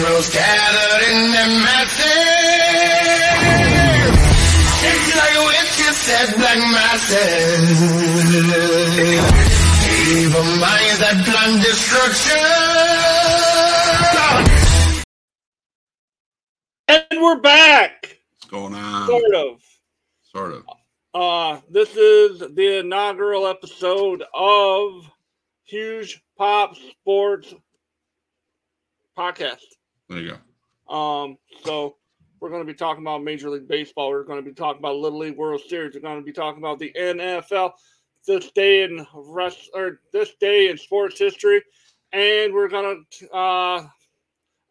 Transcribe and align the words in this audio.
Generals 0.00 0.30
gathered 0.32 1.02
in 1.12 1.30
their 1.30 1.46
masses. 1.46 2.06
It's 4.82 5.14
like 5.14 5.36
witches 5.46 5.96
said 5.96 6.36
black 6.36 6.58
masses. 6.72 7.82
Evil 10.08 10.48
minds 10.56 10.98
that 11.00 11.20
plan 11.26 11.60
destruction. 11.60 12.40
And 16.88 17.20
we're 17.20 17.40
back. 17.40 18.16
What's 18.38 18.50
going 18.50 18.74
on? 18.74 19.06
Sort 19.06 19.34
of. 19.34 19.62
Sort 20.22 20.52
of. 20.52 20.64
Uh, 21.12 21.60
this 21.68 21.94
is 21.94 22.38
the 22.38 22.78
inaugural 22.78 23.46
episode 23.46 24.24
of 24.32 25.10
Huge 25.64 26.22
Pop 26.38 26.74
Sports 26.74 27.52
Podcast. 29.14 29.58
There 30.10 30.18
you 30.18 30.36
go. 30.88 30.92
Um, 30.92 31.38
so 31.64 31.94
we're 32.40 32.50
going 32.50 32.66
to 32.66 32.70
be 32.70 32.76
talking 32.76 33.04
about 33.04 33.22
Major 33.22 33.48
League 33.48 33.68
Baseball. 33.68 34.10
We're 34.10 34.24
going 34.24 34.42
to 34.42 34.50
be 34.50 34.54
talking 34.54 34.80
about 34.80 34.96
Little 34.96 35.20
League 35.20 35.36
World 35.36 35.60
Series. 35.68 35.94
We're 35.94 36.00
going 36.00 36.18
to 36.18 36.24
be 36.24 36.32
talking 36.32 36.60
about 36.60 36.80
the 36.80 36.92
NFL. 36.98 37.72
This 38.26 38.50
day 38.50 38.82
in 38.82 39.06
rest 39.14 39.70
or 39.72 40.00
this 40.12 40.34
day 40.40 40.68
in 40.68 40.76
sports 40.76 41.16
history, 41.16 41.62
and 42.12 42.52
we're 42.52 42.68
going 42.68 43.06
to 43.08 43.30
uh, 43.30 43.86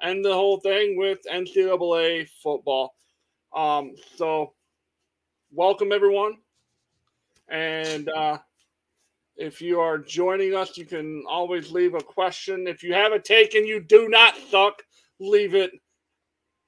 end 0.01 0.25
the 0.25 0.33
whole 0.33 0.59
thing 0.59 0.97
with 0.97 1.19
NCAA 1.31 2.27
football. 2.43 2.93
Um, 3.55 3.93
so 4.17 4.53
welcome 5.53 5.93
everyone. 5.93 6.33
And 7.47 8.09
uh, 8.09 8.39
if 9.37 9.61
you 9.61 9.79
are 9.79 9.97
joining 9.97 10.53
us, 10.53 10.77
you 10.77 10.85
can 10.85 11.23
always 11.27 11.71
leave 11.71 11.95
a 11.95 12.03
question. 12.03 12.67
If 12.67 12.83
you 12.83 12.93
have 12.93 13.13
a 13.13 13.19
take 13.19 13.55
and 13.55 13.65
you 13.65 13.79
do 13.79 14.09
not 14.09 14.35
suck, 14.51 14.83
leave 15.19 15.55
it 15.55 15.71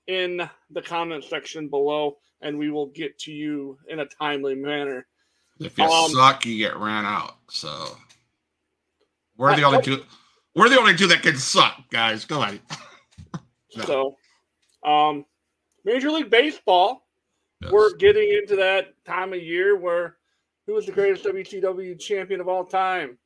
in 0.08 0.48
the 0.72 0.82
comment 0.82 1.24
section 1.24 1.68
below, 1.70 2.18
and 2.42 2.58
we 2.58 2.70
will 2.70 2.88
get 2.88 3.18
to 3.20 3.32
you 3.32 3.78
in 3.88 4.00
a 4.00 4.06
timely 4.06 4.56
manner. 4.56 5.06
If 5.60 5.78
you 5.78 5.84
Um, 5.86 6.12
suck, 6.12 6.46
you 6.46 6.58
get 6.58 6.76
ran 6.78 7.06
out. 7.06 7.38
So 7.50 7.98
we're 9.38 9.56
the 9.56 9.64
I- 9.64 9.68
only 9.68 9.82
two. 9.84 10.04
We're 10.56 10.70
the 10.70 10.80
only 10.80 10.98
two 10.98 11.08
that 11.08 11.22
can 11.24 11.38
suck, 11.38 11.90
guys. 11.92 12.26
Go 12.26 12.42
ahead. 12.42 12.60
No. 13.78 13.84
So, 13.86 14.18
um, 14.84 15.26
Major 15.86 16.12
League 16.12 16.30
Baseball, 16.30 17.08
Yes. 17.62 17.72
we're 17.72 17.96
getting 17.96 18.28
into 18.28 18.58
that 18.58 18.94
time 19.06 19.32
of 19.32 19.42
year 19.42 19.78
where 19.78 20.18
who 20.68 20.74
was 20.74 20.86
the 20.88 20.92
greatest 20.92 21.24
WCW 21.24 21.98
champion 21.98 22.42
of 22.42 22.50
all 22.50 22.66
time? 22.66 23.18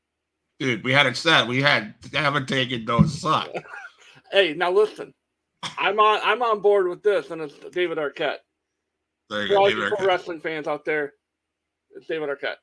Dude, 0.59 0.83
we 0.83 0.93
had 0.93 1.07
it 1.07 1.17
said. 1.17 1.47
We 1.47 1.63
had 1.63 1.95
haven't 2.13 2.47
taken 2.47 2.85
no 2.85 3.07
suck. 3.07 3.49
Hey, 4.31 4.53
now 4.53 4.71
listen, 4.71 5.13
I'm 5.77 5.99
on 5.99 6.19
I'm 6.23 6.41
on 6.41 6.61
board 6.61 6.87
with 6.87 7.03
this, 7.03 7.31
and 7.31 7.41
it's 7.41 7.53
David 7.71 7.97
Arquette. 7.97 8.37
There 9.29 9.41
you 9.43 9.47
For 9.47 9.53
go. 9.53 9.59
all 9.61 9.69
David 9.69 9.89
you 9.89 9.95
pro 9.95 10.05
wrestling 10.07 10.39
fans 10.39 10.67
out 10.67 10.85
there, 10.85 11.13
it's 11.95 12.07
David 12.07 12.29
Arquette. 12.29 12.55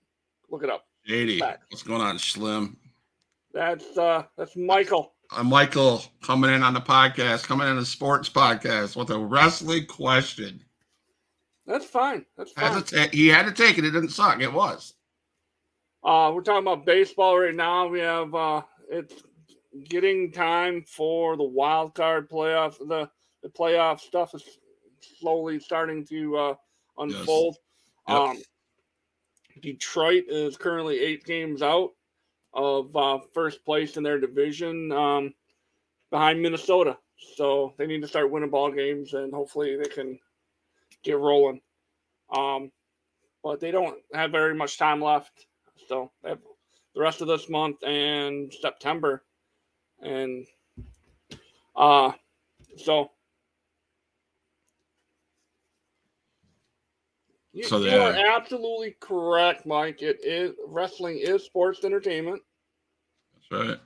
Look 0.51 0.63
it 0.63 0.71
up. 0.71 0.85
80. 1.09 1.41
Back. 1.41 1.61
What's 1.71 1.83
going 1.83 2.01
on, 2.01 2.19
Slim? 2.19 2.77
That's 3.53 3.97
uh 3.97 4.25
that's 4.37 4.57
Michael. 4.57 5.15
I'm 5.31 5.47
Michael 5.47 6.03
coming 6.23 6.53
in 6.53 6.63
on 6.63 6.75
the 6.75 6.81
podcast, 6.81 7.45
coming 7.45 7.69
in 7.69 7.77
the 7.77 7.87
sports 7.87 8.29
podcast 8.29 8.97
with 8.97 9.11
a 9.11 9.19
wrestling 9.19 9.87
question. 9.87 10.63
That's 11.67 11.87
fine. 11.87 12.27
That's 12.37 12.53
fine. 12.53 12.73
Had 12.73 12.87
ta- 12.87 13.09
he 13.13 13.29
had 13.29 13.47
to 13.47 13.53
take 13.53 13.79
it. 13.79 13.85
It 13.85 13.93
didn't 13.93 14.11
suck. 14.11 14.41
It 14.41 14.53
was. 14.53 14.95
Uh, 16.05 16.33
we're 16.35 16.43
talking 16.43 16.67
about 16.67 16.85
baseball 16.85 17.39
right 17.39 17.55
now. 17.55 17.87
We 17.87 18.01
have 18.01 18.35
uh, 18.35 18.63
it's 18.91 19.23
getting 19.89 20.33
time 20.33 20.85
for 20.87 21.37
the 21.37 21.45
wild 21.45 21.95
card 21.95 22.29
playoff. 22.29 22.79
The 22.79 23.09
the 23.43 23.49
playoff 23.49 24.01
stuff 24.01 24.35
is 24.35 24.45
slowly 25.19 25.59
starting 25.59 26.07
to 26.07 26.37
uh, 26.37 26.55
unfold. 26.99 27.57
Yep. 28.09 28.19
Um, 28.19 28.43
Detroit 29.61 30.25
is 30.29 30.57
currently 30.57 31.01
eight 31.01 31.25
games 31.25 31.63
out 31.63 31.91
of 32.55 32.95
uh, 32.97 33.19
first 33.33 33.65
place 33.65 33.97
in 33.97 34.03
their 34.03 34.19
division, 34.19 34.93
um, 34.93 35.35
behind 36.11 36.41
Minnesota. 36.41 36.99
So 37.37 37.75
they 37.79 37.87
need 37.87 38.03
to 38.03 38.09
start 38.09 38.31
winning 38.31 38.51
ball 38.51 38.71
games, 38.71 39.15
and 39.15 39.33
hopefully 39.33 39.77
they 39.77 39.89
can 39.89 40.19
get 41.03 41.19
rolling. 41.19 41.61
Um, 42.35 42.71
but 43.43 43.61
they 43.61 43.71
don't 43.71 43.99
have 44.15 44.31
very 44.31 44.55
much 44.55 44.79
time 44.79 45.01
left. 45.01 45.47
So 45.89 46.11
they 46.23 46.31
have 46.31 46.41
the 46.95 47.01
rest 47.01 47.21
of 47.21 47.29
this 47.29 47.49
month 47.49 47.83
and 47.85 48.53
September, 48.53 49.25
and 50.03 50.47
uh, 51.77 52.13
so 52.77 53.11
you, 57.53 57.65
So 57.65 57.79
you 57.79 57.85
they- 57.91 57.99
are 57.99 58.37
absolutely 58.37 58.97
correct, 59.01 59.67
Mike. 59.67 60.03
It 60.03 60.19
is 60.25 60.53
wrestling 60.67 61.19
is 61.19 61.43
sports 61.45 61.85
entertainment. 61.85 62.43
That's 63.51 63.69
right. 63.69 63.81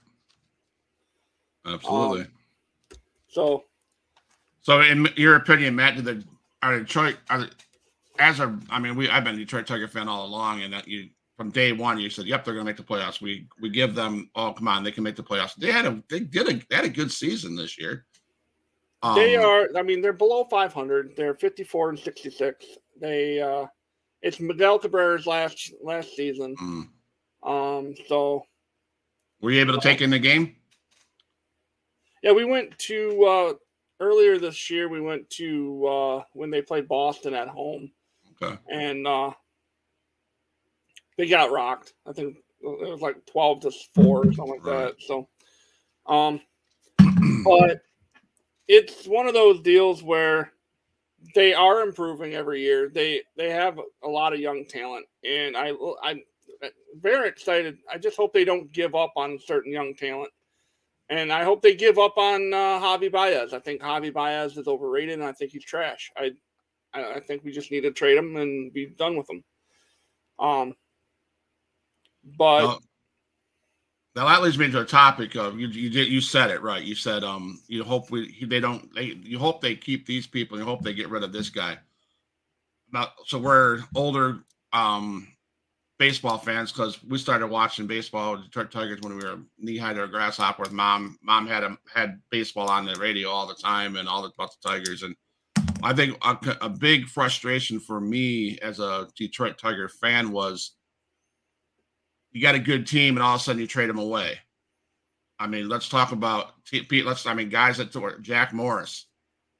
Absolutely. 1.66 2.20
Um, 2.22 2.28
So 3.28 3.64
So, 4.62 4.80
in 4.80 5.08
your 5.16 5.36
opinion, 5.36 5.74
Matt, 5.76 5.96
did 5.96 6.04
the 6.04 6.24
are 6.62 6.78
Detroit 6.78 7.16
are, 7.28 7.40
the- 7.40 7.50
as 8.18 8.40
a 8.40 8.58
I 8.70 8.78
mean, 8.78 8.96
we 8.96 9.08
I've 9.10 9.24
been 9.24 9.34
a 9.34 9.38
Detroit 9.38 9.66
Tiger 9.66 9.88
fan 9.88 10.08
all 10.08 10.24
along, 10.26 10.62
and 10.62 10.72
that 10.72 10.88
you 10.88 11.10
from 11.36 11.50
day 11.50 11.72
one 11.72 11.98
you 11.98 12.08
said, 12.10 12.26
"Yep, 12.26 12.44
they're 12.44 12.54
going 12.54 12.64
to 12.64 12.70
make 12.70 12.76
the 12.76 12.82
playoffs." 12.82 13.20
We 13.20 13.46
we 13.60 13.68
give 13.70 13.94
them, 13.94 14.30
oh 14.34 14.52
come 14.52 14.68
on, 14.68 14.82
they 14.82 14.92
can 14.92 15.02
make 15.04 15.16
the 15.16 15.22
playoffs. 15.22 15.54
They 15.54 15.70
had 15.70 15.84
a 15.86 16.02
they 16.08 16.20
did 16.20 16.48
a 16.48 16.54
they 16.68 16.76
had 16.76 16.84
a 16.84 16.90
good 16.90 17.12
season 17.12 17.54
this 17.56 17.78
year. 17.78 18.06
Um, 19.02 19.16
they 19.16 19.36
are. 19.36 19.68
I 19.76 19.82
mean, 19.82 20.00
they're 20.00 20.12
below 20.14 20.44
500. 20.44 21.12
They're 21.16 21.34
54 21.34 21.90
and 21.90 21.98
66. 21.98 22.64
They 23.00 23.40
uh, 23.42 23.66
it's 24.22 24.40
Miguel 24.40 24.78
Cabrera's 24.78 25.26
last 25.26 25.72
last 25.82 26.16
season. 26.16 26.56
mm. 26.56 26.88
Um, 27.48 27.94
so 28.08 28.44
Were 29.40 29.50
you 29.52 29.60
able 29.60 29.74
to 29.74 29.80
take 29.80 30.00
in 30.00 30.10
the 30.10 30.18
game? 30.18 30.56
Yeah, 32.22 32.32
we 32.32 32.44
went 32.44 32.76
to 32.80 33.24
uh 33.24 33.52
earlier 34.00 34.38
this 34.38 34.70
year. 34.70 34.88
We 34.88 35.00
went 35.00 35.28
to 35.30 35.86
uh 35.86 36.22
when 36.32 36.50
they 36.50 36.62
played 36.62 36.88
Boston 36.88 37.34
at 37.34 37.48
home, 37.48 37.90
Okay. 38.42 38.58
and 38.72 39.06
uh 39.06 39.30
they 41.16 41.26
got 41.26 41.52
rocked. 41.52 41.94
I 42.06 42.12
think 42.12 42.36
it 42.60 42.90
was 42.90 43.00
like 43.00 43.24
twelve 43.26 43.60
to 43.60 43.70
four 43.94 44.26
or 44.26 44.32
something 44.32 44.54
like 44.54 44.64
Right. 44.64 44.86
that. 44.86 45.02
So, 45.06 45.28
um, 46.06 46.40
but 47.44 47.80
it's 48.68 49.06
one 49.06 49.26
of 49.26 49.34
those 49.34 49.60
deals 49.60 50.02
where 50.02 50.52
they 51.34 51.54
are 51.54 51.82
improving 51.82 52.34
every 52.34 52.62
year. 52.62 52.88
They 52.88 53.22
they 53.36 53.50
have 53.50 53.78
a 54.02 54.08
lot 54.08 54.32
of 54.32 54.40
young 54.40 54.64
talent, 54.64 55.06
and 55.24 55.56
I 55.56 55.72
I'm 56.02 56.22
very 57.00 57.28
excited. 57.28 57.78
I 57.90 57.98
just 57.98 58.16
hope 58.16 58.32
they 58.32 58.44
don't 58.44 58.72
give 58.72 58.94
up 58.94 59.12
on 59.16 59.38
certain 59.38 59.72
young 59.72 59.94
talent. 59.94 60.30
And 61.08 61.32
I 61.32 61.44
hope 61.44 61.62
they 61.62 61.76
give 61.76 61.98
up 61.98 62.18
on 62.18 62.52
uh, 62.52 62.80
Javi 62.80 63.12
Baez. 63.12 63.52
I 63.52 63.60
think 63.60 63.80
Javi 63.80 64.12
Baez 64.12 64.56
is 64.56 64.66
overrated, 64.66 65.14
and 65.14 65.24
I 65.24 65.32
think 65.32 65.52
he's 65.52 65.64
trash. 65.64 66.10
I, 66.16 66.32
I, 66.92 67.14
I 67.14 67.20
think 67.20 67.44
we 67.44 67.52
just 67.52 67.70
need 67.70 67.82
to 67.82 67.92
trade 67.92 68.16
him 68.18 68.36
and 68.36 68.72
be 68.72 68.86
done 68.86 69.16
with 69.16 69.30
him. 69.30 69.44
Um, 70.40 70.74
but 72.38 72.78
Now, 74.16 74.26
that 74.26 74.42
leads 74.42 74.58
me 74.58 74.70
to 74.70 74.80
a 74.80 74.84
topic 74.84 75.34
of 75.34 75.60
you. 75.60 75.68
You 75.68 75.90
you 76.02 76.20
said 76.22 76.50
it 76.50 76.62
right. 76.62 76.82
You 76.82 76.94
said 76.94 77.22
um 77.22 77.60
you 77.68 77.84
hope 77.84 78.10
we 78.10 78.44
they 78.44 78.60
don't 78.60 78.92
they 78.94 79.18
you 79.22 79.38
hope 79.38 79.60
they 79.60 79.76
keep 79.76 80.06
these 80.06 80.26
people. 80.26 80.58
You 80.58 80.64
hope 80.64 80.82
they 80.82 80.94
get 80.94 81.10
rid 81.10 81.22
of 81.22 81.32
this 81.32 81.50
guy. 81.50 81.76
Now, 82.92 83.08
so 83.26 83.38
we're 83.38 83.80
older 83.94 84.40
um 84.72 85.28
baseball 85.98 86.38
fans 86.38 86.72
because 86.72 87.02
we 87.04 87.18
started 87.18 87.46
watching 87.46 87.86
baseball 87.86 88.36
Detroit 88.36 88.70
Tigers 88.70 89.00
when 89.00 89.16
we 89.16 89.24
were 89.24 89.38
knee 89.58 89.76
high 89.76 89.94
to 89.94 90.04
a 90.04 90.08
grasshopper 90.08 90.62
with 90.62 90.72
mom. 90.72 91.18
Mom 91.22 91.46
had 91.46 91.64
a, 91.64 91.76
had 91.94 92.20
baseball 92.30 92.68
on 92.68 92.84
the 92.84 92.94
radio 92.96 93.28
all 93.28 93.46
the 93.46 93.54
time 93.54 93.96
and 93.96 94.08
all 94.08 94.22
the, 94.22 94.28
about 94.28 94.50
the 94.50 94.68
Tigers. 94.68 95.02
And 95.02 95.14
I 95.82 95.92
think 95.94 96.16
a, 96.24 96.36
a 96.62 96.68
big 96.68 97.06
frustration 97.06 97.80
for 97.80 98.00
me 98.00 98.58
as 98.60 98.80
a 98.80 99.08
Detroit 99.16 99.58
Tiger 99.58 99.88
fan 99.88 100.32
was 100.32 100.72
you 102.36 102.42
got 102.42 102.54
a 102.54 102.58
good 102.58 102.86
team 102.86 103.16
and 103.16 103.24
all 103.24 103.36
of 103.36 103.40
a 103.40 103.44
sudden 103.44 103.62
you 103.62 103.66
trade 103.66 103.88
them 103.88 103.98
away. 103.98 104.38
I 105.38 105.46
mean, 105.46 105.70
let's 105.70 105.88
talk 105.88 106.12
about 106.12 106.62
Pete. 106.66 107.06
Let's 107.06 107.24
I 107.24 107.32
mean, 107.32 107.48
guys 107.48 107.78
that 107.78 108.18
Jack 108.20 108.52
Morris, 108.52 109.06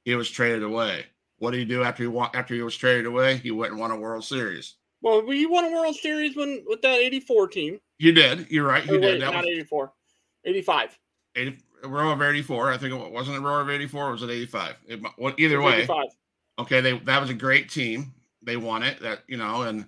he 0.05 0.13
was 0.13 0.29
traded 0.29 0.61
away. 0.61 1.05
What 1.39 1.51
did 1.51 1.57
he 1.57 1.65
do 1.65 1.81
after 1.83 2.03
he 2.03 2.07
won, 2.07 2.29
after 2.35 2.53
he 2.53 2.61
was 2.61 2.77
traded 2.77 3.07
away? 3.07 3.37
He 3.37 3.49
went 3.49 3.71
and 3.71 3.81
won 3.81 3.89
a 3.89 3.95
World 3.95 4.23
Series. 4.23 4.75
well, 5.01 5.25
we 5.25 5.47
won 5.47 5.65
a 5.65 5.71
World 5.71 5.95
Series 5.95 6.35
when 6.35 6.63
with 6.67 6.83
that 6.83 6.99
'84 6.99 7.47
team. 7.47 7.79
You 7.97 8.11
did. 8.11 8.45
You're 8.51 8.67
right. 8.67 8.85
You 8.85 8.93
wait, 8.93 9.01
did. 9.01 9.21
That 9.21 9.33
not 9.33 9.45
was 9.45 9.53
'84, 9.53 9.93
'85. 10.45 10.99
80, 11.35 11.57
a 11.83 11.87
row 11.87 12.11
of 12.11 12.21
84. 12.21 12.71
I 12.71 12.77
think 12.77 12.93
it 12.93 13.11
wasn't 13.11 13.37
a 13.37 13.41
row 13.41 13.59
of 13.59 13.71
84. 13.71 14.07
Or 14.07 14.11
was 14.11 14.21
it 14.21 14.29
85? 14.29 14.75
It, 14.87 15.01
well, 15.17 15.33
either 15.39 15.63
way, 15.63 15.77
85. 15.79 16.05
okay. 16.59 16.81
They 16.81 16.99
that 16.99 17.21
was 17.21 17.31
a 17.31 17.35
great 17.35 17.71
team. 17.71 18.13
They 18.43 18.57
won 18.57 18.83
it. 18.83 18.99
That 18.99 19.23
you 19.27 19.37
know, 19.37 19.63
and 19.63 19.87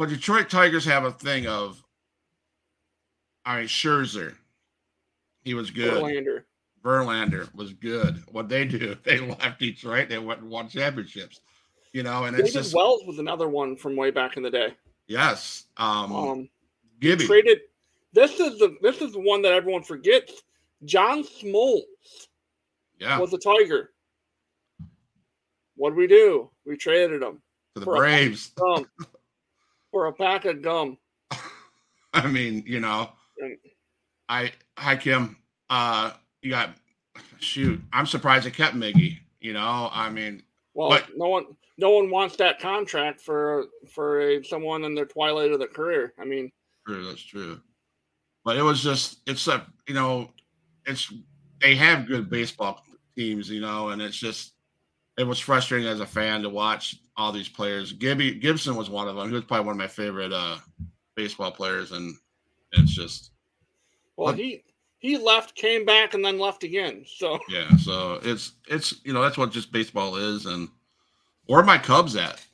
but 0.00 0.08
Detroit 0.08 0.48
Tigers 0.48 0.86
have 0.86 1.04
a 1.04 1.10
thing 1.12 1.46
of. 1.46 1.84
I 3.44 3.58
mean, 3.58 3.66
Scherzer, 3.66 4.34
he 5.42 5.52
was 5.52 5.70
good. 5.70 6.02
Verlander. 6.02 6.44
Verlander 6.82 7.54
was 7.54 7.74
good. 7.74 8.22
What 8.32 8.48
they 8.48 8.64
do, 8.64 8.96
they 9.04 9.18
left 9.18 9.58
Detroit. 9.60 10.08
They 10.08 10.18
went 10.18 10.40
and 10.40 10.48
won 10.48 10.70
championships. 10.70 11.42
You 11.92 12.02
know, 12.02 12.24
and 12.24 12.34
David 12.34 12.46
it's 12.46 12.54
just 12.54 12.74
Wells 12.74 13.02
was 13.06 13.18
another 13.18 13.46
one 13.46 13.76
from 13.76 13.94
way 13.94 14.10
back 14.10 14.38
in 14.38 14.42
the 14.42 14.50
day. 14.50 14.74
yes. 15.06 15.66
Um, 15.76 16.12
Um, 16.14 16.48
Gibby. 16.98 17.26
traded. 17.26 17.58
This 18.14 18.40
is 18.40 18.58
the 18.58 18.76
this 18.80 19.02
is 19.02 19.12
the 19.12 19.20
one 19.20 19.42
that 19.42 19.52
everyone 19.52 19.82
forgets. 19.82 20.32
John 20.86 21.24
Smoltz 21.24 21.82
yeah, 22.98 23.18
was 23.18 23.34
a 23.34 23.38
Tiger. 23.38 23.90
What 25.76 25.90
did 25.90 25.98
we 25.98 26.06
do? 26.06 26.48
We 26.64 26.78
traded 26.78 27.22
him 27.22 27.42
to 27.74 27.80
the 27.80 27.84
for 27.84 27.96
a- 27.96 27.98
Braves. 27.98 28.52
For 29.90 30.06
a 30.06 30.12
pack 30.12 30.44
of 30.44 30.62
gum. 30.62 30.98
I 32.12 32.26
mean, 32.26 32.64
you 32.66 32.80
know, 32.80 33.10
I 34.28 34.52
hi 34.78 34.96
Kim. 34.96 35.36
Uh, 35.68 36.12
you 36.42 36.50
got 36.50 36.70
shoot. 37.38 37.80
I'm 37.92 38.06
surprised 38.06 38.46
it 38.46 38.54
kept 38.54 38.74
Miggy. 38.74 39.18
You 39.40 39.52
know, 39.52 39.88
I 39.92 40.10
mean, 40.10 40.42
Well, 40.74 40.88
What? 40.90 41.06
no 41.16 41.28
one 41.28 41.44
no 41.78 41.90
one 41.90 42.10
wants 42.10 42.36
that 42.36 42.60
contract 42.60 43.20
for 43.20 43.66
for 43.88 44.20
a, 44.20 44.44
someone 44.44 44.84
in 44.84 44.94
their 44.94 45.06
twilight 45.06 45.52
of 45.52 45.58
their 45.58 45.68
career. 45.68 46.12
I 46.18 46.24
mean, 46.24 46.50
true, 46.86 47.06
that's 47.06 47.22
true. 47.22 47.60
But 48.44 48.56
it 48.56 48.62
was 48.62 48.82
just, 48.82 49.18
it's 49.26 49.46
a, 49.48 49.66
you 49.86 49.94
know, 49.94 50.30
it's 50.86 51.12
they 51.60 51.74
have 51.76 52.06
good 52.06 52.30
baseball 52.30 52.82
teams, 53.14 53.50
you 53.50 53.60
know, 53.60 53.90
and 53.90 54.00
it's 54.00 54.16
just 54.16 54.54
it 55.18 55.24
was 55.24 55.38
frustrating 55.38 55.88
as 55.88 56.00
a 56.00 56.06
fan 56.06 56.42
to 56.42 56.48
watch 56.48 56.96
all 57.16 57.32
these 57.32 57.48
players. 57.48 57.92
Gibby 57.92 58.34
Gibson 58.34 58.76
was 58.76 58.90
one 58.90 59.08
of 59.08 59.16
them. 59.16 59.28
He 59.28 59.34
was 59.34 59.44
probably 59.44 59.66
one 59.66 59.74
of 59.74 59.78
my 59.78 59.86
favorite 59.86 60.32
uh 60.32 60.56
baseball 61.16 61.50
players, 61.50 61.92
and 61.92 62.16
it's 62.72 62.92
just 62.92 63.32
well, 64.16 64.34
he 64.34 64.64
he 64.98 65.16
left, 65.16 65.54
came 65.54 65.84
back, 65.84 66.14
and 66.14 66.24
then 66.24 66.38
left 66.38 66.62
again. 66.62 67.04
So 67.06 67.38
yeah. 67.48 67.76
So 67.78 68.20
it's 68.22 68.52
it's 68.68 68.94
you 69.04 69.12
know 69.12 69.22
that's 69.22 69.38
what 69.38 69.50
just 69.50 69.72
baseball 69.72 70.16
is, 70.16 70.46
and 70.46 70.68
where 71.46 71.60
are 71.60 71.64
my 71.64 71.78
Cubs 71.78 72.16
at? 72.16 72.44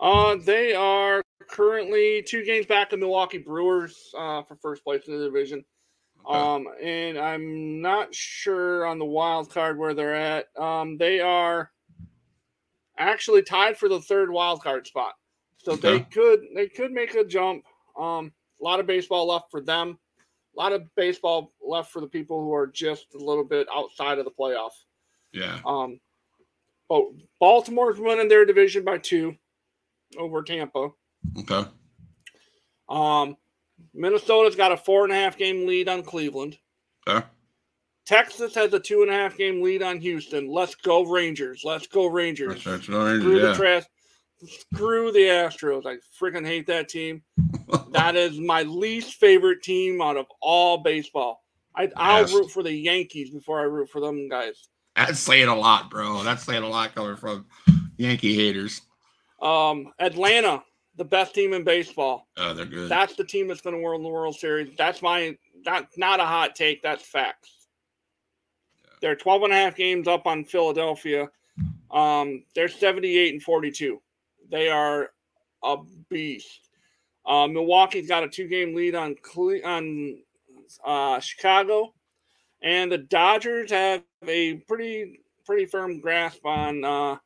Uh, 0.00 0.36
they 0.36 0.74
are 0.74 1.22
currently 1.48 2.22
two 2.22 2.44
games 2.44 2.66
back 2.66 2.92
of 2.92 3.00
Milwaukee 3.00 3.38
Brewers 3.38 4.14
uh, 4.16 4.42
for 4.42 4.56
first 4.56 4.84
place 4.84 5.02
in 5.08 5.18
the 5.18 5.24
division. 5.24 5.64
Okay. 6.28 6.38
Um, 6.38 6.66
and 6.82 7.18
I'm 7.18 7.80
not 7.80 8.14
sure 8.14 8.84
on 8.86 8.98
the 8.98 9.04
wild 9.04 9.50
card 9.50 9.78
where 9.78 9.94
they're 9.94 10.14
at. 10.14 10.46
Um, 10.58 10.98
they 10.98 11.20
are 11.20 11.70
actually 12.98 13.42
tied 13.42 13.78
for 13.78 13.88
the 13.88 14.00
third 14.00 14.30
wild 14.30 14.62
card 14.62 14.86
spot, 14.86 15.14
so 15.56 15.74
they 15.74 16.00
could 16.00 16.40
they 16.54 16.68
could 16.68 16.92
make 16.92 17.14
a 17.14 17.24
jump. 17.24 17.64
Um, 17.98 18.32
a 18.60 18.64
lot 18.64 18.78
of 18.80 18.86
baseball 18.86 19.28
left 19.28 19.50
for 19.50 19.60
them. 19.62 19.98
A 20.56 20.60
lot 20.60 20.72
of 20.72 20.82
baseball 20.96 21.52
left 21.66 21.92
for 21.92 22.00
the 22.00 22.06
people 22.08 22.42
who 22.42 22.52
are 22.52 22.66
just 22.66 23.06
a 23.14 23.18
little 23.18 23.44
bit 23.44 23.66
outside 23.74 24.18
of 24.18 24.24
the 24.24 24.30
playoff. 24.30 24.72
yeah, 25.32 25.60
Um, 25.64 26.00
but 26.88 27.04
Baltimore's 27.40 28.00
winning 28.00 28.28
their 28.28 28.44
division 28.44 28.84
by 28.84 28.98
two 28.98 29.36
over 30.18 30.42
Tampa. 30.42 30.90
okay, 31.38 31.64
Um, 32.88 33.36
Minnesota's 33.94 34.56
got 34.56 34.72
a 34.72 34.76
four 34.76 35.04
and 35.04 35.12
a 35.12 35.16
half 35.16 35.36
game 35.36 35.66
lead 35.66 35.88
on 35.88 36.02
Cleveland. 36.02 36.58
okay. 37.08 37.26
Texas 38.06 38.54
has 38.54 38.72
a 38.72 38.80
two 38.80 39.02
and 39.02 39.10
a 39.10 39.14
half 39.14 39.36
game 39.36 39.62
lead 39.62 39.82
on 39.82 39.98
Houston. 40.00 40.48
Let's 40.48 40.74
go 40.74 41.04
Rangers. 41.04 41.60
Let's 41.62 41.86
go 41.86 42.06
Rangers. 42.06 42.64
That's 42.64 42.88
right. 42.88 42.96
No 42.98 43.04
Rangers, 43.04 43.22
Screw 43.22 43.40
the 43.40 43.48
yeah. 43.48 43.54
trash. 43.54 43.84
Screw 44.74 45.12
the 45.12 45.18
Astros. 45.18 45.84
I 45.84 45.96
freaking 46.18 46.46
hate 46.46 46.66
that 46.68 46.88
team. 46.88 47.22
That 47.92 48.16
is 48.16 48.38
my 48.38 48.62
least 48.62 49.14
favorite 49.14 49.62
team 49.62 50.00
out 50.00 50.16
of 50.16 50.24
all 50.40 50.78
baseball. 50.78 51.42
I, 51.76 51.90
I'll 51.96 52.22
Yes. 52.22 52.32
root 52.32 52.50
for 52.50 52.62
the 52.62 52.72
Yankees 52.72 53.28
before 53.30 53.60
I 53.60 53.64
root 53.64 53.90
for 53.90 54.00
them 54.00 54.26
guys. 54.28 54.68
That's 54.96 55.18
saying 55.20 55.48
a 55.48 55.54
lot, 55.54 55.90
bro. 55.90 56.22
That's 56.22 56.44
saying 56.44 56.62
a 56.62 56.68
lot 56.68 56.94
coming 56.94 57.16
from 57.16 57.46
Yankee 57.98 58.34
haters. 58.34 58.80
Um, 59.40 59.92
Atlanta, 59.98 60.62
the 60.98 61.04
best 61.04 61.34
team 61.34 61.54
in 61.54 61.64
baseball. 61.64 62.26
Oh, 62.36 62.52
they're 62.52 62.66
good. 62.66 62.90
That's 62.90 63.14
the 63.14 63.24
team 63.24 63.48
that's 63.48 63.60
going 63.60 63.76
to 63.76 63.82
win 63.82 64.02
the 64.02 64.08
World 64.08 64.34
Series. 64.34 64.76
That's 64.76 65.00
my 65.00 65.38
that's 65.64 65.96
not 65.96 66.20
a 66.20 66.24
hot 66.24 66.54
take. 66.54 66.82
That's 66.82 67.04
facts. 67.04 67.68
They're 69.00 69.16
12 69.16 69.44
and 69.44 69.52
a 69.52 69.56
half 69.56 69.76
games 69.76 70.08
up 70.08 70.26
on 70.26 70.44
Philadelphia. 70.44 71.28
Um, 71.90 72.44
they're 72.54 72.68
78 72.68 73.32
and 73.32 73.42
42. 73.42 74.02
They 74.50 74.68
are 74.68 75.10
a 75.62 75.76
beast. 76.10 76.68
Uh, 77.24 77.46
Milwaukee's 77.46 78.08
got 78.08 78.24
a 78.24 78.28
two 78.28 78.48
game 78.48 78.74
lead 78.74 78.94
on 78.94 79.14
Cle- 79.22 79.64
on 79.64 80.18
uh, 80.84 81.20
Chicago, 81.20 81.94
and 82.62 82.90
the 82.90 82.98
Dodgers 82.98 83.70
have 83.70 84.02
a 84.26 84.54
pretty 84.66 85.20
pretty 85.46 85.66
firm 85.66 86.00
grasp 86.00 86.44
on 86.44 86.84
uh, 86.84 87.16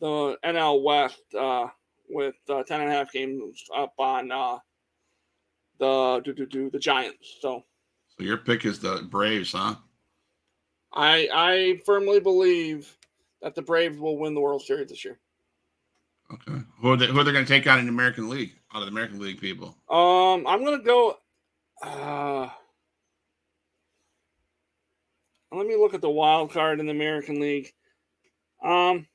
the 0.00 0.36
NL 0.44 0.82
West 0.82 1.22
uh, 1.38 1.68
with 2.08 2.36
uh, 2.48 2.62
10 2.62 2.80
and 2.80 2.90
a 2.90 2.92
half 2.92 3.12
games 3.12 3.64
up 3.76 3.94
on 3.98 4.30
uh, 4.30 4.58
the 5.78 6.20
do, 6.24 6.32
do, 6.32 6.46
do, 6.46 6.70
the 6.70 6.78
Giants. 6.78 7.36
So 7.40 7.64
so 8.16 8.24
your 8.24 8.38
pick 8.38 8.64
is 8.64 8.78
the 8.78 9.06
Braves, 9.10 9.52
huh? 9.52 9.76
I 10.92 11.28
I 11.32 11.80
firmly 11.84 12.20
believe 12.20 12.96
that 13.42 13.54
the 13.54 13.62
Braves 13.62 13.98
will 13.98 14.18
win 14.18 14.34
the 14.34 14.40
World 14.40 14.62
Series 14.62 14.88
this 14.88 15.04
year. 15.04 15.18
Okay. 16.32 16.60
Who 16.80 16.92
are 16.92 16.96
they, 16.96 17.06
who 17.06 17.18
are 17.20 17.24
they 17.24 17.32
going 17.32 17.44
to 17.44 17.48
take 17.48 17.66
on 17.66 17.78
in 17.78 17.86
the 17.86 17.92
American 17.92 18.28
League? 18.28 18.54
Out 18.74 18.82
of 18.82 18.86
the 18.86 18.90
American 18.90 19.20
League 19.20 19.40
people. 19.40 19.76
Um, 19.88 20.46
I'm 20.46 20.64
gonna 20.64 20.82
go. 20.82 21.16
Uh, 21.82 22.48
let 25.52 25.66
me 25.66 25.76
look 25.76 25.94
at 25.94 26.00
the 26.00 26.10
wild 26.10 26.52
card 26.52 26.80
in 26.80 26.86
the 26.86 26.92
American 26.92 27.40
League. 27.40 27.72
Um, 28.62 29.06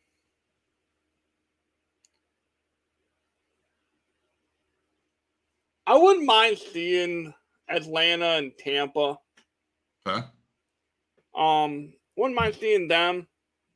I 5.92 5.98
wouldn't 5.98 6.26
mind 6.26 6.58
seeing 6.58 7.34
Atlanta 7.68 8.38
and 8.38 8.54
Tampa. 8.58 9.18
Huh? 10.08 10.22
Um, 11.36 11.92
wouldn't 12.16 12.36
mind 12.40 12.56
seeing 12.58 12.88
them. 12.88 13.28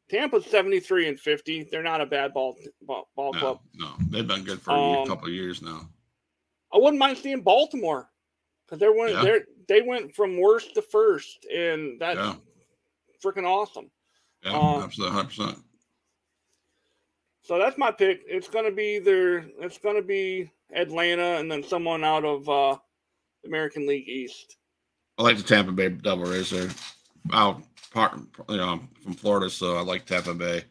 Tampa's 0.10 0.46
73 0.46 1.10
and 1.10 1.20
50. 1.20 1.64
They're 1.70 1.84
not 1.84 2.00
a 2.00 2.06
bad 2.06 2.34
ball 2.34 2.56
ball, 2.84 3.10
ball 3.18 3.34
No, 3.34 3.40
club. 3.40 3.60
no, 3.74 3.96
they've 4.12 4.26
been 4.26 4.46
good 4.46 4.62
for 4.62 4.72
a 4.72 5.02
Um, 5.02 5.08
couple 5.08 5.28
of 5.28 5.34
years 5.34 5.62
now. 5.62 5.90
I 6.74 6.78
wouldn't 6.78 7.00
mind 7.00 7.18
seeing 7.18 7.42
Baltimore 7.42 8.10
because 8.66 8.80
they're 8.80 8.94
one. 8.94 9.10
Yeah. 9.10 9.22
They're 9.22 9.46
they 9.68 9.82
went 9.82 10.16
from 10.16 10.40
worst 10.40 10.76
to 10.76 10.82
first, 10.84 11.46
and 11.54 12.00
that's 12.00 12.18
Yeah. 12.18 12.36
freaking 13.22 13.46
awesome. 13.46 13.92
Yeah, 14.42 14.52
um, 14.54 14.84
absolutely, 14.84 15.16
hundred 15.16 15.28
percent. 15.36 15.58
So 17.42 17.60
that's 17.60 17.78
my 17.78 17.92
pick. 17.92 18.22
It's 18.26 18.48
gonna 18.48 18.72
be 18.72 18.96
either 18.96 19.40
it's 19.60 19.80
gonna 19.80 20.02
be 20.02 20.50
Atlanta 20.74 21.38
and 21.40 21.52
then 21.52 21.64
someone 21.64 22.04
out 22.04 22.26
of 22.26 22.48
uh, 22.50 22.78
American 23.46 23.88
League 23.88 24.08
East. 24.08 24.58
I 25.18 25.24
like 25.24 25.38
the 25.38 25.44
Tampa 25.44 25.72
Bay 25.72 25.90
Devil 25.90 26.26
Rays. 26.26 26.50
They're 26.50 26.70
out 27.34 27.62
part, 27.92 28.20
you 28.50 28.58
know, 28.58 28.70
I'm 28.70 28.90
from 29.02 29.14
Florida, 29.14 29.50
so 29.50 29.78
I 29.78 29.82
like 29.82 30.06
Tampa 30.06 30.34
Bay. 30.34 30.64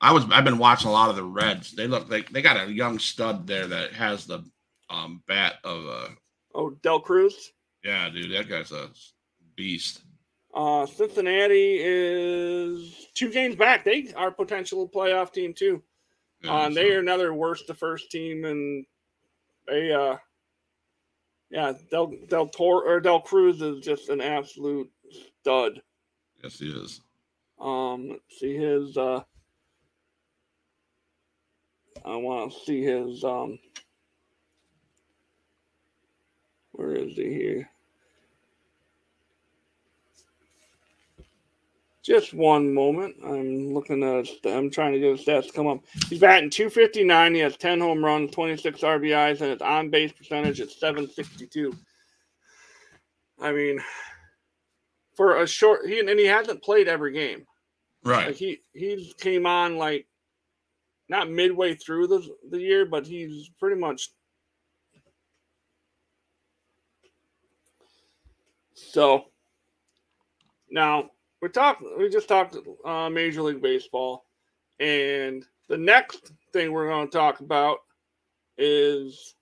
I 0.00 0.12
was 0.12 0.24
I've 0.30 0.44
been 0.44 0.58
watching 0.58 0.88
a 0.88 0.92
lot 0.92 1.10
of 1.10 1.16
the 1.16 1.24
Reds. 1.24 1.72
They 1.72 1.86
look 1.86 2.08
like 2.10 2.30
they 2.30 2.42
got 2.42 2.68
a 2.68 2.72
young 2.72 2.98
stud 2.98 3.46
there 3.46 3.66
that 3.66 3.92
has 3.94 4.26
the 4.26 4.44
um 4.90 5.22
bat 5.26 5.54
of 5.64 5.86
uh 5.86 6.08
Oh, 6.54 6.70
Del 6.82 7.00
Cruz. 7.00 7.52
yeah, 7.84 8.08
dude, 8.08 8.32
that 8.32 8.48
guy's 8.48 8.72
a 8.72 8.90
beast. 9.56 10.00
Uh, 10.54 10.86
Cincinnati 10.86 11.78
is 11.80 13.06
two 13.14 13.30
games 13.30 13.54
back. 13.54 13.84
They 13.84 14.12
are 14.16 14.28
a 14.28 14.32
potential 14.32 14.88
playoff 14.88 15.32
team 15.32 15.52
too. 15.52 15.82
Yeah, 16.42 16.54
uh, 16.54 16.66
and 16.66 16.76
they 16.76 16.92
are 16.92 17.00
another 17.00 17.34
worst 17.34 17.66
to 17.66 17.74
first 17.74 18.10
team, 18.10 18.44
and 18.44 18.84
they 19.68 19.92
uh, 19.92 20.16
yeah, 21.50 21.72
Del 21.90 22.12
Del 22.28 22.48
Tor 22.48 22.86
or 22.86 23.00
Del 23.00 23.20
Cruz 23.20 23.62
is 23.62 23.84
just 23.84 24.08
an 24.08 24.20
absolute 24.20 24.90
stud. 25.40 25.80
yes, 26.42 26.58
he 26.58 26.70
is. 26.70 27.00
Um, 27.60 28.10
let's 28.10 28.38
see 28.38 28.56
his. 28.56 28.96
Uh, 28.96 29.22
I 32.04 32.16
want 32.16 32.52
to 32.52 32.58
see 32.64 32.82
his. 32.82 33.24
Um, 33.24 33.58
where 36.72 36.92
is 36.92 37.14
he 37.14 37.24
here? 37.24 37.70
Just 42.04 42.34
one 42.34 42.72
moment. 42.72 43.16
I'm 43.24 43.74
looking 43.74 44.02
at. 44.02 44.26
I'm 44.46 44.70
trying 44.70 44.92
to 44.94 45.00
get 45.00 45.18
his 45.18 45.26
stats 45.26 45.48
to 45.48 45.52
come 45.52 45.66
up. 45.66 45.80
He's 46.08 46.20
batting 46.20 46.50
259. 46.50 47.34
He 47.34 47.40
has 47.40 47.56
10 47.56 47.80
home 47.80 48.04
runs, 48.04 48.30
26 48.32 48.80
RBIs, 48.80 49.40
and 49.42 49.52
his 49.52 49.60
on 49.62 49.90
base 49.90 50.12
percentage 50.12 50.60
is 50.60 50.78
762. 50.78 51.76
I 53.40 53.52
mean, 53.52 53.80
for 55.16 55.38
a 55.42 55.46
short, 55.48 55.86
he 55.86 56.00
and 56.00 56.10
he 56.18 56.26
hasn't 56.26 56.62
played 56.62 56.88
every 56.88 57.12
game. 57.12 57.46
Like 58.24 58.36
Right. 58.36 58.36
he 58.36 58.60
he 58.74 59.14
came 59.20 59.46
on 59.46 59.76
like 59.78 60.06
not 61.08 61.30
midway 61.30 61.74
through 61.74 62.08
the 62.08 62.28
the 62.50 62.60
year, 62.60 62.86
but 62.86 63.06
he's 63.06 63.50
pretty 63.60 63.80
much 63.80 64.10
so 68.74 69.24
now 70.70 71.10
we 71.42 71.48
talked. 71.48 71.82
We 71.98 72.08
just 72.08 72.28
talked 72.28 72.56
uh, 72.84 73.08
Major 73.10 73.42
League 73.42 73.62
Baseball, 73.62 74.24
and 74.80 75.44
the 75.68 75.76
next 75.78 76.32
thing 76.52 76.72
we're 76.72 76.88
going 76.88 77.08
to 77.08 77.16
talk 77.16 77.40
about 77.40 77.78
is 78.56 79.34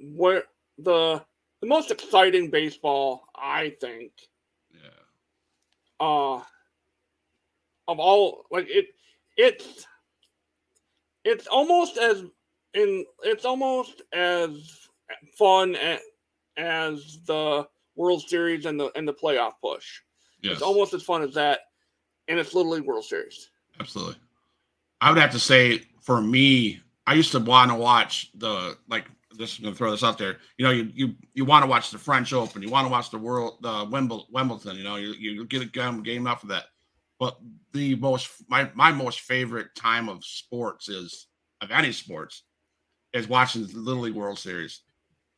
where 0.00 0.44
the 0.78 1.22
the 1.60 1.66
most 1.66 1.90
exciting 1.90 2.50
baseball 2.50 3.24
I 3.34 3.74
think 3.80 4.12
Yeah. 4.72 4.90
uh 6.00 6.42
of 7.88 7.98
all 7.98 8.46
like 8.50 8.66
it 8.68 8.86
it's 9.36 9.86
it's 11.24 11.46
almost 11.46 11.96
as 11.96 12.24
in 12.74 13.04
it's 13.22 13.44
almost 13.44 14.02
as 14.12 14.88
fun 15.38 15.74
as, 15.76 16.00
as 16.56 17.18
the 17.26 17.66
World 17.96 18.22
Series 18.28 18.66
and 18.66 18.78
the 18.78 18.90
and 18.96 19.06
the 19.06 19.14
playoff 19.14 19.52
push. 19.62 20.00
Yes. 20.42 20.54
It's 20.54 20.62
almost 20.62 20.94
as 20.94 21.02
fun 21.02 21.22
as 21.22 21.34
that, 21.34 21.60
and 22.28 22.38
it's 22.38 22.54
Little 22.54 22.72
League 22.72 22.84
World 22.84 23.04
Series. 23.04 23.50
Absolutely. 23.80 24.16
I 25.00 25.10
would 25.10 25.18
have 25.18 25.32
to 25.32 25.40
say 25.40 25.82
for 26.00 26.20
me, 26.20 26.80
I 27.06 27.14
used 27.14 27.32
to 27.32 27.40
want 27.40 27.70
to 27.70 27.76
watch 27.76 28.30
the 28.34 28.76
like 28.88 29.06
this 29.36 29.58
I'm 29.58 29.64
gonna 29.64 29.76
throw 29.76 29.90
this 29.90 30.04
out 30.04 30.18
there. 30.18 30.38
You 30.58 30.64
know, 30.64 30.70
you 30.70 30.90
you 30.94 31.14
you 31.34 31.44
want 31.44 31.64
to 31.64 31.70
watch 31.70 31.90
the 31.90 31.98
French 31.98 32.32
Open, 32.32 32.62
you 32.62 32.70
want 32.70 32.86
to 32.86 32.92
watch 32.92 33.10
the 33.10 33.18
World 33.18 33.58
the 33.62 33.86
Wimbledon, 33.90 34.26
Wimbledon, 34.30 34.76
you 34.76 34.84
know, 34.84 34.96
you, 34.96 35.12
you 35.12 35.44
get 35.46 35.62
a 35.62 35.66
game, 35.66 36.02
game 36.02 36.26
out 36.26 36.40
for 36.40 36.46
that. 36.48 36.64
But 37.18 37.38
the 37.72 37.96
most 37.96 38.30
my 38.48 38.70
my 38.74 38.92
most 38.92 39.20
favorite 39.20 39.74
time 39.74 40.08
of 40.08 40.24
sports 40.24 40.88
is 40.88 41.26
of 41.60 41.70
any 41.70 41.92
sports 41.92 42.42
is 43.12 43.28
watching 43.28 43.66
the 43.66 43.78
Little 43.78 44.02
League 44.02 44.14
World 44.14 44.38
Series. 44.38 44.80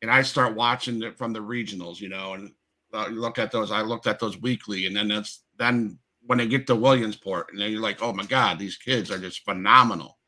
And 0.02 0.10
I 0.10 0.22
start 0.22 0.54
watching 0.54 1.02
it 1.02 1.16
from 1.16 1.32
the 1.32 1.40
regionals, 1.40 2.00
you 2.00 2.08
know, 2.08 2.34
and 2.34 2.52
uh, 2.92 3.08
look 3.08 3.38
at 3.38 3.50
those. 3.50 3.70
I 3.72 3.82
looked 3.82 4.06
at 4.06 4.18
those 4.18 4.40
weekly, 4.40 4.86
and 4.86 4.96
then 4.96 5.08
that's 5.08 5.42
then 5.58 5.98
when 6.26 6.38
they 6.38 6.46
get 6.46 6.66
to 6.66 6.74
Williamsport, 6.74 7.48
and 7.52 7.60
then 7.60 7.70
you're 7.70 7.80
like, 7.80 8.02
oh 8.02 8.12
my 8.12 8.24
God, 8.24 8.58
these 8.58 8.76
kids 8.76 9.10
are 9.10 9.18
just 9.18 9.44
phenomenal. 9.44 10.18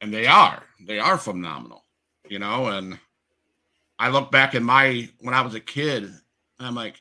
And 0.00 0.12
they 0.12 0.26
are. 0.26 0.62
They 0.86 0.98
are 0.98 1.18
phenomenal, 1.18 1.84
you 2.28 2.38
know. 2.38 2.66
And 2.68 2.98
I 3.98 4.08
look 4.08 4.30
back 4.30 4.54
in 4.54 4.64
my 4.64 5.08
when 5.20 5.34
I 5.34 5.42
was 5.42 5.54
a 5.54 5.60
kid, 5.60 6.04
and 6.04 6.18
I'm 6.58 6.74
like, 6.74 7.00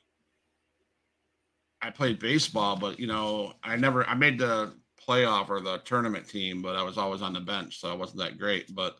I 1.81 1.89
played 1.89 2.19
baseball, 2.19 2.75
but 2.75 2.99
you 2.99 3.07
know, 3.07 3.53
I 3.63 3.75
never 3.75 4.05
I 4.05 4.15
made 4.15 4.37
the 4.37 4.73
playoff 5.07 5.49
or 5.49 5.61
the 5.61 5.77
tournament 5.79 6.27
team, 6.27 6.61
but 6.61 6.75
I 6.75 6.83
was 6.83 6.97
always 6.97 7.21
on 7.21 7.33
the 7.33 7.39
bench, 7.39 7.79
so 7.79 7.89
I 7.89 7.95
wasn't 7.95 8.19
that 8.19 8.37
great. 8.37 8.73
But 8.75 8.97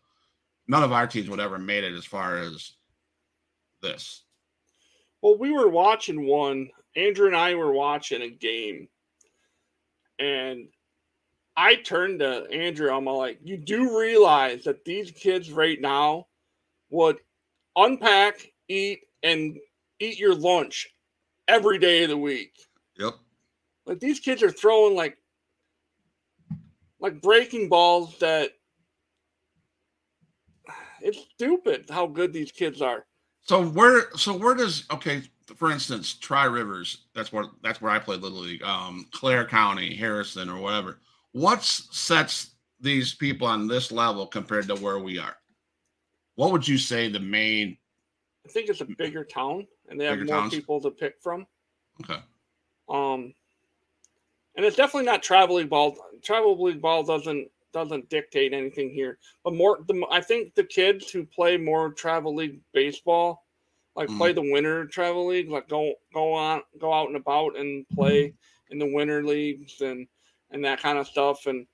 none 0.70 0.84
of 0.84 0.94
our 0.94 1.08
teams 1.08 1.30
would 1.30 1.42
ever 1.42 1.58
made 1.58 1.84
it 1.84 1.94
as 1.94 2.06
far 2.06 2.38
as 2.38 2.74
this. 3.82 4.24
Well, 5.22 5.38
we 5.38 5.52
were 5.52 5.68
watching 5.68 6.26
one. 6.26 6.70
Andrew 6.96 7.28
and 7.28 7.36
I 7.36 7.56
were 7.56 7.74
watching 7.74 8.22
a 8.22 8.30
game, 8.30 8.88
and 10.18 10.70
I 11.58 11.76
turned 11.76 12.20
to 12.20 12.50
Andrew. 12.52 12.90
I'm 12.90 13.06
like, 13.06 13.40
"You 13.44 13.58
do 13.58 14.00
realize 14.00 14.64
that 14.64 14.86
these 14.86 15.12
kids 15.12 15.52
right 15.52 15.80
now 15.82 16.28
would 16.90 17.18
unpack, 17.76 18.54
eat, 18.70 19.02
and 19.24 19.58
eat 20.00 20.18
your 20.18 20.36
lunch 20.36 20.88
every 21.48 21.78
day 21.78 22.04
of 22.04 22.10
the 22.10 22.18
week. 22.18 22.54
Yep. 22.98 23.16
Like 23.86 24.00
these 24.00 24.20
kids 24.20 24.44
are 24.44 24.52
throwing 24.52 24.96
like 24.96 25.18
like 27.00 27.22
breaking 27.22 27.70
balls 27.70 28.18
that 28.20 28.52
it's 31.02 31.20
stupid 31.36 31.86
how 31.90 32.08
good 32.08 32.34
these 32.34 32.52
kids 32.52 32.82
are. 32.82 33.06
So 33.42 33.68
where 33.68 34.12
so 34.16 34.36
where 34.38 34.56
does 34.56 34.86
okay, 34.92 35.24
for 35.56 35.72
instance, 35.72 36.14
Tri 36.14 36.46
Rivers, 36.46 37.06
that's 37.14 37.32
where 37.32 37.46
that's 37.64 37.82
where 37.82 37.92
I 37.92 38.00
played 38.00 38.22
Little 38.22 38.40
League, 38.40 38.64
um, 38.64 39.08
Clare 39.12 39.46
County, 39.46 39.96
Harrison, 39.96 40.50
or 40.50 40.60
whatever. 40.60 41.00
What 41.32 41.64
sets 41.64 42.52
these 42.80 43.14
people 43.14 43.48
on 43.48 43.68
this 43.68 43.92
level 43.92 44.26
compared 44.28 44.68
to 44.68 44.76
where 44.76 45.00
we 45.00 45.20
are? 45.20 45.36
What 46.36 46.52
would 46.52 46.68
you 46.68 46.78
say 46.78 47.10
the 47.10 47.20
main 47.20 47.78
I 48.46 48.52
think 48.52 48.70
it's 48.70 48.82
a 48.82 48.86
bigger 48.86 49.24
town 49.24 49.68
and 49.90 50.00
they 50.00 50.06
have 50.06 50.18
more 50.18 50.28
towns? 50.28 50.54
people 50.54 50.82
to 50.82 50.92
pick 50.92 51.16
from. 51.22 51.46
okay. 52.02 52.22
Um, 52.88 53.34
and 54.56 54.66
it's 54.66 54.76
definitely 54.76 55.06
not 55.06 55.22
travel 55.22 55.58
league 55.58 55.70
ball. 55.70 55.96
Travel 56.24 56.62
league 56.62 56.82
ball 56.82 57.04
doesn't 57.04 57.50
doesn't 57.72 58.10
dictate 58.10 58.54
anything 58.54 58.90
here. 58.90 59.18
But 59.44 59.54
more, 59.54 59.80
the 59.88 60.06
I 60.12 60.22
think 60.22 60.56
the 60.56 60.64
kids 60.64 61.12
who 61.12 61.26
play 61.26 61.58
more 61.58 61.92
travel 61.92 62.36
league 62.36 62.60
baseball, 62.74 63.46
like 63.96 64.10
Mhm. 64.10 64.18
play 64.18 64.34
the 64.34 64.52
winter 64.52 64.86
travel 64.86 65.28
league, 65.28 65.50
like 65.50 65.68
go 65.68 65.96
go 66.14 66.34
on 66.34 66.64
go 66.80 66.94
out 66.94 67.08
and 67.08 67.18
about 67.18 67.58
and 67.58 67.88
play 67.90 68.34
in 68.70 68.80
the 68.80 68.94
winter 68.94 69.24
leagues 69.24 69.82
and 69.82 70.08
and 70.52 70.64
that 70.66 70.80
kind 70.80 70.98
of 70.98 71.08
stuff. 71.08 71.46
And 71.46 71.68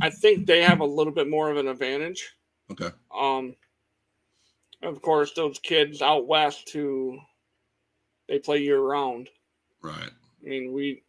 I 0.00 0.10
think 0.10 0.46
they 0.46 0.62
have 0.62 0.80
a 0.80 0.84
little 0.84 1.12
bit 1.12 1.28
more 1.28 1.50
of 1.50 1.56
an 1.56 1.68
advantage. 1.68 2.36
Okay. 2.70 2.90
Um, 3.12 3.56
of 4.82 5.00
course, 5.02 5.32
those 5.32 5.58
kids 5.58 6.02
out 6.02 6.26
west 6.26 6.70
who 6.70 7.18
they 8.28 8.38
play 8.38 8.58
year 8.58 8.80
round. 8.80 9.30
Right. 9.80 10.10
I 10.44 10.48
mean, 10.48 10.72
we 10.72 11.02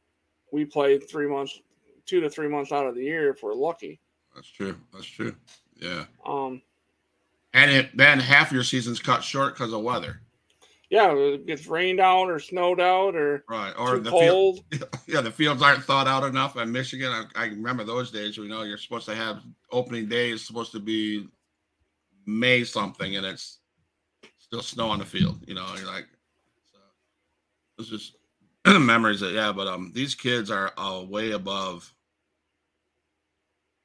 we 0.52 0.66
play 0.66 0.98
three 0.98 1.28
months, 1.28 1.60
two 2.08 2.20
to 2.22 2.30
three 2.30 2.48
months 2.48 2.72
out 2.72 2.88
of 2.88 2.96
the 2.96 3.04
year 3.04 3.30
if 3.30 3.44
we're 3.44 3.54
lucky. 3.54 4.00
That's 4.34 4.50
true. 4.50 4.76
That's 4.94 5.06
true. 5.06 5.36
Yeah. 5.76 6.06
Um, 6.26 6.62
And 7.54 7.70
it 7.70 7.96
then 7.96 8.20
half 8.20 8.52
your 8.52 8.64
season's 8.64 9.00
cut 9.00 9.24
short 9.24 9.54
because 9.56 9.74
of 9.74 9.82
weather. 9.84 10.22
yeah, 10.90 11.12
it 11.14 11.46
gets 11.46 11.68
rained 11.68 12.00
out 12.00 12.30
or 12.30 12.40
snowed 12.40 12.80
out 12.80 13.16
or 13.16 13.44
Right. 13.50 13.74
Or 13.78 14.00
the 14.00 14.10
field, 14.12 14.64
cold. 14.72 14.90
yeah, 15.08 15.22
the 15.22 15.32
fields 15.32 15.62
aren't 15.62 15.84
thought 15.84 16.08
out 16.08 16.24
enough 16.24 16.56
in 16.58 16.72
Michigan. 16.72 17.12
I, 17.12 17.26
I 17.36 17.46
remember 17.48 17.84
those 17.84 18.10
days. 18.12 18.38
You 18.38 18.48
know, 18.48 18.64
you're 18.64 18.78
supposed 18.78 19.06
to 19.08 19.16
have 19.16 19.42
opening 19.72 20.08
day 20.08 20.32
is 20.32 20.46
supposed 20.46 20.72
to 20.72 20.80
be 20.80 21.28
May 22.26 22.64
something, 22.64 23.16
and 23.16 23.26
it's 23.26 23.60
still 24.38 24.62
snow 24.62 24.90
on 24.90 25.00
the 25.00 25.06
field. 25.06 25.44
You 25.48 25.56
know, 25.56 25.66
you're 25.78 25.88
like, 25.88 26.08
so 26.72 26.78
it's 27.80 27.90
just 27.90 28.18
memories 28.66 29.20
that 29.22 29.32
yeah. 29.34 29.52
But 29.52 29.68
um, 29.68 29.92
these 29.96 30.14
kids 30.16 30.52
are 30.52 30.74
uh, 30.78 31.04
way 31.08 31.32
above. 31.32 31.92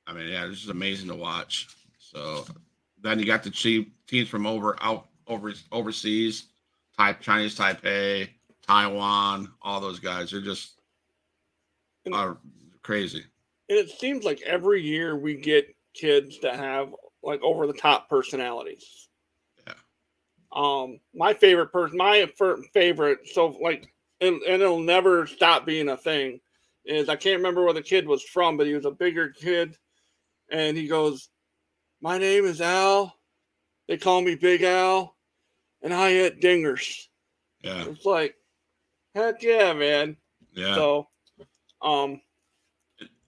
I 0.06 0.12
mean, 0.12 0.28
yeah, 0.28 0.46
this 0.46 0.62
is 0.62 0.68
amazing 0.68 1.08
to 1.08 1.14
watch. 1.14 1.68
So 1.98 2.44
then 3.00 3.18
you 3.18 3.24
got 3.24 3.42
the 3.42 3.50
cheap 3.50 3.94
teams 4.06 4.28
from 4.28 4.46
over 4.46 4.76
out 4.82 5.08
over 5.26 5.52
overseas, 5.70 6.46
type 6.96 7.20
Chinese 7.20 7.56
Taipei, 7.56 8.28
Taiwan, 8.66 9.52
all 9.62 9.80
those 9.80 9.98
guys. 9.98 10.30
They're 10.30 10.40
just 10.40 10.80
are 12.12 12.38
crazy. 12.82 13.24
And 13.68 13.78
it 13.78 13.90
seems 13.90 14.24
like 14.24 14.40
every 14.42 14.82
year 14.82 15.16
we 15.16 15.36
get 15.36 15.74
kids 15.94 16.40
that 16.40 16.56
have 16.56 16.94
like 17.22 17.40
over 17.42 17.66
the 17.66 17.72
top 17.72 18.08
personalities. 18.08 19.08
Yeah. 19.66 19.74
Um, 20.52 20.98
my 21.14 21.34
favorite 21.34 21.72
person, 21.72 21.96
my 21.96 22.30
favorite, 22.72 23.20
so 23.32 23.56
like, 23.62 23.92
and, 24.20 24.42
and 24.42 24.62
it'll 24.62 24.80
never 24.80 25.26
stop 25.26 25.64
being 25.64 25.88
a 25.88 25.96
thing. 25.96 26.40
Is 26.84 27.08
I 27.08 27.14
can't 27.16 27.36
remember 27.36 27.62
where 27.62 27.72
the 27.72 27.82
kid 27.82 28.08
was 28.08 28.24
from, 28.24 28.56
but 28.56 28.66
he 28.66 28.74
was 28.74 28.84
a 28.84 28.90
bigger 28.90 29.28
kid, 29.28 29.76
and 30.52 30.76
he 30.76 30.86
goes, 30.86 31.28
"My 32.00 32.18
name 32.18 32.44
is 32.44 32.60
Al. 32.60 33.16
They 33.88 33.96
call 33.96 34.20
me 34.20 34.36
Big 34.36 34.62
Al, 34.62 35.16
and 35.82 35.92
I 35.92 36.10
hit 36.10 36.40
dingers." 36.40 37.08
Yeah, 37.62 37.84
It's 37.88 38.04
like, 38.04 38.36
heck 39.14 39.42
yeah, 39.42 39.72
man. 39.72 40.16
yeah. 40.52 40.74
So, 40.74 41.08
um, 41.80 42.20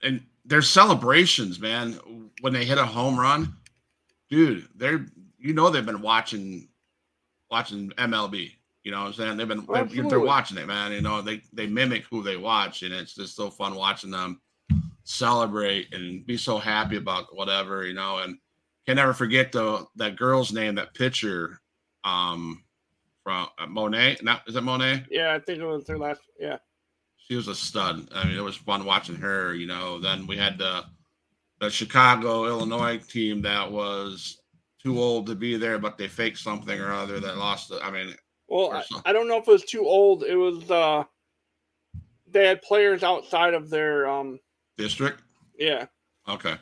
and 0.02 0.22
there's 0.44 0.68
celebrations, 0.68 1.58
man, 1.58 1.98
when 2.40 2.52
they 2.52 2.64
hit 2.64 2.78
a 2.78 2.84
home 2.84 3.18
run, 3.18 3.56
dude. 4.28 4.68
They're 4.76 5.06
you 5.38 5.54
know 5.54 5.70
they've 5.70 5.84
been 5.84 6.02
watching 6.02 6.68
watching 7.50 7.90
MLB. 7.98 8.52
You 8.82 8.90
know 8.90 9.00
what 9.00 9.06
I'm 9.06 9.12
saying? 9.14 9.36
They've 9.38 9.48
been 9.48 9.66
they're, 9.66 9.84
they're 10.08 10.20
watching 10.20 10.58
it, 10.58 10.66
man. 10.66 10.92
You 10.92 11.00
know 11.00 11.22
they 11.22 11.42
they 11.52 11.66
mimic 11.66 12.04
who 12.10 12.22
they 12.22 12.36
watch, 12.36 12.82
and 12.82 12.92
it's 12.92 13.14
just 13.14 13.34
so 13.34 13.50
fun 13.50 13.74
watching 13.74 14.10
them 14.10 14.40
celebrate 15.04 15.94
and 15.94 16.26
be 16.26 16.36
so 16.36 16.58
happy 16.58 16.96
about 16.96 17.34
whatever 17.34 17.86
you 17.86 17.94
know. 17.94 18.18
And 18.18 18.38
can 18.86 18.96
never 18.96 19.14
forget 19.14 19.52
the 19.52 19.86
that 19.96 20.16
girl's 20.16 20.52
name, 20.52 20.74
that 20.74 20.94
pitcher, 20.94 21.60
um, 22.04 22.64
from 23.22 23.48
uh, 23.58 23.66
Monet. 23.66 24.18
Not 24.22 24.42
is 24.46 24.56
it 24.56 24.62
Monet? 24.62 25.04
yeah, 25.10 25.32
I 25.32 25.38
think 25.38 25.60
it 25.60 25.66
was 25.66 25.88
her 25.88 25.98
last. 25.98 26.20
Yeah, 26.38 26.58
she 27.16 27.36
was 27.36 27.48
a 27.48 27.54
stud. 27.54 28.08
I 28.14 28.24
mean, 28.26 28.36
it 28.36 28.42
was 28.42 28.56
fun 28.56 28.84
watching 28.84 29.16
her. 29.16 29.54
You 29.54 29.66
know, 29.66 30.00
then 30.00 30.26
we 30.26 30.36
had 30.36 30.58
the 30.58 30.84
the 31.60 31.70
Chicago, 31.70 32.46
Illinois 32.46 32.98
team 32.98 33.40
that 33.42 33.70
was 33.70 34.38
too 34.82 35.00
old 35.00 35.26
to 35.26 35.34
be 35.34 35.56
there, 35.56 35.78
but 35.78 35.96
they 35.96 36.08
faked 36.08 36.38
something 36.38 36.78
or 36.78 36.92
other 36.92 37.20
that 37.20 37.38
lost. 37.38 37.70
The, 37.70 37.82
I 37.82 37.90
mean, 37.90 38.14
Well, 38.48 38.72
I. 38.72 38.84
I 39.06 39.12
don't 39.12 39.28
know 39.28 39.38
if 39.38 39.48
it 39.48 39.52
was 39.52 39.64
too 39.64 39.86
old. 39.86 40.24
It 40.24 40.36
was 40.36 40.70
uh 40.70 41.04
they 42.30 42.46
had 42.46 42.62
players 42.62 43.02
outside 43.02 43.54
of 43.54 43.70
their 43.70 44.06
um 44.08 44.40
district. 44.76 45.22
yeah. 45.58 45.86
Okay, 46.28 46.54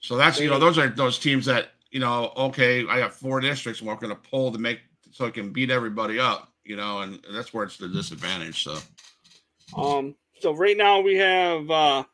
so 0.00 0.16
that's 0.16 0.40
you 0.40 0.48
know 0.48 0.58
those 0.58 0.78
are 0.78 0.88
those 0.88 1.18
teams 1.18 1.44
that 1.46 1.70
you 1.90 2.00
know. 2.00 2.32
Okay, 2.36 2.86
I 2.88 3.00
got 3.00 3.12
four 3.12 3.40
districts, 3.40 3.80
and 3.80 3.88
we're 3.88 3.96
going 3.96 4.14
to 4.14 4.30
pull 4.30 4.50
to 4.52 4.58
make 4.58 4.80
so 5.12 5.26
it 5.26 5.34
can 5.34 5.52
beat 5.52 5.70
everybody 5.70 6.18
up. 6.18 6.52
you 6.64 6.76
know, 6.76 7.00
and, 7.00 7.14
and 7.26 7.36
that's 7.36 7.52
where 7.52 7.64
it's 7.64 7.76
the 7.76 7.88
disadvantage. 7.88 8.62
So, 8.64 8.78
Um, 9.76 10.14
so 10.40 10.54
right 10.54 10.76
now 10.76 11.00
we 11.00 11.16
have 11.16 11.70
uh, 11.70 12.04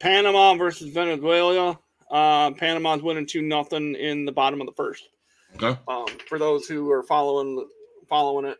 Panama 0.00 0.54
versus 0.54 0.90
Venezuela. 0.92 1.78
Uh, 2.10 2.50
Panama's 2.52 3.02
winning 3.02 3.26
two 3.26 3.42
nothing 3.42 3.94
in 3.94 4.24
the 4.24 4.32
bottom 4.32 4.60
of 4.60 4.66
the 4.66 4.72
first. 4.74 5.04
okay. 5.56 5.78
Um, 5.88 6.06
for 6.28 6.38
those 6.38 6.66
who 6.66 6.90
are 6.90 7.02
following 7.02 7.66
following 8.08 8.46
it, 8.46 8.58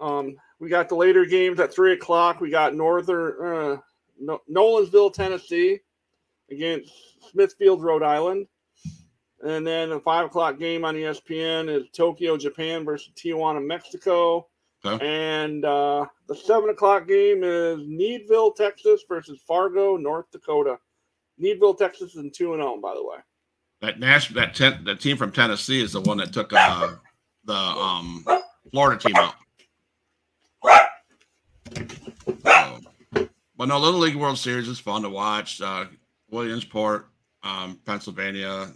um, 0.00 0.36
we 0.60 0.68
got 0.68 0.88
the 0.88 0.94
later 0.94 1.24
games 1.26 1.60
at 1.60 1.74
three 1.74 1.92
o'clock. 1.92 2.40
We 2.40 2.50
got 2.50 2.74
Northern 2.74 3.74
uh, 3.74 3.76
no- 4.20 4.42
Nolensville, 4.50 5.12
Tennessee, 5.12 5.80
against 6.50 6.92
Smithfield, 7.30 7.82
Rhode 7.82 8.02
Island, 8.02 8.46
and 9.44 9.66
then 9.66 9.92
a 9.92 10.00
five 10.00 10.26
o'clock 10.26 10.58
game 10.58 10.84
on 10.84 10.94
ESPN 10.94 11.68
is 11.68 11.88
Tokyo, 11.94 12.36
Japan 12.36 12.84
versus 12.84 13.12
Tijuana, 13.16 13.64
Mexico. 13.64 14.48
Okay. 14.84 15.38
And 15.38 15.64
uh, 15.64 16.06
the 16.28 16.36
seven 16.36 16.70
o'clock 16.70 17.08
game 17.08 17.42
is 17.42 17.78
Needville, 17.86 18.54
Texas 18.54 19.02
versus 19.08 19.40
Fargo, 19.46 19.96
North 19.96 20.30
Dakota. 20.30 20.78
Needville, 21.40 21.76
Texas, 21.76 22.14
is 22.14 22.30
two 22.32 22.52
and 22.52 22.62
zero, 22.62 22.78
by 22.80 22.94
the 22.94 23.04
way. 23.04 23.16
That 23.80 23.98
Nash, 23.98 24.28
that 24.34 24.54
ten, 24.54 24.84
that 24.84 25.00
team 25.00 25.16
from 25.16 25.32
Tennessee 25.32 25.82
is 25.82 25.92
the 25.92 26.00
one 26.00 26.18
that 26.18 26.32
took 26.32 26.52
uh, 26.52 26.92
the 27.44 27.54
um, 27.54 28.24
Florida 28.70 29.00
team 29.00 29.16
out. 29.16 29.34
But 33.56 33.68
no, 33.68 33.78
Little 33.78 34.00
League 34.00 34.16
World 34.16 34.38
Series 34.38 34.68
is 34.68 34.80
fun 34.80 35.02
to 35.02 35.08
watch. 35.08 35.60
Uh, 35.60 35.86
Williamsport, 36.30 37.08
um, 37.42 37.80
Pennsylvania. 37.84 38.68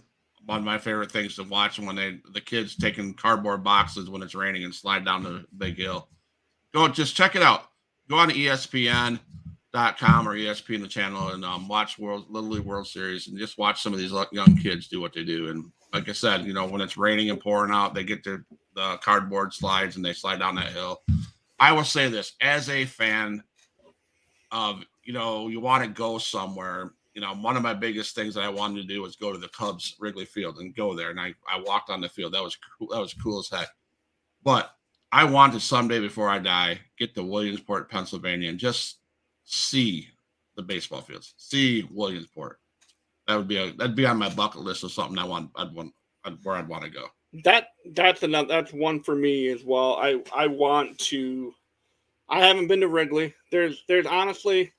One 0.45 0.59
of 0.59 0.63
my 0.63 0.77
favorite 0.77 1.11
things 1.11 1.35
to 1.35 1.43
watch 1.43 1.79
when 1.79 1.95
they 1.95 2.19
the 2.33 2.41
kids 2.41 2.75
taking 2.75 3.13
cardboard 3.13 3.63
boxes 3.63 4.09
when 4.09 4.23
it's 4.23 4.35
raining 4.35 4.63
and 4.63 4.73
slide 4.73 5.05
down 5.05 5.23
the 5.23 5.45
big 5.57 5.77
hill. 5.77 6.07
Go 6.73 6.87
just 6.87 7.15
check 7.15 7.35
it 7.35 7.43
out. 7.43 7.65
Go 8.09 8.15
on 8.17 8.29
to 8.29 8.33
ESPN.com 8.33 10.27
or 10.27 10.35
ESPN 10.35 10.81
the 10.81 10.87
channel 10.87 11.29
and 11.29 11.43
um, 11.43 11.67
watch 11.67 11.99
World 11.99 12.25
Little 12.29 12.49
League 12.49 12.65
World 12.65 12.87
Series 12.87 13.27
and 13.27 13.37
just 13.37 13.57
watch 13.57 13.81
some 13.81 13.93
of 13.93 13.99
these 13.99 14.13
young 14.31 14.55
kids 14.57 14.87
do 14.87 15.01
what 15.01 15.13
they 15.13 15.23
do. 15.23 15.49
And 15.49 15.71
like 15.93 16.09
I 16.09 16.13
said, 16.13 16.45
you 16.45 16.53
know, 16.53 16.65
when 16.65 16.81
it's 16.81 16.97
raining 16.97 17.29
and 17.29 17.39
pouring 17.39 17.71
out, 17.71 17.93
they 17.93 18.03
get 18.03 18.23
their 18.23 18.45
the 18.75 18.97
cardboard 19.03 19.53
slides 19.53 19.97
and 19.97 20.05
they 20.05 20.13
slide 20.13 20.39
down 20.39 20.55
that 20.55 20.71
hill. 20.71 21.01
I 21.59 21.73
will 21.73 21.83
say 21.83 22.07
this 22.07 22.33
as 22.41 22.69
a 22.69 22.85
fan 22.85 23.43
of, 24.51 24.83
you 25.03 25.13
know, 25.13 25.47
you 25.47 25.59
want 25.59 25.83
to 25.83 25.89
go 25.89 26.17
somewhere. 26.17 26.93
You 27.13 27.21
know, 27.21 27.33
one 27.33 27.57
of 27.57 27.63
my 27.63 27.73
biggest 27.73 28.15
things 28.15 28.35
that 28.35 28.43
I 28.43 28.49
wanted 28.49 28.81
to 28.81 28.87
do 28.87 29.01
was 29.01 29.15
go 29.15 29.31
to 29.31 29.37
the 29.37 29.49
Cubs 29.49 29.95
Wrigley 29.99 30.25
Field 30.25 30.59
and 30.59 30.75
go 30.75 30.95
there. 30.95 31.09
And 31.09 31.19
I, 31.19 31.33
I 31.51 31.59
walked 31.59 31.89
on 31.89 32.01
the 32.01 32.09
field. 32.09 32.33
That 32.33 32.43
was 32.43 32.57
cool. 32.77 32.87
That 32.87 32.99
was 32.99 33.13
cool 33.13 33.39
as 33.39 33.49
heck. 33.49 33.69
But 34.43 34.75
I 35.11 35.23
want 35.25 35.53
to 35.53 35.59
someday 35.59 35.99
before 35.99 36.29
I 36.29 36.39
die 36.39 36.79
get 36.97 37.15
to 37.15 37.23
Williamsport, 37.23 37.89
Pennsylvania, 37.89 38.49
and 38.49 38.59
just 38.59 38.99
see 39.43 40.07
the 40.55 40.61
baseball 40.61 41.01
fields, 41.01 41.33
see 41.37 41.87
Williamsport. 41.91 42.59
That 43.27 43.35
would 43.35 43.47
be 43.47 43.57
a 43.57 43.71
that'd 43.73 43.95
be 43.95 44.05
on 44.05 44.17
my 44.17 44.29
bucket 44.29 44.61
list 44.61 44.83
of 44.83 44.91
something 44.91 45.17
I 45.17 45.25
want. 45.25 45.51
I'd 45.55 45.73
want 45.73 45.93
I'd, 46.25 46.37
where 46.43 46.55
I'd 46.55 46.67
want 46.67 46.83
to 46.83 46.89
go. 46.89 47.07
that 47.43 47.69
that's 47.93 48.23
another 48.23 48.47
that's 48.47 48.73
one 48.73 49.01
for 49.01 49.15
me 49.15 49.49
as 49.49 49.63
well. 49.63 49.95
I 49.95 50.21
I 50.35 50.47
want 50.47 50.97
to. 50.99 51.53
I 52.29 52.45
haven't 52.45 52.67
been 52.67 52.81
to 52.81 52.87
Wrigley. 52.87 53.33
There's 53.51 53.83
there's 53.87 54.05
honestly 54.05 54.71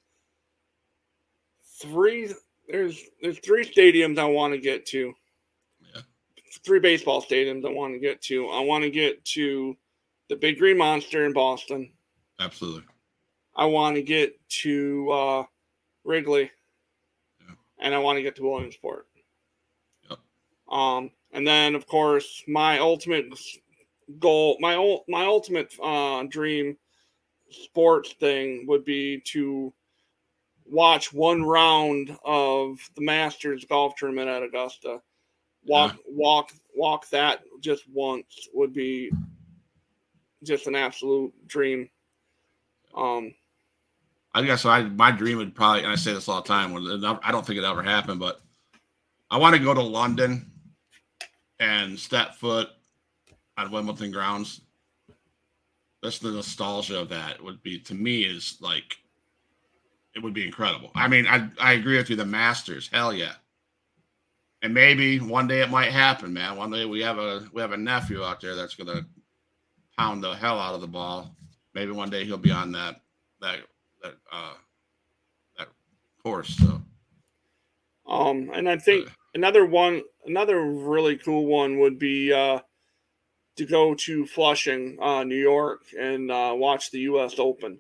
three 1.81 2.33
there's 2.69 3.03
there's 3.23 3.39
three 3.41 3.65
stadiums 3.65 4.19
I 4.19 4.25
want 4.25 4.55
to 4.55 4.61
get 4.61 4.87
to. 4.87 5.13
Yeah. 5.95 6.03
Three 6.65 6.79
baseball 6.79 7.23
stadiums 7.23 7.67
I 7.67 7.73
want 7.73 7.95
to 7.95 7.99
get 7.99 8.21
to. 8.23 8.49
I 8.49 8.61
want 8.61 8.85
to 8.85 8.91
get 8.91 9.25
to 9.27 9.77
the 10.29 10.37
Big 10.37 10.59
Green 10.59 10.79
Monster 10.79 11.27
in 11.27 11.33
Boston. 11.33 11.93
Absolutely. 12.39 12.85
I 13.57 13.65
want 13.67 13.97
to 13.97 14.03
get 14.03 14.35
to 14.63 15.11
uh, 15.11 15.45
Wrigley, 16.05 16.51
Yeah. 17.41 17.55
and 17.81 17.95
I 17.95 17.99
want 17.99 18.17
to 18.19 18.23
get 18.23 18.37
to 18.37 18.43
Williamsport. 18.43 19.09
Yep. 20.09 20.19
Um, 20.71 21.11
and 21.33 21.47
then 21.47 21.75
of 21.75 21.87
course 21.87 22.45
my 22.47 22.79
ultimate 22.79 23.27
goal, 24.21 24.57
my 24.61 24.77
my 25.09 25.25
ultimate 25.27 25.75
uh, 25.83 26.23
dream 26.29 26.77
sports 27.51 28.13
thing 28.15 28.65
would 28.67 28.85
be 28.85 29.21
to 29.27 29.73
watch 30.67 31.13
one 31.13 31.43
round 31.43 32.17
of 32.25 32.79
the 32.95 33.03
Masters 33.03 33.65
golf 33.65 33.95
tournament 33.97 34.29
at 34.29 34.43
Augusta. 34.43 35.01
Walk, 35.65 35.97
walk, 36.07 36.53
walk 36.75 37.09
that 37.11 37.43
just 37.61 37.85
once 37.93 38.49
would 38.55 38.73
be 38.73 39.11
just 40.43 40.67
an 40.67 40.75
absolute 40.75 41.33
dream. 41.47 41.89
Um, 42.95 43.35
I 44.33 44.43
guess 44.43 44.65
I 44.65 44.83
my 44.85 45.11
dream 45.11 45.39
would 45.39 45.55
probably, 45.55 45.83
and 45.83 45.93
I 45.93 45.97
say 45.97 46.13
this 46.15 46.29
all 46.29 46.41
the 46.41 46.49
time. 46.49 46.73
when- 46.73 47.05
I 47.23 47.33
don't 47.33 47.45
think 47.45 47.59
it 47.59 47.65
ever 47.65 47.83
happened, 47.83 48.21
but 48.21 48.41
I 49.31 49.37
want 49.39 49.55
to 49.57 49.63
go 49.63 49.75
to 49.75 49.83
London 49.83 50.51
and 51.59 51.99
step 51.99 52.37
foot 52.37 52.71
on 53.59 53.71
Wimbledon 53.71 54.11
grounds. 54.13 54.63
That's 56.03 56.19
the 56.19 56.31
nostalgia 56.31 57.01
of 57.01 57.09
that 57.11 57.43
would 57.43 57.63
be 57.63 57.79
to 57.81 57.95
me 57.95 58.23
is 58.23 58.57
like 58.61 58.97
it 60.15 60.23
would 60.23 60.35
be 60.35 60.45
incredible. 60.47 60.91
I 60.95 61.09
mean, 61.09 61.27
I 61.27 61.49
I 61.61 61.73
agree 61.73 61.97
with 61.97 62.11
you. 62.11 62.17
The 62.17 62.25
Masters, 62.25 62.89
hell 62.93 63.13
yeah. 63.13 63.35
And 64.63 64.75
maybe 64.75 65.21
one 65.21 65.47
day 65.49 65.63
it 65.63 65.71
might 65.71 65.91
happen, 65.93 66.33
man. 66.33 66.57
One 66.57 66.71
day 66.71 66.85
we 66.85 67.01
have 67.01 67.19
a 67.19 67.49
we 67.53 67.61
have 67.63 67.73
a 67.73 67.77
nephew 67.77 68.23
out 68.25 68.41
there 68.41 68.55
that's 68.55 68.75
gonna 68.75 69.07
pound 69.99 70.23
the 70.23 70.35
hell 70.35 70.59
out 70.59 70.75
of 70.75 70.81
the 70.81 70.87
ball. 70.87 71.35
Maybe 71.75 71.93
one 71.93 72.11
day 72.11 72.25
he'll 72.25 72.39
be 72.39 72.51
on 72.51 72.73
that 72.73 73.03
that 73.41 73.61
that 74.03 74.15
uh 74.33 74.55
that 75.59 75.69
course. 76.23 76.57
So 76.57 76.83
Um, 78.07 78.51
and 78.53 78.69
I 78.69 78.77
think 78.77 79.09
another 79.35 79.65
one, 79.65 80.03
another 80.27 80.65
really 80.65 81.17
cool 81.17 81.47
one 81.47 81.79
would 81.79 81.99
be 81.99 82.33
uh, 82.33 82.61
to 83.61 83.67
go 83.67 83.95
to 83.95 84.27
Flushing, 84.27 84.97
uh, 85.03 85.23
New 85.23 85.37
York, 85.37 85.83
and 85.99 86.31
uh, 86.31 86.55
watch 86.57 86.91
the 86.91 87.01
U.S. 87.01 87.35
Open 87.39 87.79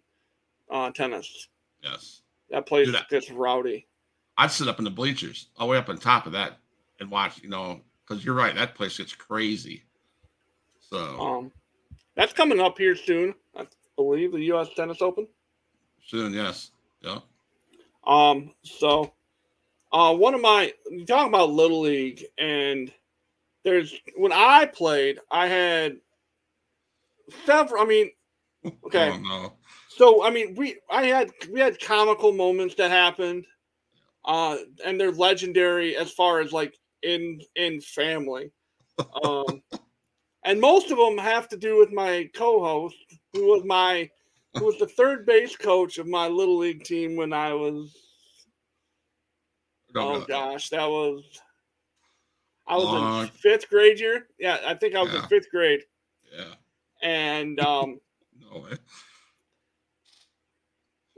uh, 0.71 0.91
tennis. 0.91 1.49
yes, 1.83 2.21
That 2.51 2.67
place 2.67 2.87
Dude, 2.87 2.97
I- 2.97 3.05
gets 3.09 3.31
rowdy. 3.31 3.87
I'd 4.37 4.51
sit 4.51 4.69
up 4.69 4.79
in 4.79 4.85
the 4.85 4.91
bleachers, 4.91 5.49
all 5.59 5.67
the 5.67 5.73
way 5.73 5.79
up 5.79 5.89
on 5.89 5.99
top 5.99 6.27
of 6.27 6.33
that, 6.33 6.59
and 6.99 7.11
watch. 7.11 7.43
You 7.43 7.49
know, 7.49 7.81
because 8.07 8.25
you're 8.25 8.35
right, 8.35 8.55
that 8.55 8.75
place 8.75 8.99
gets 8.99 9.15
crazy. 9.15 9.83
So 10.81 10.99
Um, 11.21 11.53
that's 12.15 12.33
coming 12.33 12.61
up 12.61 12.77
here 12.79 12.97
soon, 12.97 13.35
I 13.57 13.67
believe, 13.97 14.33
the 14.33 14.39
U.S. 14.45 14.69
Tennis 14.77 15.01
Open. 15.03 15.29
soon, 16.07 16.33
yes, 16.35 16.71
yeah, 17.03 17.19
Um, 18.05 18.53
so 18.63 19.13
uh 19.93 20.15
one 20.15 20.35
of 20.35 20.41
my 20.41 20.73
you 20.91 21.05
talk 21.07 21.27
about 21.27 21.51
Little 21.51 21.81
League 21.81 22.25
and 22.39 22.93
there's 23.65 23.95
when 24.17 24.33
I 24.33 24.67
played, 24.67 25.19
I 25.31 25.47
had 25.47 25.97
several 27.45 27.83
I 27.83 27.87
mean, 27.87 28.11
okay. 28.87 29.11
Oh, 29.11 29.19
no, 29.19 29.53
So 29.89 30.25
I 30.25 30.31
mean 30.31 30.55
we 30.55 30.79
I 30.91 31.05
had 31.07 31.31
we 31.51 31.61
had 31.61 31.81
comical 31.81 32.33
moments 32.33 32.75
that 32.77 32.91
happened. 32.91 33.47
Uh 34.25 34.59
and 34.85 35.01
they're 35.01 35.13
legendary 35.13 35.97
as 35.97 36.13
far 36.13 36.41
as 36.41 36.53
like 36.53 36.75
in 37.03 37.41
in 37.57 37.81
family. 37.81 38.51
Um 39.25 39.63
and 40.45 40.61
most 40.61 40.91
of 40.91 40.99
them 40.99 41.19
have 41.19 41.49
to 41.49 41.57
do 41.57 41.79
with 41.79 41.93
my 41.93 42.29
co-host 42.35 42.97
who 43.33 43.47
was 43.47 43.65
my 43.65 44.11
who 44.59 44.67
was 44.67 44.79
the 44.79 44.87
third 44.87 45.27
base 45.27 45.57
coach 45.57 45.99
of 45.99 46.07
my 46.07 46.29
little 46.29 46.59
league 46.59 46.85
team 46.85 47.17
when 47.17 47.33
I 47.33 47.53
was 47.55 47.97
oh 49.97 50.25
gosh, 50.25 50.69
that 50.71 50.89
was 50.89 51.25
I 52.71 52.77
was 52.77 52.85
Long- 52.85 53.23
in 53.25 53.29
fifth 53.31 53.69
grade 53.69 53.99
year. 54.01 54.29
Yeah, 54.39 54.59
I 54.65 54.75
think 54.75 54.95
I 54.95 55.03
was 55.03 55.13
in 55.13 55.23
fifth 55.23 55.51
grade. 55.51 55.81
yeah, 56.33 56.55
And 57.03 57.59
um 57.67 58.01
no 58.53 58.61
way. 58.61 58.73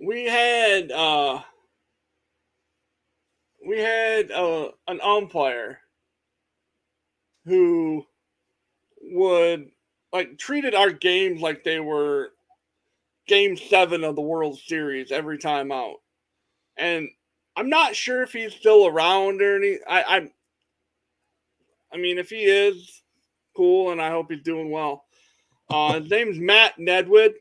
we 0.05 0.25
had 0.25 0.91
uh 0.91 1.43
we 3.67 3.79
had 3.79 4.33
uh, 4.33 4.71
an 4.89 5.01
umpire 5.03 5.79
who 7.45 8.05
would 9.03 9.71
like 10.13 10.37
treated 10.39 10.75
our 10.75 10.91
games 10.91 11.41
like 11.41 11.63
they 11.63 11.79
were 11.81 12.31
game 13.29 13.57
seven 13.57 14.03
of 14.03 14.17
the 14.17 14.23
World 14.23 14.59
Series 14.59 15.13
every 15.13 15.39
time 15.39 15.71
out. 15.71 15.97
And 16.77 17.09
I'm 17.57 17.69
not 17.69 17.95
sure 17.95 18.23
if 18.23 18.33
he's 18.33 18.53
still 18.55 18.87
around 18.87 19.41
or 19.43 19.57
any 19.57 19.79
I 19.89 20.03
I 20.03 20.31
I 21.93 21.97
mean 21.99 22.19
if 22.19 22.31
he 22.31 22.45
is 22.45 23.03
cool 23.57 23.93
and 23.93 24.01
I 24.01 24.11
hope 24.11 24.31
he's 24.31 24.43
doing 24.43 24.71
well. 24.71 25.05
Uh 25.71 26.01
his 26.01 26.11
name's 26.11 26.39
Matt 26.39 26.77
Nedwood. 26.79 27.35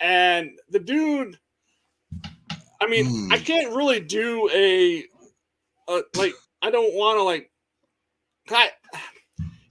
And 0.00 0.58
the 0.70 0.80
dude 0.80 1.38
I 2.80 2.86
mean, 2.86 3.06
Hmm. 3.06 3.32
I 3.32 3.38
can't 3.38 3.74
really 3.74 4.00
do 4.00 4.50
a, 4.52 5.04
a 5.88 6.02
like. 6.16 6.34
I 6.60 6.70
don't 6.70 6.92
want 6.94 7.18
to 7.18 7.22
like. 7.22 7.50
I, 8.50 8.70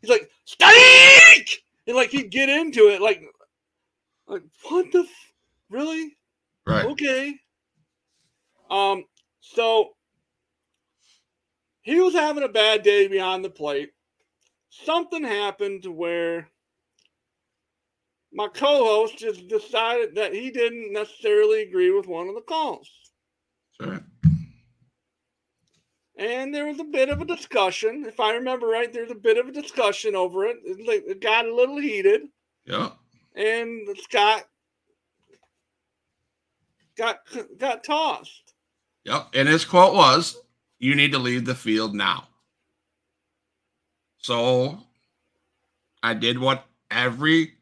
he's 0.02 0.10
like 0.10 0.32
strike, 0.46 1.63
and 1.86 1.96
like 1.96 2.10
he'd 2.10 2.32
get 2.32 2.50
into 2.50 2.88
it, 2.89 3.02
like, 3.02 3.22
like 4.28 4.41
what 4.67 4.91
the, 4.91 5.00
f- 5.00 5.34
really? 5.69 6.17
Right. 6.65 6.86
Okay. 6.86 7.36
Um. 8.72 9.06
So 9.41 9.89
he 11.84 12.00
was 12.00 12.13
having 12.13 12.43
a 12.43 12.50
bad 12.50 12.82
day 12.84 13.08
behind 13.08 13.46
the 13.46 13.50
plate. 13.50 13.91
Something 14.69 15.24
happened 15.24 15.86
where 15.86 16.48
my 18.34 18.48
co-host 18.48 19.17
just 19.19 19.48
decided 19.48 20.15
that 20.15 20.34
he 20.34 20.50
didn't 20.50 20.91
necessarily 20.91 21.62
agree 21.62 21.91
with 21.91 22.08
one 22.08 22.28
of 22.28 22.34
the 22.36 22.41
calls. 22.41 22.89
Sure. 23.80 24.02
And 26.17 26.54
there 26.54 26.65
was 26.65 26.80
a 26.80 26.84
bit 26.86 27.10
of 27.10 27.22
a 27.22 27.26
discussion. 27.26 28.06
If 28.08 28.19
I 28.19 28.34
remember 28.34 28.67
right, 28.67 28.91
there's 28.91 29.12
a 29.12 29.15
bit 29.15 29.38
of 29.38 29.48
a 29.48 29.52
discussion 29.52 30.15
over 30.15 30.46
it. 30.46 30.58
It, 30.63 31.04
it 31.08 31.22
got 31.22 31.46
a 31.46 31.54
little 31.54 31.78
heated, 31.80 32.22
Yeah. 32.65 32.91
and 33.36 33.88
Scott 33.98 34.46
got 36.98 37.19
got 37.58 37.84
tossed. 37.84 38.54
Yep. 39.06 39.30
And 39.34 39.50
his 39.50 39.65
quote 39.65 39.93
was, 39.96 40.38
"You 40.80 40.96
need 40.96 41.12
to 41.12 41.20
leave 41.20 41.46
the 41.46 41.56
field 41.56 41.96
now." 41.96 42.30
So, 44.18 44.88
I 46.02 46.14
did 46.14 46.40
what 46.40 46.68
every 46.92 47.58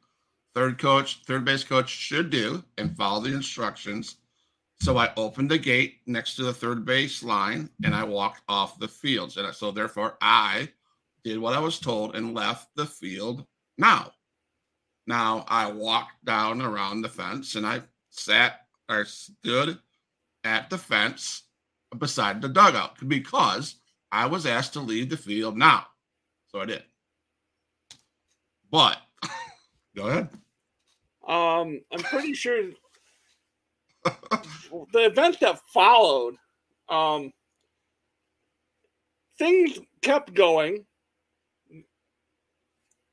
third 0.54 0.78
coach, 0.78 1.22
third 1.26 1.46
base 1.46 1.64
coach 1.64 1.90
should 1.90 2.30
do, 2.30 2.64
and 2.78 2.96
follow 2.96 3.22
the 3.22 3.34
instructions. 3.34 4.18
So 4.82 4.98
I 4.98 5.14
opened 5.16 5.52
the 5.52 5.60
gate 5.60 6.02
next 6.08 6.36
to 6.36 6.44
the 6.44 6.54
third 6.54 6.86
base 6.86 7.22
line, 7.22 7.70
and 7.84 7.94
I 7.94 8.04
walked 8.04 8.42
off 8.50 8.80
the 8.80 8.88
field. 8.88 9.38
And 9.38 9.54
so 9.56 9.72
therefore, 9.72 10.18
I 10.22 10.72
did 11.24 11.38
what 11.38 11.54
I 11.54 11.60
was 11.60 11.80
told 11.80 12.16
and 12.16 12.34
left 12.34 12.76
the 12.76 12.88
field 12.88 13.46
now. 13.78 14.12
Now 15.06 15.46
I 15.48 15.72
walked 15.72 16.26
down 16.26 16.62
around 16.62 17.02
the 17.02 17.10
fence, 17.10 17.56
and 17.56 17.66
I 17.66 17.84
sat 18.10 18.68
or 18.90 19.06
stood 19.06 19.80
at 20.44 20.70
the 20.70 20.78
fence 20.80 21.44
beside 21.98 22.42
the 22.42 22.50
dugout 22.50 22.98
because 23.08 23.76
I 24.12 24.26
was 24.26 24.46
asked 24.46 24.74
to 24.74 24.80
leave 24.80 25.10
the 25.10 25.18
field 25.18 25.58
now. 25.58 25.88
So 26.48 26.62
I 26.62 26.66
did. 26.66 26.84
But 28.70 28.98
go 29.96 30.08
ahead. 30.08 30.30
Um, 31.28 31.82
I'm 31.92 32.00
pretty 32.04 32.34
sure 32.34 32.72
the 34.04 35.06
event 35.06 35.40
that 35.42 35.60
followed, 35.74 36.36
um, 36.90 37.32
things 39.38 39.80
kept 40.02 40.34
going. 40.34 40.86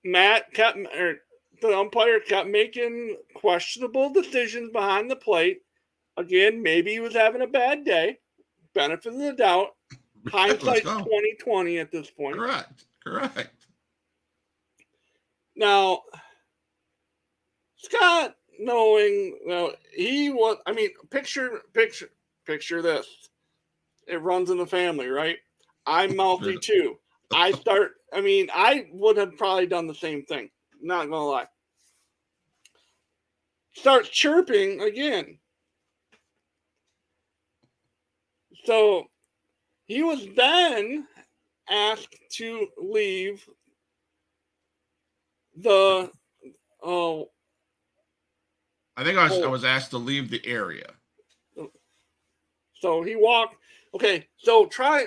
Matt 0.05 0.53
kept, 0.55 0.79
or 0.79 1.17
the 1.61 1.77
umpire 1.77 2.21
kept 2.21 2.49
making 2.49 3.17
questionable 3.35 4.11
decisions 4.11 4.71
behind 4.71 5.11
the 5.11 5.17
plate. 5.17 5.61
Again, 6.17 6.63
maybe 6.63 6.93
he 6.93 7.01
was 7.01 7.15
having 7.15 7.43
a 7.43 7.47
bad 7.47 7.85
day. 7.85 8.19
Benefit 8.75 9.15
of 9.15 9.19
the 9.19 9.33
doubt. 9.33 9.69
Hindsight 10.29 10.85
Let's 10.85 11.05
2020 11.05 11.79
at 11.79 11.91
this 11.91 12.11
point. 12.11 12.37
Correct. 12.37 12.85
Correct. 13.05 13.67
Now, 15.57 16.03
Scott, 17.77 18.37
knowing 18.59 19.39
well, 19.47 19.73
he 19.95 20.31
was. 20.31 20.59
I 20.67 20.73
mean, 20.73 20.91
picture, 21.11 21.63
picture, 21.73 22.11
picture 22.47 22.83
this. 22.83 23.07
It 24.07 24.23
runs 24.23 24.51
in 24.51 24.59
the 24.59 24.67
family, 24.67 25.09
right? 25.09 25.39
I'm 25.87 26.17
mouthy 26.17 26.59
too. 26.59 26.99
I 27.33 27.53
start. 27.61 27.93
I 28.13 28.21
mean, 28.21 28.49
I 28.55 28.87
would 28.93 29.17
have 29.17 29.37
probably 29.37 29.67
done 29.67 29.87
the 29.87 29.95
same 29.95 30.25
thing. 30.25 30.51
Not 30.81 31.09
gonna 31.09 31.25
lie. 31.25 31.47
Starts 33.73 34.09
chirping 34.09 34.81
again. 34.81 35.39
So 38.69 39.07
he 39.87 40.03
was 40.03 40.27
then 40.37 41.07
asked 41.71 42.15
to 42.33 42.69
leave 42.77 43.43
the 45.57 46.11
oh 46.83 47.31
I 48.95 49.05
think 49.05 49.17
I 49.17 49.25
was, 49.25 49.39
I 49.39 49.47
Oh. 49.47 49.51
was 49.51 49.65
asked 49.65 49.93
to 49.93 49.97
leave 49.99 50.29
the 50.29 50.45
area. 50.47 50.85
so 52.75 53.03
he 53.03 53.17
walked 53.17 53.57
okay 53.95 54.29
so 54.37 54.67
try 54.67 55.07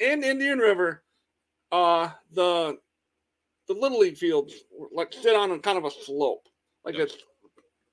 in 0.00 0.24
indian 0.24 0.58
river 0.58 1.04
uh 1.70 2.10
the 2.32 2.76
the 3.68 3.74
little 3.74 4.00
league 4.00 4.18
fields 4.18 4.54
like 4.92 5.12
sit 5.12 5.36
on 5.36 5.52
a 5.52 5.58
kind 5.60 5.78
of 5.78 5.84
a 5.84 5.90
slope 6.04 6.48
like 6.84 6.96
Yep. 6.96 7.06
it's 7.10 7.16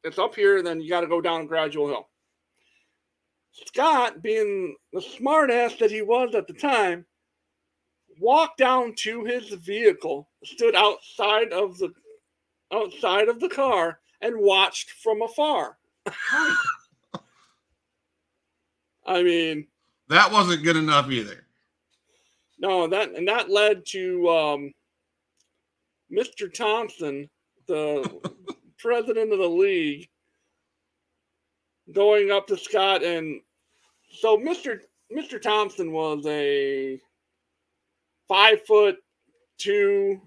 it's 0.03 0.17
up 0.17 0.33
here 0.33 0.57
and 0.57 0.65
then 0.65 0.81
you 0.81 0.89
got 0.89 1.01
to 1.01 1.07
go 1.07 1.21
down 1.21 1.41
a 1.41 1.45
gradual 1.45 1.87
hill 1.89 2.09
scott 3.67 4.21
being 4.21 4.75
the 4.93 5.01
smart 5.01 5.49
ass 5.49 5.75
that 5.79 5.91
he 5.91 6.01
was 6.01 6.35
at 6.35 6.47
the 6.47 6.53
time 6.53 7.05
walked 8.19 8.57
down 8.57 8.93
to 8.95 9.23
his 9.23 9.49
vehicle 9.49 10.27
stood 10.43 10.75
outside 10.75 11.51
of 11.53 11.77
the 11.77 11.91
outside 12.73 13.29
of 13.29 13.39
the 13.39 13.49
car 13.49 13.99
and 14.21 14.35
watched 14.37 14.91
from 14.91 15.21
afar 15.21 15.77
i 19.05 19.21
mean 19.23 19.67
That 20.09 20.31
wasn't 20.31 20.63
good 20.63 20.77
enough 20.77 21.09
either. 21.09 21.45
No, 22.59 22.87
that 22.87 23.09
and 23.15 23.27
that 23.27 23.49
led 23.49 23.85
to 23.87 24.29
um, 24.29 24.73
Mr. 26.11 26.51
Thompson, 26.53 27.29
the 27.67 28.07
president 28.77 29.33
of 29.33 29.39
the 29.39 29.49
league, 29.49 30.07
going 31.91 32.31
up 32.31 32.47
to 32.47 32.57
Scott 32.57 33.03
and 33.03 33.41
so 34.17 34.37
Mr. 34.37 34.79
Mr. 35.15 35.41
Thompson 35.41 35.91
was 35.91 36.25
a 36.25 36.99
five 38.27 38.65
foot 38.65 38.97
two. 39.57 40.21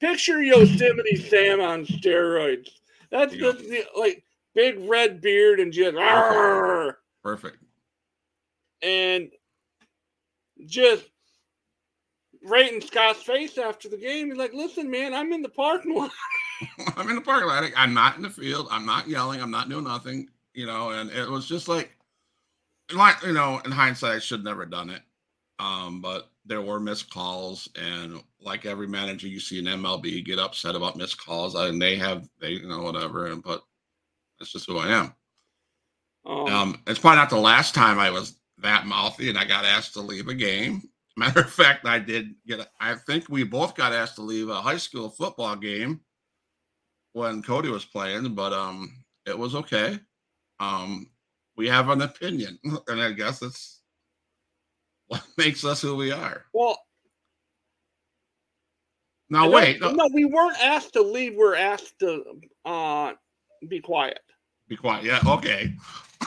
Picture 0.00 0.42
Yosemite 0.42 1.16
Sam 1.16 1.60
on 1.60 1.86
steroids. 1.86 2.68
That's 3.10 3.34
you 3.34 3.52
the, 3.52 3.84
like 3.96 4.24
big 4.54 4.88
red 4.88 5.20
beard 5.20 5.60
and 5.60 5.72
just 5.72 5.96
"Arr!" 5.96 6.98
Perfect. 7.22 7.58
and 8.82 9.30
just 10.66 11.04
right 12.44 12.72
in 12.72 12.80
Scott's 12.80 13.22
face 13.22 13.58
after 13.58 13.88
the 13.88 13.96
game. 13.96 14.28
He's 14.28 14.38
like, 14.38 14.52
"Listen, 14.54 14.90
man, 14.90 15.14
I'm 15.14 15.32
in 15.32 15.42
the 15.42 15.48
parking 15.48 15.94
lot." 15.94 16.10
I'm 16.96 17.08
in 17.08 17.16
the 17.16 17.22
parking 17.22 17.48
lot. 17.48 17.64
I'm 17.76 17.94
not 17.94 18.16
in 18.16 18.22
the 18.22 18.30
field. 18.30 18.68
I'm 18.70 18.86
not 18.86 19.08
yelling. 19.08 19.40
I'm 19.40 19.50
not 19.50 19.68
doing 19.68 19.84
nothing. 19.84 20.28
You 20.54 20.66
know, 20.66 20.90
and 20.90 21.10
it 21.10 21.28
was 21.28 21.48
just 21.48 21.68
like, 21.68 21.96
like 22.94 23.22
you 23.22 23.32
know, 23.32 23.60
in 23.64 23.70
hindsight, 23.72 24.16
I 24.16 24.18
should 24.18 24.44
never 24.44 24.66
done 24.66 24.90
it. 24.90 25.02
Um, 25.58 26.00
but 26.00 26.30
there 26.44 26.62
were 26.62 26.80
missed 26.80 27.10
calls, 27.10 27.68
and 27.76 28.22
like 28.40 28.66
every 28.66 28.88
manager 28.88 29.28
you 29.28 29.40
see 29.40 29.58
in 29.58 29.66
MLB 29.66 30.24
get 30.24 30.38
upset 30.38 30.74
about 30.76 30.96
missed 30.96 31.18
calls, 31.24 31.54
and 31.54 31.80
they 31.80 31.96
have 31.96 32.28
they 32.40 32.50
you 32.52 32.68
know 32.68 32.82
whatever. 32.82 33.26
And 33.26 33.42
but 33.42 33.62
that's 34.38 34.52
just 34.52 34.66
who 34.66 34.78
I 34.78 34.88
am. 34.88 35.14
Um, 36.26 36.46
Um, 36.46 36.82
it's 36.86 36.98
probably 36.98 37.18
not 37.18 37.30
the 37.30 37.38
last 37.38 37.74
time 37.74 37.98
I 37.98 38.10
was 38.10 38.36
that 38.58 38.86
mouthy 38.86 39.28
and 39.28 39.38
I 39.38 39.44
got 39.44 39.64
asked 39.64 39.94
to 39.94 40.00
leave 40.00 40.28
a 40.28 40.34
game. 40.34 40.82
Matter 41.16 41.40
of 41.40 41.50
fact, 41.50 41.86
I 41.86 41.98
did 41.98 42.34
get. 42.46 42.66
I 42.80 42.94
think 42.94 43.28
we 43.28 43.44
both 43.44 43.74
got 43.74 43.92
asked 43.92 44.16
to 44.16 44.22
leave 44.22 44.48
a 44.48 44.62
high 44.62 44.78
school 44.78 45.10
football 45.10 45.56
game 45.56 46.00
when 47.12 47.42
Cody 47.42 47.68
was 47.68 47.84
playing, 47.84 48.34
but 48.34 48.52
um, 48.52 49.04
it 49.26 49.38
was 49.38 49.54
okay. 49.54 49.98
Um, 50.62 51.08
we 51.56 51.68
have 51.68 51.88
an 51.88 52.02
opinion, 52.02 52.58
and 52.88 53.02
I 53.02 53.12
guess 53.12 53.42
it's 53.42 53.80
what 55.08 55.22
makes 55.36 55.64
us 55.64 55.82
who 55.82 55.96
we 55.96 56.12
are. 56.12 56.44
well, 56.52 56.78
Now 59.28 59.44
no, 59.46 59.50
wait, 59.50 59.80
no, 59.80 59.90
no, 59.92 60.08
we 60.14 60.24
weren't 60.24 60.62
asked 60.62 60.92
to 60.92 61.02
leave. 61.02 61.34
We 61.34 61.42
are 61.42 61.56
asked 61.56 61.98
to 61.98 62.24
uh, 62.64 63.12
be 63.68 63.80
quiet. 63.80 64.20
be 64.68 64.76
quiet. 64.76 65.04
Yeah, 65.04 65.20
okay. 65.26 65.74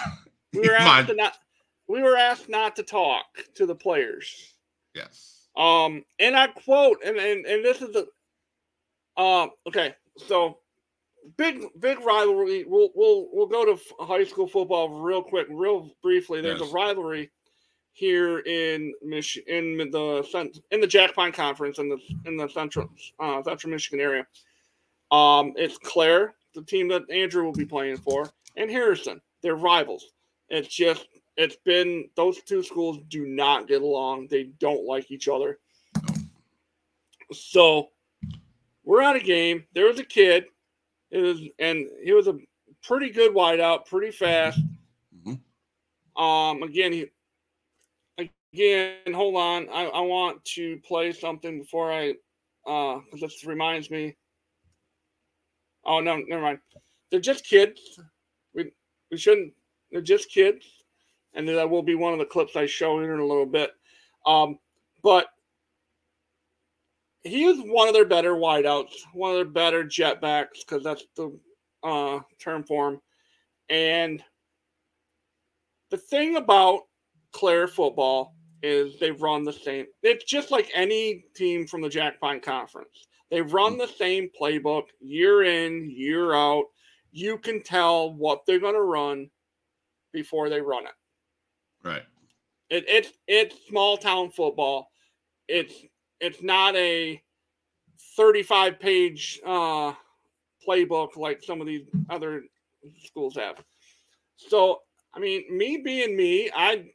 We 0.53 0.69
were 0.69 0.75
asked 0.75 1.09
to 1.09 1.15
not. 1.15 1.33
We 1.89 2.01
were 2.01 2.15
asked 2.15 2.47
not 2.47 2.77
to 2.77 2.83
talk 2.83 3.25
to 3.55 3.65
the 3.65 3.75
players. 3.75 4.53
yes. 4.93 5.47
Um, 5.57 6.05
and 6.17 6.33
I 6.35 6.47
quote, 6.47 6.99
and 7.05 7.17
and, 7.17 7.45
and 7.45 7.63
this 7.63 7.81
is 7.81 7.93
a, 7.93 9.21
um, 9.21 9.51
okay, 9.67 9.95
so 10.15 10.59
big 11.37 11.65
big 11.79 11.99
rivalry. 12.01 12.63
We'll 12.65 12.89
we'll 12.95 13.27
we'll 13.31 13.47
go 13.47 13.65
to 13.65 13.79
high 13.99 14.23
school 14.23 14.47
football 14.47 14.89
real 14.89 15.21
quick, 15.21 15.47
real 15.49 15.89
briefly. 16.01 16.41
There's 16.41 16.59
Yes. 16.61 16.69
a 16.69 16.73
rivalry 16.73 17.31
here 17.93 18.39
in 18.39 18.93
Mich 19.01 19.37
in 19.47 19.77
the 19.91 20.25
cent- 20.29 20.59
in 20.71 20.81
the 20.81 20.87
Jack 20.87 21.15
Pine 21.15 21.31
Conference 21.31 21.79
in 21.79 21.89
the 21.89 21.97
in 22.25 22.37
the 22.37 22.47
central 22.49 22.89
uh, 23.19 23.41
central 23.43 23.71
Michigan 23.71 23.99
area. 23.99 24.27
Um, 25.11 25.53
it's 25.55 25.77
Clare, 25.77 26.35
the 26.55 26.63
team 26.63 26.87
that 26.89 27.09
Andrew 27.11 27.43
will 27.45 27.53
be 27.53 27.65
playing 27.65 27.97
for, 27.97 28.29
and 28.57 28.69
Harrison. 28.69 29.21
They're 29.41 29.55
rivals. 29.55 30.11
It's 30.49 30.67
just 30.67 31.07
it's 31.37 31.55
been 31.57 32.09
those 32.15 32.41
two 32.41 32.63
schools 32.63 32.99
do 33.09 33.25
not 33.25 33.67
get 33.67 33.81
along. 33.81 34.27
They 34.29 34.45
don't 34.59 34.85
like 34.85 35.11
each 35.11 35.27
other. 35.27 35.59
So 37.33 37.89
we're 38.83 39.01
at 39.01 39.15
a 39.15 39.19
game. 39.19 39.65
There 39.73 39.87
was 39.87 39.99
a 39.99 40.03
kid. 40.03 40.45
It 41.15 41.21
was, 41.21 41.39
and 41.59 41.87
he 42.03 42.11
was 42.11 42.27
a 42.27 42.37
pretty 42.83 43.09
good 43.09 43.33
wideout, 43.33 43.85
pretty 43.85 44.11
fast. 44.11 44.59
Mhm. 45.15 45.39
Um, 46.21 46.61
again, 46.61 46.91
he 46.91 47.05
again, 48.53 49.13
hold 49.13 49.37
on. 49.37 49.69
I, 49.69 49.85
I 49.85 50.01
want 50.01 50.43
to 50.55 50.77
play 50.85 51.13
something 51.13 51.59
before 51.59 51.89
I 51.89 52.15
uh 52.67 52.99
because 52.99 53.21
this 53.21 53.45
reminds 53.45 53.89
me. 53.89 54.17
Oh 55.85 56.01
no, 56.01 56.17
never 56.27 56.41
mind. 56.41 56.59
They're 57.09 57.21
just 57.21 57.45
kids. 57.45 57.79
We 58.53 58.73
we 59.09 59.17
shouldn't 59.17 59.53
they're 59.91 60.01
just 60.01 60.29
kids. 60.29 60.65
And 61.33 61.47
that 61.47 61.69
will 61.69 61.83
be 61.83 61.95
one 61.95 62.11
of 62.11 62.19
the 62.19 62.25
clips 62.25 62.57
I 62.57 62.65
show 62.65 62.99
here 62.99 63.13
in 63.13 63.21
a 63.21 63.25
little 63.25 63.45
bit. 63.45 63.71
Um, 64.25 64.59
but 65.01 65.27
he 67.25 67.45
was 67.45 67.57
one 67.59 67.87
of 67.87 67.93
their 67.93 68.05
better 68.05 68.33
wideouts, 68.33 68.93
one 69.13 69.31
of 69.31 69.37
their 69.37 69.45
better 69.45 69.83
jetbacks, 69.83 70.59
because 70.59 70.83
that's 70.83 71.05
the 71.15 71.37
uh, 71.83 72.19
term 72.39 72.63
for 72.63 72.89
him. 72.89 73.01
And 73.69 74.23
the 75.89 75.97
thing 75.97 76.35
about 76.35 76.81
Clare 77.31 77.67
football 77.67 78.35
is 78.61 78.99
they 78.99 79.11
run 79.11 79.43
the 79.43 79.53
same. 79.53 79.87
It's 80.03 80.23
just 80.23 80.51
like 80.51 80.69
any 80.73 81.25
team 81.35 81.65
from 81.65 81.81
the 81.81 81.89
Jack 81.89 82.19
Pine 82.19 82.39
Conference. 82.39 83.07
They 83.31 83.41
run 83.41 83.77
the 83.77 83.87
same 83.87 84.29
playbook 84.39 84.83
year 84.99 85.43
in, 85.43 85.89
year 85.89 86.33
out. 86.35 86.65
You 87.11 87.39
can 87.39 87.63
tell 87.63 88.13
what 88.13 88.45
they're 88.45 88.59
going 88.59 88.75
to 88.75 88.81
run 88.81 89.29
before 90.13 90.49
they 90.49 90.61
run 90.61 90.85
it. 90.85 90.93
Right. 91.83 92.03
It, 92.69 92.85
it's 92.87 93.11
it's 93.27 93.55
small 93.67 93.97
town 93.97 94.31
football. 94.31 94.89
It's 95.47 95.73
it's 96.19 96.41
not 96.41 96.75
a 96.75 97.21
35 98.15 98.79
page 98.79 99.39
uh, 99.45 99.93
playbook 100.67 101.17
like 101.17 101.43
some 101.43 101.61
of 101.61 101.67
these 101.67 101.87
other 102.09 102.43
schools 103.03 103.35
have. 103.35 103.63
So 104.37 104.81
I 105.13 105.19
mean, 105.19 105.43
me 105.49 105.77
being 105.77 106.15
me, 106.17 106.49
I 106.53 106.85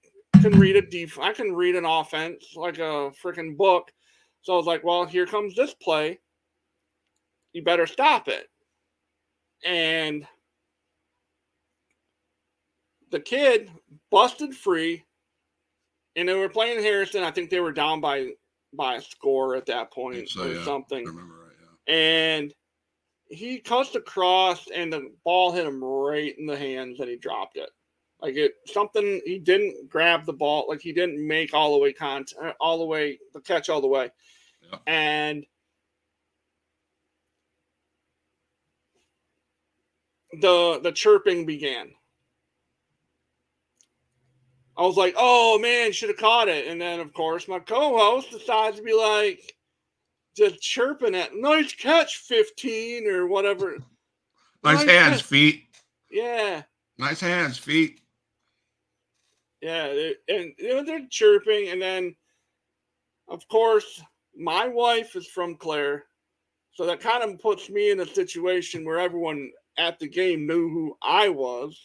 can 0.42 0.58
read 0.58 0.76
a 0.76 0.82
def- 0.82 1.18
I 1.18 1.32
can 1.32 1.54
read 1.54 1.74
an 1.76 1.84
offense 1.86 2.54
like 2.54 2.78
a 2.78 3.10
freaking 3.22 3.56
book. 3.56 3.90
So 4.42 4.54
I 4.54 4.56
was 4.56 4.66
like, 4.66 4.84
well, 4.84 5.04
here 5.04 5.26
comes 5.26 5.54
this 5.54 5.74
play. 5.74 6.18
You 7.52 7.62
better 7.62 7.86
stop 7.86 8.28
it. 8.28 8.46
And 9.64 10.26
the 13.10 13.20
kid 13.20 13.70
busted 14.10 14.54
free, 14.54 15.04
and 16.16 16.28
they 16.28 16.34
were 16.34 16.48
playing 16.48 16.82
Harrison. 16.82 17.22
I 17.22 17.30
think 17.30 17.50
they 17.50 17.60
were 17.60 17.72
down 17.72 18.00
by 18.00 18.32
by 18.72 18.96
a 18.96 19.02
score 19.02 19.56
at 19.56 19.66
that 19.66 19.92
point 19.92 20.28
so, 20.28 20.42
uh, 20.42 20.46
or 20.46 20.52
yeah. 20.54 20.64
something. 20.64 21.06
I 21.06 21.10
remember 21.10 21.34
right. 21.34 21.56
Yeah. 21.88 21.94
And 21.94 22.54
he 23.26 23.58
cussed 23.58 23.96
across, 23.96 24.66
and 24.74 24.92
the 24.92 25.12
ball 25.24 25.52
hit 25.52 25.66
him 25.66 25.82
right 25.82 26.36
in 26.38 26.46
the 26.46 26.56
hands, 26.56 27.00
and 27.00 27.08
he 27.08 27.16
dropped 27.16 27.56
it. 27.56 27.70
Like 28.20 28.36
it, 28.36 28.52
something 28.66 29.20
he 29.24 29.38
didn't 29.38 29.88
grab 29.88 30.26
the 30.26 30.32
ball, 30.32 30.66
like 30.68 30.80
he 30.80 30.92
didn't 30.92 31.26
make 31.26 31.54
all 31.54 31.72
the 31.72 31.78
way 31.78 31.92
contact, 31.92 32.42
uh, 32.42 32.52
all 32.60 32.78
the 32.78 32.84
way 32.84 33.18
the 33.32 33.40
catch 33.40 33.70
all 33.70 33.80
the 33.80 33.86
way, 33.86 34.10
Yeah. 34.70 34.78
and 34.86 35.46
the 40.40 40.80
the 40.82 40.92
chirping 40.92 41.46
began. 41.46 41.92
I 44.80 44.84
was 44.84 44.96
like, 44.96 45.14
"Oh 45.18 45.58
man, 45.58 45.92
should 45.92 46.08
have 46.08 46.16
caught 46.18 46.48
it." 46.48 46.66
And 46.66 46.80
then, 46.80 47.00
of 47.00 47.12
course, 47.12 47.46
my 47.46 47.58
co-host 47.58 48.30
decides 48.30 48.78
to 48.78 48.82
be 48.82 48.94
like, 48.94 49.54
just 50.34 50.62
chirping 50.62 51.14
at, 51.14 51.34
"Nice 51.36 51.74
catch, 51.74 52.16
fifteen 52.16 53.06
or 53.06 53.26
whatever." 53.26 53.76
Nice 54.64 54.78
Nice 54.78 54.88
hands, 54.88 55.16
catch. 55.18 55.22
feet. 55.26 55.64
Yeah, 56.10 56.62
Nice 56.98 57.20
hands, 57.20 57.58
feet. 57.58 58.00
yeah, 59.60 59.84
and 60.28 60.54
you 60.58 60.68
know, 60.76 60.82
they're 60.84 61.06
chirping, 61.10 61.68
and 61.68 61.80
then, 61.80 62.16
of 63.28 63.46
course, 63.48 64.02
my 64.34 64.66
wife 64.66 65.14
is 65.14 65.26
from 65.26 65.56
Clare, 65.56 66.06
so 66.72 66.86
that 66.86 67.00
kind 67.00 67.22
of 67.22 67.38
puts 67.38 67.68
me 67.68 67.90
in 67.90 68.00
a 68.00 68.06
situation 68.06 68.84
where 68.84 68.98
everyone 68.98 69.50
at 69.76 69.98
the 69.98 70.08
game 70.08 70.46
knew 70.46 70.68
who 70.70 70.96
I 71.02 71.28
was. 71.28 71.78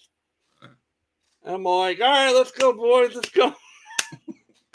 And 1.45 1.55
I'm 1.55 1.63
like, 1.63 2.01
all 2.01 2.07
right, 2.09 2.33
let's 2.33 2.51
go, 2.51 2.73
boys, 2.73 3.13
let's 3.13 3.29
go. 3.29 3.53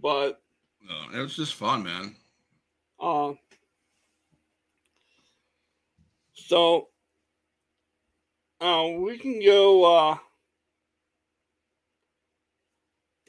but 0.00 0.40
No, 0.80 1.18
it 1.18 1.20
was 1.22 1.34
just 1.36 1.54
fun, 1.54 1.82
man. 1.82 2.14
uh, 3.00 3.32
so 6.32 6.88
uh, 8.60 8.86
we 8.98 9.18
can 9.18 9.42
go. 9.44 9.84
Uh, 9.84 10.16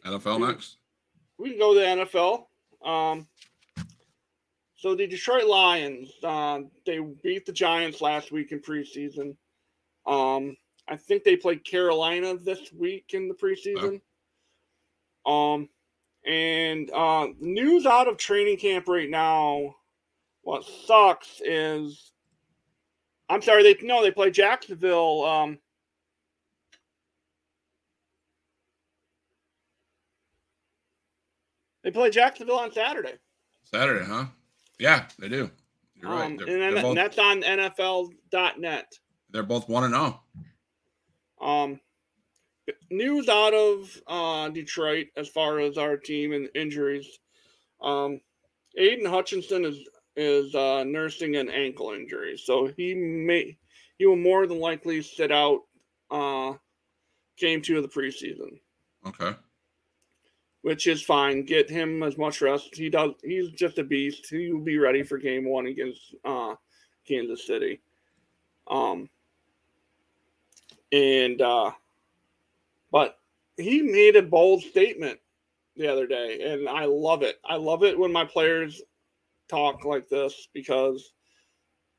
NFL 0.06 0.48
next. 0.48 0.78
we 1.40 1.50
can 1.52 1.60
go 1.60 1.74
to 1.74 1.80
the 1.80 1.86
NFL. 2.06 2.46
Um, 2.88 3.28
so 4.76 4.94
the 4.94 5.08
Detroit 5.08 5.46
Lions, 5.46 6.12
uh, 6.24 6.60
they 6.86 7.00
beat 7.24 7.48
the 7.48 7.52
Giants 7.52 8.02
last 8.02 8.32
week 8.32 8.52
in 8.52 8.60
preseason. 8.60 9.36
Um, 10.06 10.56
I 10.88 10.98
think 10.98 11.24
they 11.24 11.36
played 11.36 11.64
Carolina 11.66 12.38
this 12.38 12.72
week 12.72 13.12
in 13.14 13.28
the 13.28 13.34
preseason. 13.34 14.02
Um, 15.26 15.70
and 16.26 16.92
uh, 16.92 17.28
news 17.40 17.86
out 17.86 18.08
of 18.08 18.18
training 18.18 18.58
camp 18.58 18.88
right 18.88 19.10
now. 19.10 19.76
What 20.42 20.64
sucks 20.64 21.42
is, 21.44 22.12
I'm 23.30 23.42
sorry, 23.42 23.64
they 23.64 23.76
no, 23.86 24.04
they 24.04 24.12
play 24.12 24.30
Jacksonville. 24.30 25.24
Um, 25.24 25.58
they 31.84 31.90
play 31.90 32.12
Jacksonville 32.12 32.60
on 32.60 32.72
Saturday. 32.72 33.16
Saturday, 33.64 34.06
huh? 34.06 34.26
Yeah, 34.78 35.06
they 35.18 35.30
do. 35.30 35.50
You're 35.96 36.12
right. 36.12 36.26
Um, 36.26 36.38
They're, 36.38 36.48
and 36.48 36.76
then 36.76 36.84
both, 36.84 36.96
that's 36.96 37.18
on 37.18 37.42
NFL.net. 37.42 39.00
they're 39.32 39.44
both 39.44 39.68
one 39.68 39.86
and 39.86 39.96
oh. 39.96 39.98
zero. 39.98 40.20
Um, 41.46 41.80
news 42.90 43.30
out 43.30 43.54
of 43.54 44.02
uh, 44.08 44.50
Detroit 44.50 45.08
as 45.16 45.28
far 45.30 45.60
as 45.60 45.78
our 45.78 45.96
team 45.96 46.34
and 46.34 46.50
injuries. 46.56 47.08
Um, 47.82 48.20
Aidan 48.78 49.06
Hutchinson 49.06 49.64
is 49.66 49.78
is 50.18 50.56
uh, 50.56 50.84
nursing 50.86 51.36
an 51.36 51.50
ankle 51.50 51.92
injury, 51.92 52.38
so 52.38 52.68
he 52.78 52.94
may 52.96 53.58
he 53.98 54.06
will 54.06 54.16
more 54.16 54.48
than 54.48 54.60
likely 54.60 55.02
sit 55.02 55.32
out 55.32 55.60
uh, 56.10 56.54
game 57.38 57.62
two 57.62 57.78
of 57.78 57.84
the 57.84 57.90
preseason, 57.90 58.60
Okay. 59.06 59.38
which 60.62 60.88
is 60.88 61.04
fine. 61.04 61.44
Get 61.44 61.70
him 61.70 62.02
as 62.02 62.18
much 62.18 62.42
rest. 62.42 62.76
He 62.76 62.90
does. 62.90 63.12
He's 63.24 63.52
just 63.52 63.78
a 63.78 63.84
beast. 63.84 64.28
He 64.30 64.52
will 64.52 64.62
be 64.62 64.78
ready 64.80 65.04
for 65.04 65.18
game 65.18 65.46
one 65.48 65.68
against 65.68 66.16
uh, 66.26 66.56
Kansas 67.08 67.46
City. 67.46 67.82
Um, 68.68 69.10
and 70.96 71.42
uh, 71.42 71.72
but 72.92 73.20
he 73.58 73.82
made 73.82 74.16
a 74.16 74.22
bold 74.22 74.64
statement 74.64 75.20
the 75.76 75.88
other 75.88 76.08
day, 76.08 76.54
and 76.54 76.70
I 76.70 76.86
love 76.86 77.22
it. 77.22 77.38
I 77.44 77.58
love 77.58 77.84
it 77.84 78.00
when 78.00 78.14
my 78.14 78.24
players 78.24 78.82
talk 79.50 79.84
like 79.84 80.08
this 80.08 80.48
because 80.54 81.12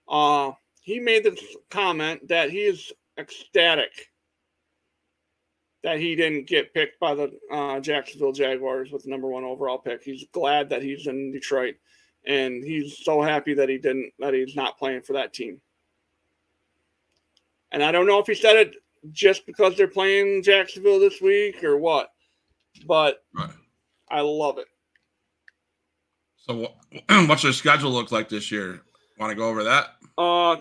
uh, 0.08 0.52
he 0.80 0.98
made 0.98 1.24
the 1.24 1.38
comment 1.70 2.26
that 2.28 2.50
he 2.50 2.60
is 2.60 2.90
ecstatic 3.18 3.90
that 5.82 6.00
he 6.00 6.16
didn't 6.16 6.48
get 6.48 6.72
picked 6.72 6.98
by 6.98 7.14
the 7.14 7.30
uh, 7.52 7.78
Jacksonville 7.80 8.32
Jaguars 8.32 8.90
with 8.90 9.04
the 9.04 9.10
number 9.10 9.28
one 9.28 9.44
overall 9.44 9.78
pick. 9.78 10.02
He's 10.02 10.24
glad 10.32 10.70
that 10.70 10.82
he's 10.82 11.06
in 11.06 11.32
Detroit, 11.32 11.76
and 12.24 12.64
he's 12.64 13.04
so 13.04 13.20
happy 13.20 13.52
that 13.54 13.68
he 13.68 13.76
didn't 13.76 14.12
that 14.20 14.32
he's 14.32 14.56
not 14.56 14.78
playing 14.78 15.02
for 15.02 15.12
that 15.12 15.34
team. 15.34 15.60
And 17.72 17.82
I 17.82 17.92
don't 17.92 18.06
know 18.06 18.20
if 18.20 18.26
he 18.26 18.34
said 18.34 18.56
it 18.56 18.76
just 19.12 19.46
because 19.46 19.76
they're 19.76 19.88
playing 19.88 20.42
Jacksonville 20.42 21.00
this 21.00 21.20
week 21.20 21.62
or 21.64 21.76
what, 21.76 22.10
but 22.86 23.22
Right. 23.34 23.50
I 24.10 24.20
love 24.20 24.58
it. 24.58 24.66
So, 26.36 26.72
wh- 27.08 27.28
what's 27.28 27.42
their 27.42 27.52
schedule 27.52 27.90
look 27.90 28.12
like 28.12 28.28
this 28.28 28.50
year? 28.52 28.82
Want 29.18 29.30
to 29.30 29.36
go 29.36 29.48
over 29.48 29.64
that? 29.64 29.96
Uh, 30.18 30.56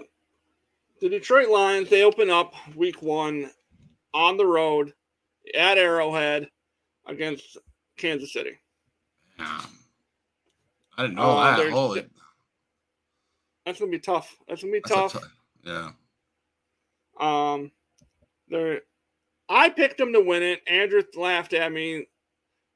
the 1.01 1.09
Detroit 1.09 1.49
Lions 1.49 1.89
they 1.89 2.03
open 2.03 2.29
up 2.29 2.53
week 2.75 3.01
one 3.01 3.51
on 4.13 4.37
the 4.37 4.45
road 4.45 4.93
at 5.57 5.77
Arrowhead 5.77 6.49
against 7.05 7.57
Kansas 7.97 8.33
City. 8.33 8.57
Yeah. 9.37 9.61
I 10.97 11.01
didn't 11.03 11.15
know 11.17 11.37
Uh, 11.37 11.57
that. 11.57 11.69
Holy, 11.71 12.05
That's 13.65 13.79
gonna 13.79 13.91
be 13.91 13.99
tough. 13.99 14.35
That's 14.47 14.61
gonna 14.61 14.71
be 14.73 14.81
that's 14.85 15.13
tough. 15.13 15.13
tou- 15.13 15.27
yeah. 15.69 15.91
Um, 17.19 17.71
there, 18.49 18.81
I 19.49 19.69
picked 19.69 19.97
them 19.97 20.13
to 20.13 20.21
win 20.21 20.43
it. 20.43 20.61
Andrew 20.67 21.03
laughed 21.15 21.53
at 21.53 21.71
me. 21.71 22.07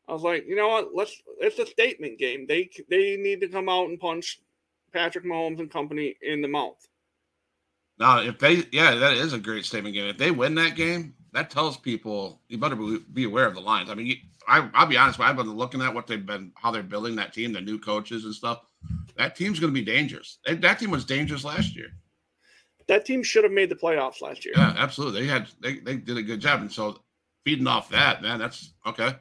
I 0.07 0.13
was 0.13 0.23
like, 0.23 0.45
you 0.47 0.55
know 0.55 0.69
what? 0.69 0.89
Let's. 0.93 1.21
It's 1.39 1.59
a 1.59 1.65
statement 1.65 2.17
game. 2.17 2.45
They 2.47 2.69
they 2.89 3.15
need 3.17 3.41
to 3.41 3.47
come 3.47 3.69
out 3.69 3.89
and 3.89 3.99
punch 3.99 4.39
Patrick 4.91 5.25
Mahomes 5.25 5.59
and 5.59 5.71
company 5.71 6.15
in 6.21 6.41
the 6.41 6.47
mouth. 6.47 6.87
Now, 7.99 8.21
if 8.21 8.39
they, 8.39 8.63
yeah, 8.71 8.95
that 8.95 9.13
is 9.13 9.33
a 9.33 9.39
great 9.39 9.65
statement 9.65 9.93
game. 9.93 10.07
If 10.07 10.17
they 10.17 10.31
win 10.31 10.55
that 10.55 10.75
game, 10.75 11.13
that 11.33 11.49
tells 11.49 11.77
people 11.77 12.41
you 12.47 12.57
better 12.57 12.75
be, 12.75 13.25
aware 13.25 13.45
of 13.45 13.55
the 13.55 13.61
Lions. 13.61 13.89
I 13.89 13.93
mean, 13.93 14.17
I, 14.47 14.69
I'll 14.73 14.87
be 14.87 14.97
honest, 14.97 15.19
I've 15.19 15.35
been 15.35 15.51
looking 15.51 15.81
at 15.81 15.93
what 15.93 16.07
they've 16.07 16.25
been, 16.25 16.51
how 16.55 16.71
they're 16.71 16.81
building 16.81 17.15
that 17.17 17.33
team, 17.33 17.51
the 17.51 17.61
new 17.61 17.77
coaches 17.77 18.23
and 18.23 18.33
stuff. 18.33 18.61
That 19.17 19.35
team's 19.35 19.59
going 19.59 19.73
to 19.73 19.79
be 19.79 19.85
dangerous. 19.85 20.39
That 20.45 20.79
team 20.79 20.91
was 20.91 21.03
dangerous 21.03 21.43
last 21.43 21.75
year. 21.75 21.89
That 22.89 23.05
team 23.05 23.21
should 23.21 23.43
have 23.43 23.53
made 23.53 23.69
the 23.69 23.75
playoffs 23.75 24.19
last 24.19 24.43
year. 24.43 24.55
Yeah, 24.57 24.73
absolutely. 24.75 25.21
They 25.21 25.27
had 25.27 25.47
they, 25.61 25.79
they 25.79 25.95
did 25.95 26.17
a 26.17 26.23
good 26.23 26.39
job, 26.41 26.61
and 26.61 26.71
so 26.71 26.99
feeding 27.45 27.67
off 27.67 27.87
that, 27.89 28.23
man, 28.23 28.39
that's 28.39 28.73
okay. 28.85 29.15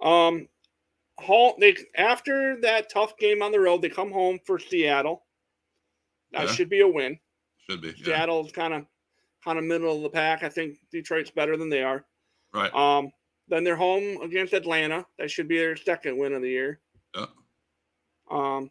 Um, 0.00 0.48
home 1.18 1.52
they 1.60 1.76
after 1.96 2.58
that 2.62 2.90
tough 2.90 3.16
game 3.18 3.42
on 3.42 3.52
the 3.52 3.60
road, 3.60 3.82
they 3.82 3.90
come 3.90 4.10
home 4.10 4.38
for 4.46 4.58
Seattle. 4.58 5.26
That 6.32 6.46
Yeah. 6.46 6.52
should 6.52 6.70
be 6.70 6.80
a 6.80 6.88
win. 6.88 7.18
Should 7.68 7.82
be. 7.82 7.88
Yeah. 7.98 8.04
Seattle's 8.06 8.52
kind 8.52 8.72
of 8.72 8.86
kind 9.44 9.58
of 9.58 9.64
middle 9.64 9.94
of 9.94 10.02
the 10.02 10.08
pack. 10.10 10.42
I 10.42 10.48
think 10.48 10.78
Detroit's 10.90 11.30
better 11.30 11.58
than 11.58 11.68
they 11.68 11.82
are. 11.82 12.06
Right. 12.54 12.74
Um, 12.74 13.12
then 13.48 13.64
they're 13.64 13.76
home 13.76 14.22
against 14.22 14.54
Atlanta. 14.54 15.04
That 15.18 15.30
should 15.30 15.48
be 15.48 15.58
their 15.58 15.76
second 15.76 16.16
win 16.16 16.32
of 16.32 16.40
the 16.40 16.48
year. 16.48 16.80
Yeah. 17.14 17.26
Um, 18.30 18.70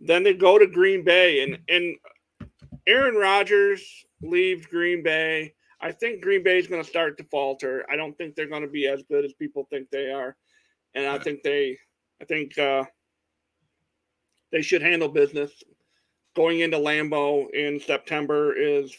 then 0.00 0.24
they 0.24 0.34
go 0.34 0.58
to 0.58 0.66
Green 0.66 1.04
Bay 1.04 1.44
and 1.44 1.58
and 1.68 1.96
Aaron 2.86 3.14
Rodgers 3.14 4.04
leaves 4.22 4.66
Green 4.66 5.02
Bay. 5.02 5.54
I 5.80 5.92
think 5.92 6.22
Green 6.22 6.42
Bay 6.42 6.58
is 6.58 6.66
going 6.66 6.82
to 6.82 6.88
start 6.88 7.18
to 7.18 7.24
falter. 7.24 7.84
I 7.90 7.96
don't 7.96 8.16
think 8.16 8.34
they're 8.34 8.48
going 8.48 8.62
to 8.62 8.68
be 8.68 8.86
as 8.86 9.02
good 9.02 9.24
as 9.24 9.32
people 9.34 9.66
think 9.70 9.90
they 9.90 10.10
are, 10.10 10.36
and 10.94 11.06
I 11.06 11.18
think 11.18 11.42
they, 11.42 11.78
I 12.20 12.24
think 12.24 12.56
uh, 12.58 12.84
they 14.50 14.62
should 14.62 14.82
handle 14.82 15.08
business. 15.08 15.50
Going 16.34 16.60
into 16.60 16.78
Lambeau 16.78 17.48
in 17.50 17.78
September 17.78 18.54
is 18.54 18.94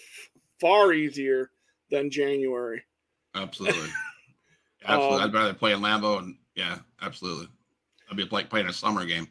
far 0.62 0.94
easier 0.94 1.52
than 1.92 2.10
January. 2.10 2.84
Absolutely. 3.36 3.90
absolutely. 4.86 5.18
Um, 5.18 5.22
I'd 5.24 5.34
rather 5.34 5.54
play 5.54 5.74
in 5.74 5.82
Lambeau, 5.82 6.20
and 6.20 6.36
yeah, 6.56 6.78
absolutely. 7.02 7.48
I'd 8.10 8.18
be 8.18 8.26
like 8.32 8.50
playing 8.50 8.68
a 8.68 8.74
summer 8.74 9.06
game. 9.06 9.28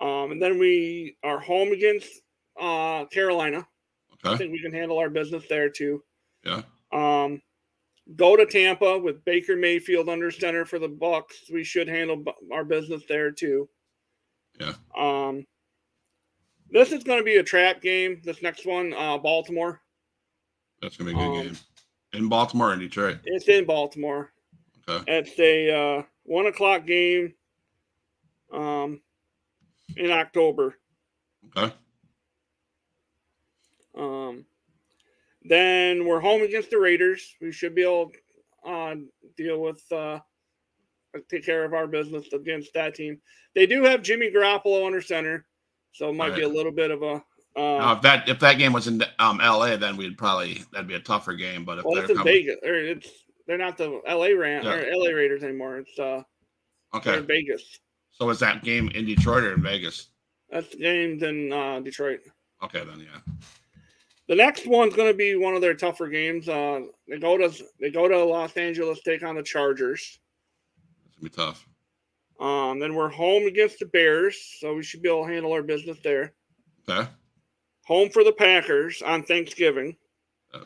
Um, 0.00 0.30
and 0.32 0.40
then 0.40 0.58
we 0.58 1.16
are 1.24 1.40
home 1.40 1.72
against 1.72 2.08
uh, 2.60 3.04
Carolina. 3.06 3.66
I 4.24 4.36
think 4.36 4.52
we 4.52 4.60
can 4.60 4.72
handle 4.72 4.98
our 4.98 5.10
business 5.10 5.44
there 5.48 5.70
too. 5.70 6.02
Yeah. 6.44 6.62
Um, 6.92 7.40
go 8.16 8.36
to 8.36 8.46
Tampa 8.46 8.98
with 8.98 9.24
Baker 9.24 9.56
Mayfield 9.56 10.08
under 10.08 10.30
center 10.30 10.64
for 10.64 10.78
the 10.78 10.88
Bucs. 10.88 11.52
We 11.52 11.62
should 11.62 11.88
handle 11.88 12.24
our 12.52 12.64
business 12.64 13.02
there 13.08 13.30
too. 13.30 13.68
Yeah. 14.58 14.74
Um, 14.96 15.46
this 16.70 16.92
is 16.92 17.04
going 17.04 17.18
to 17.18 17.24
be 17.24 17.36
a 17.36 17.42
trap 17.42 17.80
game. 17.80 18.20
This 18.24 18.42
next 18.42 18.66
one, 18.66 18.92
uh, 18.92 19.18
Baltimore. 19.18 19.80
That's 20.82 20.96
gonna 20.96 21.10
be 21.10 21.16
a 21.16 21.18
good 21.18 21.38
Um, 21.38 21.42
game. 21.46 21.56
In 22.12 22.28
Baltimore 22.28 22.72
and 22.72 22.80
Detroit. 22.80 23.18
It's 23.24 23.48
in 23.48 23.64
Baltimore. 23.64 24.32
Okay. 24.88 25.04
It's 25.18 25.38
a 25.38 25.70
uh, 25.98 26.02
one 26.24 26.46
o'clock 26.46 26.86
game. 26.86 27.34
Um, 28.52 29.00
in 29.96 30.10
October. 30.10 30.78
Okay. 31.56 31.74
Um, 33.98 34.44
then 35.42 36.06
we're 36.06 36.20
home 36.20 36.42
against 36.42 36.70
the 36.70 36.78
Raiders. 36.78 37.34
We 37.40 37.52
should 37.52 37.74
be 37.74 37.82
able 37.82 38.10
to 38.64 38.70
uh, 38.70 38.94
deal 39.36 39.60
with, 39.60 39.82
uh, 39.92 40.20
take 41.30 41.44
care 41.44 41.64
of 41.64 41.74
our 41.74 41.86
business 41.86 42.32
against 42.32 42.74
that 42.74 42.94
team. 42.94 43.20
They 43.54 43.66
do 43.66 43.82
have 43.84 44.02
Jimmy 44.02 44.30
Garoppolo 44.30 44.86
under 44.86 45.00
center, 45.00 45.46
so 45.92 46.10
it 46.10 46.14
might 46.14 46.34
be 46.34 46.42
a 46.42 46.48
little 46.48 46.72
bit 46.72 46.90
of 46.90 47.02
a. 47.02 47.22
Uh, 47.56 47.94
if 47.96 48.02
that 48.02 48.28
if 48.28 48.38
that 48.38 48.56
game 48.56 48.72
was 48.72 48.86
in 48.86 49.02
um 49.18 49.38
LA, 49.38 49.76
then 49.76 49.96
we'd 49.96 50.16
probably 50.16 50.62
that'd 50.72 50.86
be 50.86 50.94
a 50.94 51.00
tougher 51.00 51.34
game. 51.34 51.64
But 51.64 51.78
if 51.78 51.84
well, 51.84 51.94
they're 51.94 52.04
it's 52.04 52.10
in 52.12 52.16
coming, 52.18 52.34
Vegas, 52.34 52.56
or 52.62 52.74
it's 52.74 53.10
they're 53.48 53.58
not 53.58 53.76
the 53.76 54.00
LA 54.06 54.38
Ram 54.38 54.64
Yeah. 54.64 54.74
or 54.74 54.86
LA 54.94 55.10
Raiders 55.10 55.42
anymore. 55.42 55.78
It's 55.78 55.98
uh, 55.98 56.22
okay. 56.94 57.18
Vegas. 57.20 57.80
So 58.10 58.28
is 58.30 58.38
that 58.40 58.62
game 58.62 58.90
in 58.94 59.06
Detroit 59.06 59.44
or 59.44 59.54
in 59.54 59.62
Vegas? 59.62 60.10
That's 60.50 60.68
the 60.68 60.76
games 60.76 61.22
in 61.22 61.52
uh, 61.52 61.80
Detroit. 61.80 62.20
Okay, 62.62 62.84
then 62.84 63.00
yeah. 63.00 63.34
The 64.28 64.34
next 64.34 64.66
one's 64.66 64.94
going 64.94 65.10
to 65.10 65.16
be 65.16 65.36
one 65.36 65.54
of 65.54 65.62
their 65.62 65.74
tougher 65.74 66.06
games. 66.06 66.48
Uh, 66.48 66.82
they 67.08 67.18
go 67.18 67.38
to 67.38 67.50
they 67.80 67.90
go 67.90 68.08
to 68.08 68.24
Los 68.24 68.56
Angeles, 68.56 69.00
take 69.02 69.22
on 69.22 69.34
the 69.34 69.42
Chargers. 69.42 70.20
It's 71.06 71.16
gonna 71.16 71.30
be 71.30 71.34
tough. 71.34 71.66
Um, 72.38 72.78
then 72.78 72.94
we're 72.94 73.08
home 73.08 73.46
against 73.46 73.80
the 73.80 73.86
Bears, 73.86 74.36
so 74.60 74.74
we 74.74 74.82
should 74.82 75.02
be 75.02 75.08
able 75.08 75.26
to 75.26 75.32
handle 75.32 75.52
our 75.52 75.62
business 75.62 75.98
there. 76.04 76.34
Okay. 76.88 77.08
Home 77.86 78.10
for 78.10 78.22
the 78.22 78.32
Packers 78.32 79.02
on 79.02 79.22
Thanksgiving. 79.24 79.96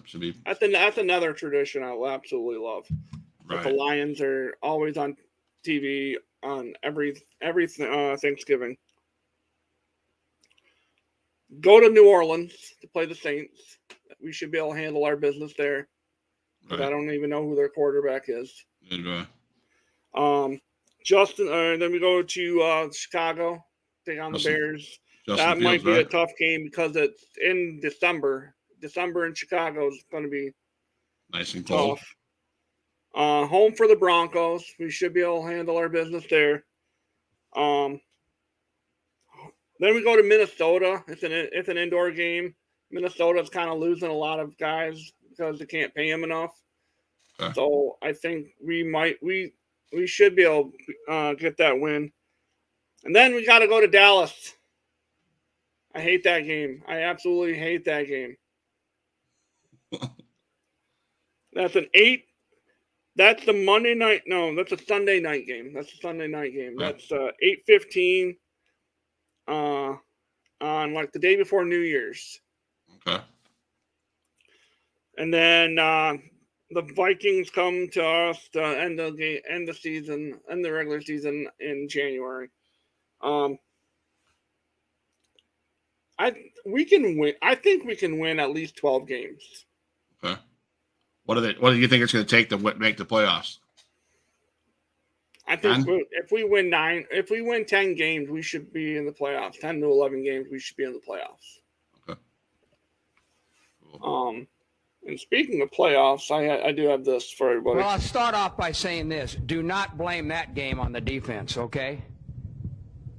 Should 0.04 0.20
be 0.20 0.34
That's 0.44 0.62
an, 0.62 0.72
that's 0.72 0.98
another 0.98 1.32
tradition 1.32 1.82
I 1.82 1.92
will 1.92 2.08
absolutely 2.08 2.58
love. 2.58 2.86
That 3.48 3.64
The. 3.64 3.70
Lions 3.70 4.20
are 4.20 4.54
always 4.62 4.96
on 4.96 5.16
TV 5.66 6.16
on 6.42 6.74
every 6.82 7.20
every 7.40 7.68
uh, 7.80 8.16
Thanksgiving. 8.16 8.76
Go 11.60 11.80
to 11.80 11.88
New 11.90 12.08
Orleans 12.08 12.52
to 12.80 12.88
play 12.88 13.06
the 13.06 13.14
Saints. 13.14 13.78
We 14.22 14.32
should 14.32 14.50
be 14.50 14.58
able 14.58 14.70
to 14.72 14.78
handle 14.78 15.04
our 15.04 15.16
business 15.16 15.52
there. 15.56 15.88
'cause 16.68 16.80
I 16.80 16.90
don't 16.90 17.10
even 17.10 17.28
know 17.30 17.42
who 17.46 17.56
their 17.56 17.68
quarterback 17.68 18.28
is. 18.28 18.64
Um, 20.14 20.60
Justin, 21.04 21.48
uh, 21.48 21.76
then 21.76 21.90
we 21.92 21.98
go 21.98 22.22
to 22.22 22.62
uh, 22.62 22.88
Chicago, 22.92 23.64
take 24.06 24.20
on 24.20 24.32
the 24.32 24.38
Bears. 24.38 24.98
Justin 25.26 25.36
that 25.36 25.58
might 25.60 25.82
Fields, 25.82 25.98
be 25.98 26.02
a 26.02 26.04
tough 26.04 26.30
game 26.38 26.64
because 26.64 26.94
it's 26.96 27.24
in 27.40 27.80
December. 27.80 28.54
December 28.80 29.26
in 29.26 29.34
Chicago 29.34 29.88
is 29.88 30.04
going 30.10 30.24
to 30.24 30.30
be 30.30 30.52
nice 31.32 31.54
and 31.54 31.66
cold. 31.66 31.98
tough. 31.98 32.14
Uh, 33.14 33.46
home 33.46 33.74
for 33.74 33.86
the 33.88 33.96
Broncos. 33.96 34.64
We 34.78 34.90
should 34.90 35.12
be 35.12 35.20
able 35.20 35.42
to 35.42 35.48
handle 35.48 35.76
our 35.76 35.88
business 35.88 36.24
there. 36.30 36.64
Um, 37.54 38.00
then 39.82 39.94
we 39.94 40.02
go 40.02 40.16
to 40.16 40.22
Minnesota. 40.22 41.02
It's 41.08 41.22
an 41.22 41.32
it's 41.32 41.68
an 41.68 41.78
indoor 41.78 42.10
game. 42.10 42.54
Minnesota's 42.90 43.48
kind 43.48 43.70
of 43.70 43.78
losing 43.78 44.10
a 44.10 44.14
lot 44.14 44.38
of 44.38 44.56
guys 44.58 45.12
because 45.30 45.58
they 45.58 45.66
can't 45.66 45.94
pay 45.94 46.10
them 46.10 46.24
enough. 46.24 46.52
Okay. 47.40 47.52
So 47.54 47.96
I 48.02 48.12
think 48.12 48.48
we 48.64 48.82
might 48.84 49.16
we 49.22 49.52
we 49.92 50.06
should 50.06 50.36
be 50.36 50.44
able 50.44 50.70
to 50.70 51.12
uh, 51.12 51.34
get 51.34 51.56
that 51.58 51.78
win. 51.78 52.12
And 53.04 53.16
then 53.16 53.34
we 53.34 53.44
got 53.44 53.58
to 53.60 53.66
go 53.66 53.80
to 53.80 53.88
Dallas. 53.88 54.54
I 55.94 56.00
hate 56.00 56.24
that 56.24 56.40
game. 56.40 56.82
I 56.86 57.02
absolutely 57.02 57.58
hate 57.58 57.84
that 57.86 58.06
game. 58.06 58.36
That's 61.52 61.76
an 61.76 61.88
eight. 61.94 62.24
That's 63.16 63.44
the 63.44 63.52
Monday 63.52 63.94
night. 63.94 64.22
No, 64.26 64.54
that's 64.54 64.72
a 64.72 64.82
Sunday 64.86 65.20
night 65.20 65.46
game. 65.46 65.74
That's 65.74 65.92
a 65.92 65.96
Sunday 65.98 66.28
night 66.28 66.54
game. 66.54 66.76
That's 66.78 67.12
uh, 67.12 67.28
eight 67.42 67.62
fifteen. 67.66 68.36
Uh, 69.48 69.96
on 70.60 70.94
like 70.94 71.12
the 71.12 71.18
day 71.18 71.36
before 71.36 71.64
New 71.64 71.80
Year's, 71.80 72.40
Okay. 73.06 73.22
and 75.18 75.34
then 75.34 75.78
uh, 75.78 76.14
the 76.70 76.82
Vikings 76.94 77.50
come 77.50 77.88
to 77.92 78.04
us 78.04 78.48
to 78.52 78.62
end 78.62 78.98
the 78.98 79.10
game, 79.10 79.40
end 79.48 79.66
the 79.66 79.74
season, 79.74 80.38
end 80.48 80.64
the 80.64 80.72
regular 80.72 81.00
season 81.00 81.48
in 81.58 81.88
January. 81.88 82.48
Um, 83.20 83.58
I 86.18 86.32
we 86.64 86.84
can 86.84 87.18
win. 87.18 87.34
I 87.42 87.56
think 87.56 87.84
we 87.84 87.96
can 87.96 88.18
win 88.20 88.38
at 88.38 88.52
least 88.52 88.76
twelve 88.76 89.08
games. 89.08 89.42
Okay. 90.22 90.40
What 91.24 91.34
do 91.34 91.40
they? 91.40 91.54
What 91.54 91.70
do 91.70 91.76
you 91.76 91.88
think 91.88 92.04
it's 92.04 92.12
going 92.12 92.24
to 92.24 92.36
take 92.36 92.50
to 92.50 92.58
make 92.78 92.96
the 92.96 93.04
playoffs? 93.04 93.58
I 95.52 95.56
think 95.56 95.78
Nine? 95.78 95.86
we- 95.86 96.06
if 96.12 96.32
we 96.32 96.44
win 96.44 96.70
nine, 96.70 97.04
if 97.10 97.28
we 97.30 97.42
win 97.42 97.66
ten 97.66 97.94
games, 97.94 98.30
we 98.30 98.40
should 98.40 98.72
be 98.72 98.96
in 98.96 99.04
the 99.04 99.12
playoffs. 99.12 99.60
Ten 99.60 99.80
to 99.80 99.86
eleven 99.86 100.24
games, 100.24 100.46
we 100.50 100.58
should 100.58 100.76
be 100.78 100.84
in 100.84 100.94
the 100.94 100.98
playoffs. 101.00 102.16
Cool. 104.00 104.28
Um, 104.28 104.46
and 105.06 105.20
speaking 105.20 105.60
of 105.60 105.70
playoffs, 105.70 106.30
I 106.30 106.68
I 106.68 106.72
do 106.72 106.86
have 106.88 107.04
this 107.04 107.30
for 107.30 107.50
everybody. 107.50 107.78
Well, 107.80 107.88
I'll 107.88 108.00
start 108.00 108.34
off 108.34 108.56
by 108.56 108.72
saying 108.72 109.10
this. 109.10 109.34
Do 109.34 109.62
not 109.62 109.98
blame 109.98 110.28
that 110.28 110.54
game 110.54 110.80
on 110.80 110.92
the 110.92 111.00
defense, 111.02 111.58
okay? 111.58 112.02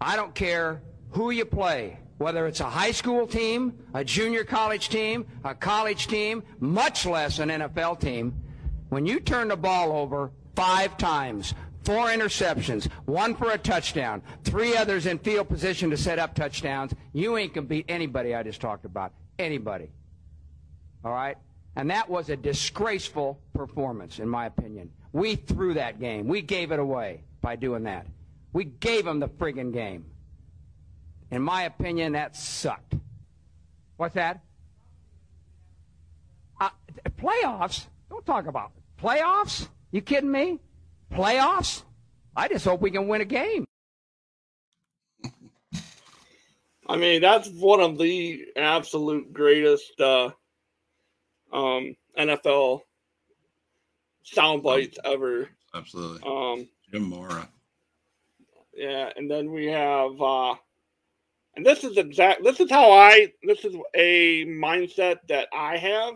I 0.02 0.16
don't 0.16 0.34
care 0.34 0.82
who 1.12 1.30
you 1.30 1.46
play, 1.46 2.00
whether 2.18 2.48
it's 2.48 2.62
a 2.62 2.70
high 2.70 2.92
school 2.94 3.28
team, 3.28 3.78
a 3.94 4.04
junior 4.04 4.44
college 4.44 4.90
team, 4.90 5.26
a 5.44 5.54
college 5.54 6.08
team, 6.08 6.42
much 6.60 7.06
less 7.06 7.38
an 7.38 7.50
NFL 7.50 8.00
team. 8.00 8.34
When 8.90 9.06
you 9.06 9.20
turn 9.20 9.50
the 9.50 9.56
ball 9.56 9.92
over 9.92 10.32
five 10.56 10.98
times, 10.98 11.54
four 11.84 12.08
interceptions, 12.08 12.90
one 13.06 13.36
for 13.36 13.52
a 13.52 13.58
touchdown, 13.58 14.22
three 14.44 14.76
others 14.76 15.06
in 15.06 15.20
field 15.20 15.50
position 15.50 15.90
to 15.90 15.98
set 15.98 16.20
up 16.20 16.34
touchdowns, 16.36 16.94
you 17.14 17.38
ain't 17.38 17.54
going 17.54 17.66
to 17.66 17.70
beat 17.70 17.86
anybody 17.90 18.34
I 18.36 18.44
just 18.44 18.62
talked 18.62 18.86
about. 18.86 19.14
Anybody. 19.40 19.90
All 21.04 21.12
right? 21.12 21.38
And 21.76 21.90
that 21.90 22.10
was 22.10 22.30
a 22.30 22.36
disgraceful 22.36 23.40
performance, 23.54 24.20
in 24.20 24.30
my 24.30 24.46
opinion. 24.46 24.92
We 25.12 25.36
threw 25.36 25.74
that 25.76 26.00
game. 26.00 26.28
We 26.28 26.42
gave 26.42 26.72
it 26.72 26.80
away 26.80 27.24
by 27.42 27.56
doing 27.56 27.84
that. 27.84 28.06
We 28.52 28.66
gave 28.66 29.06
them 29.06 29.20
the 29.20 29.28
friggin' 29.28 29.74
game. 29.74 30.06
In 31.32 31.42
my 31.42 31.64
opinion, 31.64 32.14
that 32.14 32.36
sucked. 32.36 32.94
What's 33.98 34.14
that? 34.16 34.42
Uh, 36.62 36.70
playoffs? 37.18 37.88
Don't 38.10 38.26
talk 38.26 38.46
about 38.46 38.72
it. 38.78 39.04
playoffs. 39.04 39.68
You 39.92 40.02
kidding 40.02 40.32
me? 40.32 40.60
Playoffs? 41.14 41.84
I 42.36 42.48
just 42.48 42.66
hope 42.66 42.82
we 42.82 42.90
can 42.90 43.08
win 43.08 43.22
a 43.22 43.26
game. 43.26 43.66
I 46.88 46.98
mean, 46.98 47.22
that's 47.22 47.50
one 47.50 47.80
of 47.80 47.98
the 47.98 48.46
absolute 48.58 49.32
greatest 49.32 50.00
uh, 50.02 50.32
um, 51.52 51.96
NFL 52.18 52.82
sound 54.24 54.64
bites 54.64 54.98
ever. 55.06 55.50
Absolutely. 55.74 56.22
Um, 56.28 56.68
Jim 56.92 57.04
Mora. 57.04 57.48
yeah, 58.76 59.10
and 59.16 59.30
then 59.30 59.52
we 59.52 59.68
have, 59.68 60.20
uh, 60.22 60.56
and 61.56 61.66
this 61.66 61.84
is 61.84 61.98
exact. 61.98 62.44
This 62.44 62.60
is 62.60 62.70
how 62.70 62.92
I. 62.92 63.32
This 63.44 63.64
is 63.64 63.76
a 63.96 64.46
mindset 64.46 65.18
that 65.30 65.48
I 65.54 65.78
have. 65.78 66.16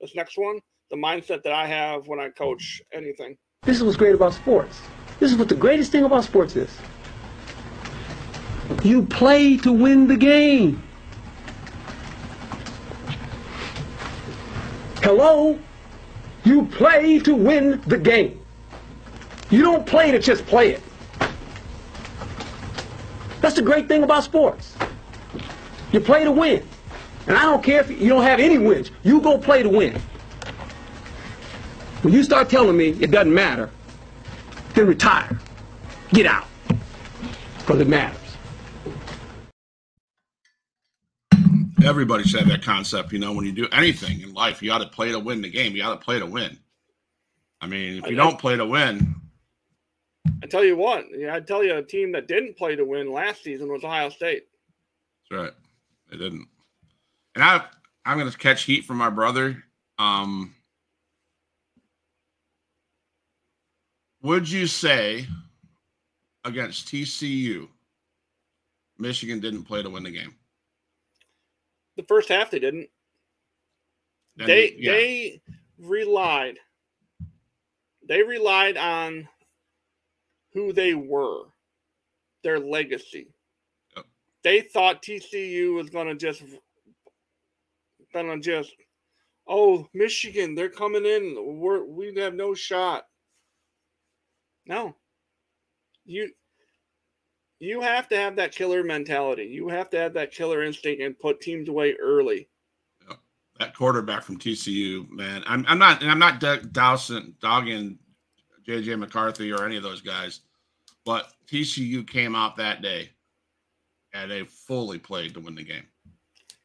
This 0.00 0.14
next 0.14 0.36
one, 0.36 0.60
the 0.90 0.96
mindset 0.96 1.42
that 1.42 1.52
I 1.52 1.66
have 1.66 2.06
when 2.06 2.20
I 2.20 2.28
coach 2.28 2.82
anything. 2.92 3.36
This 3.64 3.78
is 3.78 3.82
what's 3.82 3.96
great 3.96 4.14
about 4.14 4.34
sports. 4.34 4.80
This 5.20 5.32
is 5.32 5.38
what 5.38 5.48
the 5.48 5.54
greatest 5.54 5.90
thing 5.90 6.04
about 6.04 6.24
sports 6.24 6.56
is. 6.56 6.70
You 8.82 9.02
play 9.02 9.56
to 9.58 9.72
win 9.72 10.06
the 10.06 10.16
game. 10.16 10.82
Hello? 15.02 15.58
You 16.44 16.66
play 16.66 17.18
to 17.20 17.34
win 17.34 17.80
the 17.86 17.98
game. 17.98 18.40
You 19.50 19.62
don't 19.62 19.86
play 19.86 20.10
to 20.10 20.18
just 20.18 20.44
play 20.46 20.72
it. 20.72 20.82
That's 23.40 23.56
the 23.56 23.62
great 23.62 23.88
thing 23.88 24.02
about 24.02 24.24
sports. 24.24 24.74
You 25.92 26.00
play 26.00 26.24
to 26.24 26.32
win. 26.32 26.66
And 27.26 27.36
I 27.36 27.42
don't 27.42 27.62
care 27.62 27.80
if 27.80 27.90
you 27.90 28.08
don't 28.08 28.22
have 28.22 28.40
any 28.40 28.58
wins. 28.58 28.90
You 29.02 29.20
go 29.20 29.38
play 29.38 29.62
to 29.62 29.68
win. 29.68 30.00
When 32.04 32.12
you 32.12 32.22
start 32.22 32.50
telling 32.50 32.76
me 32.76 32.90
it 33.00 33.10
doesn't 33.10 33.32
matter, 33.32 33.70
then 34.74 34.86
retire. 34.86 35.38
Get 36.10 36.26
out. 36.26 36.46
Because 37.60 37.80
it 37.80 37.88
matters. 37.88 38.20
Everybody 41.82 42.24
should 42.24 42.40
have 42.40 42.48
that 42.50 42.62
concept. 42.62 43.10
You 43.10 43.20
know, 43.20 43.32
when 43.32 43.46
you 43.46 43.52
do 43.52 43.66
anything 43.72 44.20
in 44.20 44.34
life, 44.34 44.62
you 44.62 44.68
got 44.68 44.82
to 44.82 44.88
play 44.88 45.12
to 45.12 45.18
win 45.18 45.40
the 45.40 45.48
game. 45.48 45.74
You 45.74 45.80
got 45.80 45.98
to 45.98 46.04
play 46.04 46.18
to 46.18 46.26
win. 46.26 46.58
I 47.62 47.68
mean, 47.68 48.04
if 48.04 48.10
you 48.10 48.16
don't 48.16 48.38
play 48.38 48.58
to 48.58 48.66
win, 48.66 49.14
I 50.42 50.46
tell 50.46 50.62
you 50.62 50.76
what, 50.76 51.06
I 51.30 51.40
tell 51.40 51.64
you, 51.64 51.74
a 51.74 51.82
team 51.82 52.12
that 52.12 52.28
didn't 52.28 52.58
play 52.58 52.76
to 52.76 52.84
win 52.84 53.10
last 53.10 53.42
season 53.42 53.72
was 53.72 53.82
Ohio 53.82 54.10
State. 54.10 54.44
that's 55.30 55.42
right. 55.42 55.52
They 56.10 56.18
didn't. 56.18 56.48
And 57.34 57.42
I, 57.42 57.64
I'm 58.04 58.18
going 58.18 58.30
to 58.30 58.36
catch 58.36 58.64
heat 58.64 58.84
from 58.84 58.98
my 58.98 59.08
brother. 59.08 59.64
Um, 59.98 60.53
would 64.24 64.50
you 64.50 64.66
say 64.66 65.26
against 66.44 66.88
TCU, 66.88 67.68
Michigan 68.98 69.38
didn't 69.38 69.64
play 69.64 69.82
to 69.82 69.90
win 69.90 70.02
the 70.02 70.10
game? 70.10 70.34
The 71.96 72.02
first 72.04 72.28
half 72.28 72.50
they 72.50 72.58
didn't. 72.58 72.88
Then 74.36 74.48
they 74.48 74.74
yeah. 74.76 74.90
they 74.90 75.42
relied 75.78 76.58
they 78.08 78.22
relied 78.22 78.76
on 78.76 79.28
who 80.52 80.72
they 80.72 80.94
were, 80.94 81.44
their 82.42 82.58
legacy. 82.58 83.28
Yep. 83.96 84.06
They 84.42 84.60
thought 84.62 85.02
TCU 85.02 85.74
was 85.74 85.90
gonna 85.90 86.14
just 86.14 86.42
gonna 88.12 88.38
just 88.40 88.74
oh 89.46 89.86
Michigan, 89.92 90.54
they're 90.54 90.70
coming 90.70 91.04
in. 91.04 91.36
We're 91.60 91.84
we 91.84 92.14
have 92.16 92.34
no 92.34 92.54
shot. 92.54 93.04
No. 94.66 94.94
You 96.04 96.30
you 97.60 97.80
have 97.80 98.08
to 98.08 98.16
have 98.16 98.36
that 98.36 98.52
killer 98.52 98.82
mentality. 98.82 99.44
You 99.44 99.68
have 99.68 99.88
to 99.90 99.98
have 99.98 100.12
that 100.14 100.32
killer 100.32 100.62
instinct 100.62 101.02
and 101.02 101.18
put 101.18 101.40
teams 101.40 101.68
away 101.68 101.94
early. 102.02 102.48
that 103.58 103.74
quarterback 103.74 104.22
from 104.22 104.38
TCU, 104.38 105.08
man. 105.10 105.42
I'm, 105.46 105.64
I'm 105.68 105.78
not, 105.78 106.02
and 106.02 106.10
I'm 106.10 106.18
not 106.18 106.40
d- 106.40 106.68
dousing, 106.72 107.34
dogging 107.40 107.98
JJ 108.68 108.98
McCarthy 108.98 109.52
or 109.52 109.64
any 109.64 109.76
of 109.76 109.82
those 109.82 110.02
guys, 110.02 110.40
but 111.04 111.32
TCU 111.46 112.06
came 112.06 112.34
out 112.34 112.56
that 112.56 112.82
day 112.82 113.10
and 114.12 114.30
they 114.30 114.44
fully 114.44 114.98
played 114.98 115.34
to 115.34 115.40
win 115.40 115.54
the 115.54 115.64
game. 115.64 115.86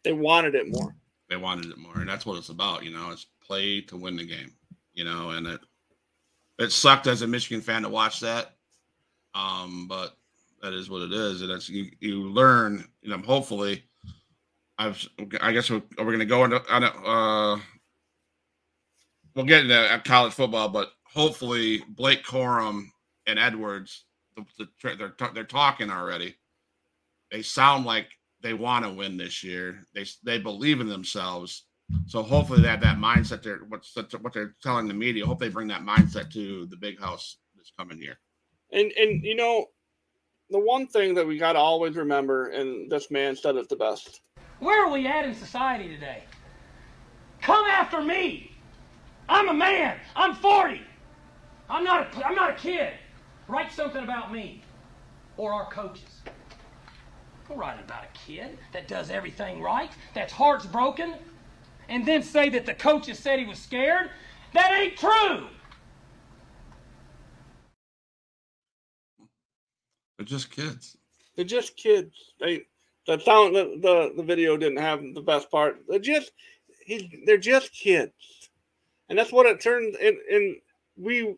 They 0.03 0.13
wanted 0.13 0.55
it 0.55 0.67
more. 0.69 0.95
They 1.29 1.37
wanted 1.37 1.71
it 1.71 1.77
more, 1.77 1.99
and 1.99 2.09
that's 2.09 2.25
what 2.25 2.37
it's 2.37 2.49
about. 2.49 2.83
You 2.83 2.91
know, 2.91 3.11
it's 3.11 3.27
play 3.45 3.81
to 3.81 3.97
win 3.97 4.15
the 4.15 4.25
game. 4.25 4.51
You 4.93 5.03
know, 5.03 5.31
and 5.31 5.45
it 5.45 5.59
it 6.60 6.72
sucked 6.72 7.07
as 7.07 7.24
a 7.24 7.28
Michigan 7.28 7.62
fan 7.62 7.82
to 7.82 7.89
watch 7.89 8.20
that, 8.20 8.55
um, 9.34 9.88
but 9.88 10.16
that 10.62 10.74
is 10.74 10.89
what 10.89 11.01
it 11.01 11.12
is, 11.12 11.41
and 11.41 11.49
it's 11.49 11.70
you, 11.70 11.89
you 11.99 12.30
learn. 12.30 12.86
You 13.01 13.10
know, 13.10 13.18
hopefully. 13.18 13.84
I've, 14.82 15.05
I 15.41 15.51
guess 15.51 15.70
we're, 15.70 15.82
we're 15.97 16.05
going 16.05 16.20
to 16.20 16.26
go 16.26 16.45
into 16.45 16.62
on 16.74 16.84
a, 16.86 16.88
uh, 16.88 17.60
we'll 19.36 19.43
get 19.43 19.64
into 19.64 20.01
college 20.05 20.32
football, 20.32 20.70
but 20.70 20.93
hopefully 21.03 21.84
Blake 21.89 22.24
Corum 22.24 22.86
and 23.28 23.38
Edwards, 23.38 24.05
the, 24.38 24.45
the, 24.57 24.95
they're 24.95 25.14
they're 25.34 25.43
talking 25.43 25.89
already. 25.89 26.36
They 27.30 27.41
sound 27.41 27.86
like 27.86 28.07
they 28.41 28.53
want 28.53 28.86
to 28.86 28.91
win 28.91 29.18
this 29.18 29.43
year. 29.43 29.86
They 29.93 30.05
they 30.24 30.39
believe 30.39 30.80
in 30.80 30.88
themselves. 30.88 31.66
So 32.07 32.23
hopefully 32.23 32.61
they 32.61 32.67
have 32.67 32.81
that 32.81 32.97
mindset. 32.97 33.43
They're 33.43 33.59
what's 33.67 33.95
what 33.95 34.33
they're 34.33 34.55
telling 34.61 34.87
the 34.87 34.93
media. 34.93 35.25
Hope 35.25 35.39
they 35.39 35.49
bring 35.49 35.67
that 35.69 35.81
mindset 35.81 36.31
to 36.33 36.65
the 36.67 36.77
big 36.77 36.99
house 36.99 37.37
this 37.55 37.71
coming 37.77 38.01
year. 38.01 38.19
And 38.71 38.91
and 38.93 39.23
you 39.23 39.35
know, 39.35 39.67
the 40.49 40.59
one 40.59 40.87
thing 40.87 41.13
that 41.15 41.27
we 41.27 41.37
got 41.37 41.53
to 41.53 41.59
always 41.59 41.95
remember, 41.95 42.47
and 42.49 42.89
this 42.89 43.11
man 43.11 43.35
said 43.35 43.55
it 43.55 43.69
the 43.69 43.75
best. 43.75 44.21
Where 44.59 44.85
are 44.85 44.91
we 44.91 45.07
at 45.07 45.25
in 45.25 45.33
society 45.33 45.87
today? 45.87 46.23
Come 47.41 47.65
after 47.65 48.01
me. 48.01 48.51
I'm 49.29 49.49
a 49.49 49.53
man. 49.53 49.97
I'm 50.15 50.35
40. 50.35 50.81
I'm 51.69 51.83
not 51.83 52.13
a, 52.15 52.27
I'm 52.27 52.35
not 52.35 52.51
a 52.51 52.55
kid. 52.55 52.93
Write 53.47 53.71
something 53.71 54.03
about 54.03 54.31
me 54.33 54.63
or 55.37 55.53
our 55.53 55.71
coaches. 55.71 56.21
Don't 57.47 57.57
write 57.57 57.79
about 57.79 58.03
a 58.03 58.17
kid 58.27 58.57
that 58.73 58.87
does 58.87 59.09
everything 59.09 59.61
right, 59.61 59.91
that's 60.13 60.31
heart's 60.33 60.65
broken, 60.65 61.15
and 61.89 62.05
then 62.05 62.23
say 62.23 62.49
that 62.49 62.65
the 62.65 62.73
coaches 62.73 63.19
said 63.19 63.39
he 63.39 63.45
was 63.45 63.59
scared. 63.59 64.11
That 64.53 64.71
ain't 64.71 64.97
true. 64.97 65.47
They're 70.17 70.25
just 70.25 70.51
kids. 70.51 70.97
They're 71.35 71.45
just 71.45 71.75
kids. 71.75 72.13
They 72.39 72.65
the 73.07 73.19
sound 73.19 73.55
the, 73.55 73.79
the 73.81 74.13
the 74.17 74.23
video 74.23 74.55
didn't 74.57 74.77
have 74.79 75.01
the 75.13 75.21
best 75.21 75.49
part. 75.49 75.79
They're 75.87 75.99
just 75.99 76.31
he's 76.85 77.03
they're 77.25 77.37
just 77.37 77.71
kids, 77.71 78.13
and 79.09 79.17
that's 79.17 79.31
what 79.31 79.45
it 79.45 79.61
turns 79.61 79.95
And 80.01 80.17
and 80.31 80.55
we 80.97 81.35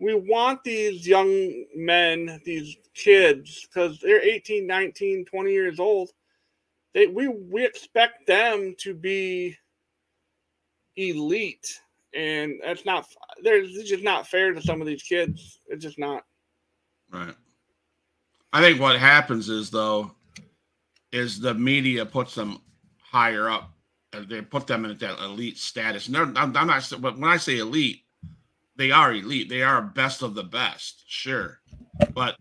we 0.00 0.14
want 0.14 0.62
these 0.64 1.06
young 1.06 1.64
men, 1.74 2.40
these 2.44 2.76
kids, 2.94 3.66
because 3.66 3.98
they're 4.00 4.22
18, 4.22 4.66
19, 4.66 5.24
20 5.24 5.52
years 5.52 5.80
old. 5.80 6.10
They 6.94 7.06
we 7.06 7.28
we 7.28 7.64
expect 7.64 8.26
them 8.26 8.74
to 8.78 8.94
be 8.94 9.56
elite, 10.98 11.80
and 12.14 12.54
that's 12.62 12.84
not. 12.84 13.06
There's 13.42 13.76
it's 13.76 13.88
just 13.88 14.02
not 14.02 14.26
fair 14.26 14.52
to 14.52 14.60
some 14.60 14.80
of 14.80 14.86
these 14.86 15.02
kids. 15.02 15.60
It's 15.68 15.84
just 15.84 15.98
not. 15.98 16.24
Right. 17.10 17.34
I 18.52 18.60
think 18.60 18.80
what 18.80 18.98
happens 18.98 19.48
is 19.48 19.70
though, 19.70 20.10
is 21.12 21.40
the 21.40 21.54
media 21.54 22.04
puts 22.04 22.34
them 22.34 22.60
higher 23.00 23.48
up. 23.48 23.72
and 24.12 24.28
They 24.28 24.42
put 24.42 24.66
them 24.66 24.84
in 24.84 24.96
that 24.98 25.18
elite 25.20 25.58
status. 25.58 26.08
And 26.08 26.16
I'm, 26.16 26.36
I'm 26.36 26.66
not. 26.66 26.92
But 27.00 27.18
when 27.18 27.30
I 27.30 27.36
say 27.36 27.58
elite, 27.58 28.02
they 28.76 28.90
are 28.90 29.12
elite. 29.12 29.48
They 29.48 29.62
are 29.62 29.82
best 29.82 30.22
of 30.22 30.34
the 30.34 30.44
best, 30.44 31.04
sure. 31.06 31.58
But 32.14 32.36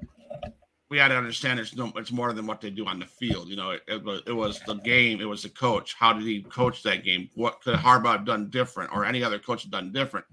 we 0.89 0.97
got 0.97 1.09
to 1.09 1.17
understand 1.17 1.59
it's 1.59 1.75
no. 1.75 1.91
It's 1.97 2.11
more 2.11 2.31
than 2.33 2.47
what 2.47 2.61
they 2.61 2.69
do 2.69 2.85
on 2.85 2.99
the 2.99 3.05
field. 3.05 3.49
You 3.49 3.57
know, 3.57 3.71
it, 3.71 3.83
it 3.87 4.03
was 4.03 4.21
it 4.25 4.31
was 4.31 4.59
the 4.61 4.75
game. 4.75 5.19
It 5.19 5.25
was 5.25 5.43
the 5.43 5.49
coach. 5.49 5.93
How 5.93 6.13
did 6.13 6.23
he 6.23 6.41
coach 6.43 6.81
that 6.83 7.03
game? 7.03 7.29
What 7.35 7.61
could 7.61 7.75
Harbaugh 7.75 8.13
have 8.13 8.25
done 8.25 8.49
different, 8.49 8.93
or 8.93 9.03
any 9.03 9.23
other 9.23 9.39
coach 9.39 9.63
have 9.63 9.71
done 9.71 9.91
different 9.91 10.25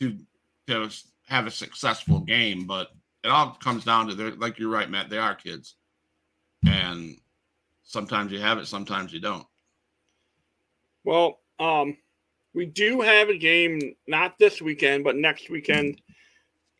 to 0.00 0.18
to 0.66 0.88
have 1.26 1.46
a 1.46 1.50
successful 1.50 2.20
game? 2.20 2.66
But 2.66 2.90
it 3.22 3.28
all 3.28 3.50
comes 3.52 3.84
down 3.84 4.08
to 4.08 4.14
they're 4.14 4.32
like 4.32 4.58
you're 4.58 4.70
right, 4.70 4.90
Matt. 4.90 5.10
They 5.10 5.18
are 5.18 5.34
kids, 5.34 5.76
and 6.66 7.16
sometimes 7.84 8.32
you 8.32 8.40
have 8.40 8.58
it, 8.58 8.66
sometimes 8.66 9.12
you 9.12 9.20
don't. 9.20 9.46
Well, 11.04 11.40
um, 11.58 11.96
We 12.52 12.66
do 12.66 13.00
have 13.00 13.28
a 13.28 13.38
game 13.38 13.94
not 14.08 14.38
this 14.38 14.60
weekend, 14.60 15.04
but 15.04 15.16
next 15.16 15.50
weekend, 15.50 16.00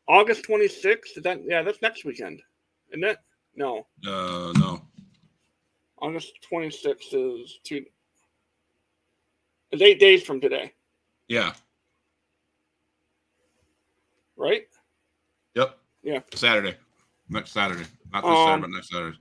August 0.08 0.44
26th. 0.46 1.16
Is 1.16 1.22
that 1.22 1.40
yeah? 1.44 1.62
That's 1.62 1.80
next 1.80 2.04
weekend, 2.04 2.42
isn't 2.90 3.04
it? 3.04 3.18
No, 3.54 3.86
Uh, 4.06 4.52
no. 4.58 4.80
August 5.98 6.32
26th 6.50 7.12
is 7.42 7.58
two. 7.62 7.84
It's 9.70 9.82
eight 9.82 10.00
days 10.00 10.24
from 10.24 10.40
today, 10.40 10.72
Yeah. 11.28 11.54
right? 14.36 14.66
Yep. 15.54 15.78
Yeah. 16.02 16.20
Saturday. 16.34 16.76
Next 17.28 17.52
Saturday. 17.52 17.84
Not 18.12 18.22
this 18.22 18.30
Um, 18.30 18.36
Saturday, 18.46 18.60
but 18.62 18.70
next 18.70 18.90
Saturday. 18.90 19.18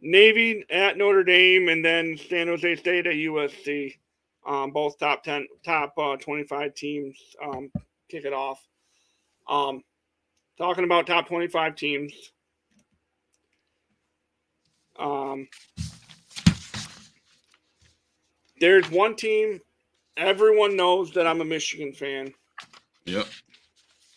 Navy 0.00 0.64
at 0.70 0.96
Notre 0.96 1.24
Dame, 1.24 1.68
and 1.68 1.84
then 1.84 2.16
San 2.16 2.46
Jose 2.48 2.76
State 2.76 3.06
at 3.06 3.14
USC. 3.14 3.98
Um, 4.46 4.70
both 4.70 4.98
top 4.98 5.22
ten, 5.24 5.46
top 5.64 5.92
uh, 5.98 6.16
twenty-five 6.16 6.74
teams 6.74 7.36
um, 7.42 7.70
kick 8.08 8.24
it 8.24 8.32
off. 8.32 8.66
Um, 9.48 9.84
talking 10.56 10.84
about 10.84 11.06
top 11.06 11.26
twenty-five 11.28 11.74
teams. 11.76 12.32
Um, 14.98 15.48
there's 18.60 18.90
one 18.90 19.14
team. 19.14 19.60
Everyone 20.16 20.76
knows 20.76 21.12
that 21.12 21.26
I'm 21.26 21.40
a 21.40 21.44
Michigan 21.44 21.92
fan. 21.92 22.34
Yep. 23.04 23.26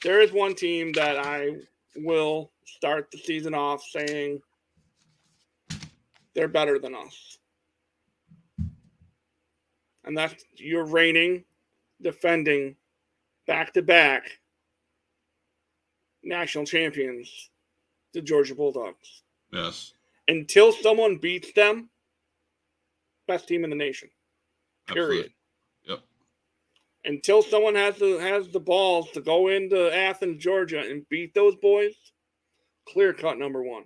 There 0.03 0.21
is 0.21 0.31
one 0.31 0.55
team 0.55 0.91
that 0.93 1.17
I 1.19 1.57
will 1.95 2.51
start 2.65 3.11
the 3.11 3.19
season 3.19 3.53
off 3.53 3.83
saying 3.83 4.41
they're 6.33 6.47
better 6.47 6.79
than 6.79 6.95
us. 6.95 7.37
And 10.03 10.17
that's 10.17 10.43
your 10.55 10.85
reigning, 10.85 11.43
defending, 12.01 12.75
back 13.45 13.73
to 13.73 13.81
back 13.83 14.23
national 16.23 16.65
champions, 16.65 17.49
the 18.13 18.21
Georgia 18.21 18.55
Bulldogs. 18.55 19.23
Yes. 19.51 19.93
Until 20.31 20.71
someone 20.71 21.17
beats 21.17 21.51
them, 21.51 21.89
best 23.27 23.49
team 23.49 23.65
in 23.65 23.69
the 23.69 23.75
nation. 23.75 24.07
Period. 24.87 25.09
Absolutely. 25.09 25.35
Yep. 25.83 25.99
Until 27.03 27.41
someone 27.41 27.75
has 27.75 27.97
the 27.97 28.17
has 28.17 28.47
the 28.47 28.59
balls 28.61 29.11
to 29.11 29.19
go 29.19 29.49
into 29.49 29.93
Athens, 29.93 30.41
Georgia, 30.41 30.79
and 30.79 31.07
beat 31.09 31.33
those 31.33 31.55
boys, 31.57 31.93
clear 32.87 33.11
cut 33.13 33.37
number 33.37 33.61
one. 33.61 33.83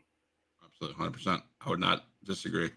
Absolutely. 0.64 0.98
Hundred 0.98 1.14
percent. 1.14 1.42
I 1.66 1.70
would 1.72 1.80
not 1.80 2.06
disagree. 2.24 2.70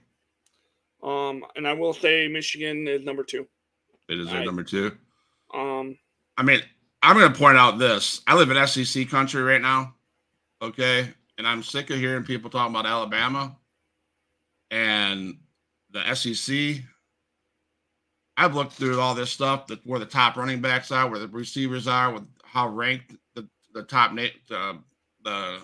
Um, 1.02 1.44
and 1.54 1.68
I 1.68 1.74
will 1.74 1.92
say 1.92 2.26
Michigan 2.26 2.88
is 2.88 3.04
number 3.04 3.22
two. 3.22 3.46
It 4.08 4.18
is 4.18 4.28
their 4.28 4.40
I- 4.40 4.44
number 4.44 4.64
two. 4.64 4.96
Um, 5.52 5.98
I 6.38 6.42
mean, 6.42 6.62
I'm 7.02 7.18
going 7.18 7.30
to 7.30 7.38
point 7.38 7.58
out 7.58 7.78
this. 7.78 8.22
I 8.26 8.34
live 8.34 8.50
in 8.50 8.66
SEC 8.66 9.10
country 9.10 9.42
right 9.42 9.60
now. 9.60 9.94
Okay. 10.62 11.12
And 11.36 11.46
I'm 11.46 11.62
sick 11.62 11.90
of 11.90 11.98
hearing 11.98 12.24
people 12.24 12.50
talking 12.50 12.74
about 12.74 12.86
Alabama 12.86 13.56
and 14.70 15.38
the 15.90 16.14
SEC. 16.14 16.82
I've 18.36 18.54
looked 18.54 18.72
through 18.72 19.00
all 19.00 19.14
this 19.14 19.30
stuff 19.30 19.66
that 19.66 19.84
where 19.84 19.98
the 19.98 20.06
top 20.06 20.36
running 20.36 20.60
backs 20.60 20.92
are, 20.92 21.08
where 21.08 21.18
the 21.18 21.28
receivers 21.28 21.88
are, 21.88 22.12
with 22.12 22.24
how 22.44 22.68
ranked 22.68 23.16
the, 23.34 23.48
the 23.74 23.82
top 23.82 24.12
na- 24.12 24.26
the, 24.48 24.78
the 25.24 25.58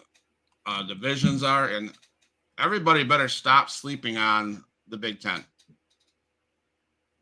uh, 0.66 0.82
divisions 0.82 1.42
are. 1.42 1.68
And 1.68 1.92
everybody 2.58 3.04
better 3.04 3.28
stop 3.28 3.70
sleeping 3.70 4.16
on 4.16 4.64
the 4.88 4.96
Big 4.96 5.20
Ten 5.20 5.44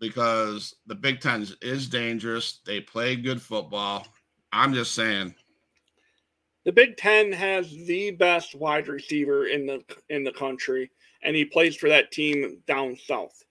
because 0.00 0.74
the 0.86 0.94
Big 0.94 1.20
Ten 1.20 1.46
is 1.60 1.88
dangerous. 1.88 2.60
They 2.64 2.80
play 2.80 3.16
good 3.16 3.40
football. 3.40 4.06
I'm 4.52 4.74
just 4.74 4.94
saying, 4.94 5.34
the 6.64 6.72
Big 6.72 6.96
Ten 6.96 7.32
has 7.32 7.70
the 7.70 8.12
best 8.12 8.54
wide 8.54 8.88
receiver 8.88 9.46
in 9.46 9.66
the 9.66 9.82
in 10.10 10.24
the 10.24 10.32
country, 10.32 10.90
and 11.22 11.36
he 11.36 11.44
plays 11.44 11.76
for 11.76 11.88
that 11.88 12.10
team 12.12 12.62
down 12.66 12.96
south. 12.96 13.42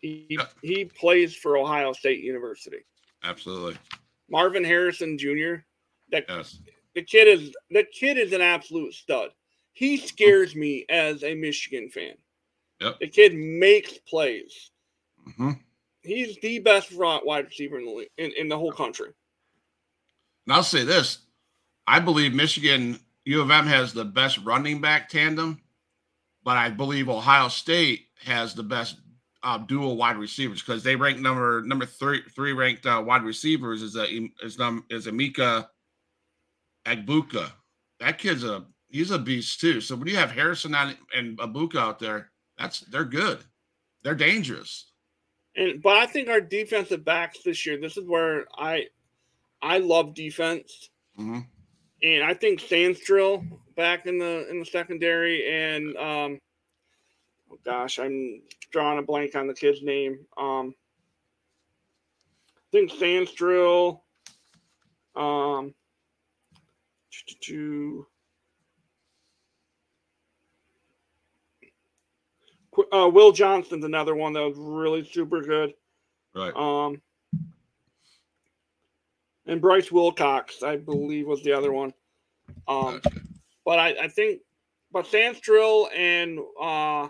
He 0.00 0.26
Yeah. 0.30 0.46
he 0.62 0.84
plays 0.84 1.34
for 1.34 1.56
Ohio 1.56 1.92
State 1.92 2.20
University. 2.22 2.84
absolutely. 3.22 3.76
Marvin 4.28 4.64
Harrison 4.64 5.16
Jr. 5.18 5.56
That 6.10 6.26
Yes. 6.28 6.60
the 6.94 7.02
kid 7.02 7.26
is 7.28 7.54
the 7.70 7.84
kid 7.84 8.18
is 8.18 8.32
an 8.32 8.40
absolute 8.40 8.94
stud. 8.94 9.30
He 9.72 9.96
scares 9.96 10.54
me 10.54 10.84
as 10.88 11.22
a 11.24 11.34
Michigan 11.34 11.90
fan. 11.90 12.16
Yep. 12.80 13.00
The 13.00 13.08
kid 13.08 13.34
makes 13.34 13.98
plays. 13.98 14.70
hmm 15.36 15.52
He's 16.02 16.36
the 16.38 16.60
best 16.60 16.92
wide 16.92 17.46
receiver 17.46 17.78
in 17.80 17.84
the 17.84 17.90
league, 17.90 18.10
in, 18.16 18.30
in 18.32 18.48
the 18.48 18.56
whole 18.56 18.70
country. 18.70 19.10
And 20.46 20.52
I'll 20.54 20.62
say 20.62 20.84
this 20.84 21.26
I 21.88 21.98
believe 22.00 22.32
Michigan, 22.32 23.00
U 23.24 23.40
of 23.40 23.50
M 23.50 23.66
has 23.66 23.92
the 23.92 24.04
best 24.04 24.38
running 24.44 24.80
back 24.80 25.08
tandem, 25.08 25.60
but 26.46 26.56
I 26.56 26.70
believe 26.70 27.08
Ohio 27.08 27.48
State 27.48 28.06
has 28.24 28.54
the 28.54 28.62
best 28.62 28.98
uh, 29.42 29.58
dual 29.58 29.96
wide 29.96 30.16
receivers 30.16 30.62
because 30.62 30.84
they 30.84 30.94
rank 30.94 31.18
number 31.18 31.60
number 31.62 31.84
three 31.84 32.22
three 32.36 32.52
ranked 32.52 32.86
uh, 32.86 33.02
wide 33.04 33.24
receivers 33.24 33.82
is 33.82 33.96
a 33.96 34.06
is 34.40 34.56
num 34.56 34.84
is 34.88 35.08
Emeka 35.08 35.66
Egbuka. 36.86 37.50
That 37.98 38.18
kid's 38.18 38.44
a 38.44 38.64
he's 38.88 39.10
a 39.10 39.18
beast 39.18 39.60
too. 39.60 39.80
So 39.80 39.96
when 39.96 40.06
you 40.06 40.14
have 40.14 40.30
Harrison 40.30 40.72
on, 40.76 40.94
and 41.12 41.36
Egbuka 41.38 41.78
out 41.78 41.98
there, 41.98 42.30
that's 42.56 42.80
they're 42.80 43.04
good. 43.04 43.40
They're 44.04 44.14
dangerous. 44.14 44.92
And 45.56 45.82
but 45.82 45.96
I 45.96 46.06
think 46.06 46.28
our 46.28 46.40
defensive 46.40 47.04
backs 47.04 47.40
this 47.44 47.66
year, 47.66 47.76
this 47.80 47.96
is 47.96 48.06
where 48.06 48.44
I 48.56 48.86
I 49.60 49.78
love 49.78 50.14
defense. 50.14 50.90
hmm 51.16 51.40
And 52.04 52.22
I 52.22 52.34
think 52.34 52.60
Sainristil 52.60 53.44
back 53.76 54.06
in 54.06 54.18
the 54.18 54.48
in 54.50 54.58
the 54.60 54.64
secondary 54.64 55.46
and 55.48 55.96
um 55.96 56.40
oh 57.50 57.58
gosh, 57.64 57.98
I'm 57.98 58.42
drawing 58.70 58.98
a 58.98 59.02
blank 59.02 59.34
on 59.34 59.46
the 59.46 59.54
kid's 59.54 59.82
name. 59.82 60.18
Um 60.36 60.74
I 62.56 62.68
think 62.72 62.90
Sainristil 62.90 64.00
um 65.14 65.74
to 67.40 68.06
uh, 72.92 73.08
Will 73.12 73.32
Johnson's 73.32 73.84
another 73.84 74.14
one 74.14 74.32
that 74.34 74.42
was 74.42 74.56
really 74.56 75.04
super 75.04 75.40
good. 75.40 75.74
Right. 76.34 76.54
Um, 76.54 77.00
and 79.46 79.60
Bryce 79.60 79.90
Wilcox, 79.90 80.62
I 80.62 80.76
believe, 80.76 81.26
was 81.26 81.42
the 81.42 81.52
other 81.52 81.72
one. 81.72 81.94
Um, 82.68 83.00
Gotcha. 83.02 83.25
But 83.66 83.80
I, 83.80 84.04
I 84.04 84.08
think, 84.08 84.40
but 84.92 85.06
Sainristil 85.06 85.88
and 85.94 86.38
uh, 86.58 87.08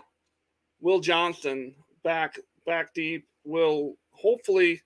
Will 0.81 0.99
Johnson 0.99 1.75
back 2.03 2.39
back 2.65 2.93
deep 2.93 3.25
will 3.45 3.93
hopefully 4.11 4.81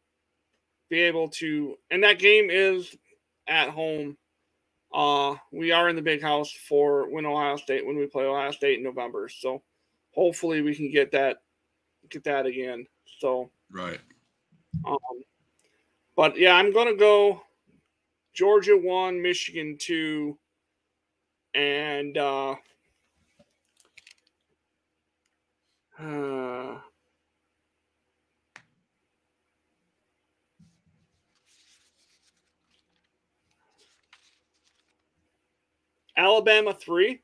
be 0.90 1.00
able 1.00 1.30
to. 1.30 1.78
And 1.90 2.04
that 2.04 2.20
game 2.20 2.50
is 2.52 2.96
at 3.48 3.70
home. 3.70 4.18
Uh, 4.94 5.36
we 5.54 5.72
are 5.72 5.88
in 5.88 5.96
the 5.96 6.02
big 6.02 6.22
house 6.22 6.52
for 6.52 7.10
when 7.10 7.26
Ohio 7.26 7.56
State 7.56 7.86
when 7.86 7.98
we 7.98 8.06
play 8.06 8.26
Ohio 8.26 8.52
State 8.52 8.78
in 8.78 8.84
November. 8.84 9.30
So 9.30 9.64
hopefully 10.14 10.62
we 10.62 10.76
can 10.76 10.92
get 10.92 11.12
that 11.14 11.38
get 12.10 12.26
that 12.26 12.46
again. 12.46 12.86
So 13.20 13.50
Right. 13.72 14.00
um, 14.86 14.98
but 16.18 16.38
yeah, 16.38 16.56
I'm 16.56 16.74
gonna 16.74 16.96
go 16.96 17.42
Georgia 18.34 18.76
one, 18.76 19.22
Michigan 19.22 19.78
two, 19.80 20.38
and 21.54 22.18
uh, 22.18 22.56
uh, 26.00 26.78
Alabama 36.18 36.74
three, 36.74 37.22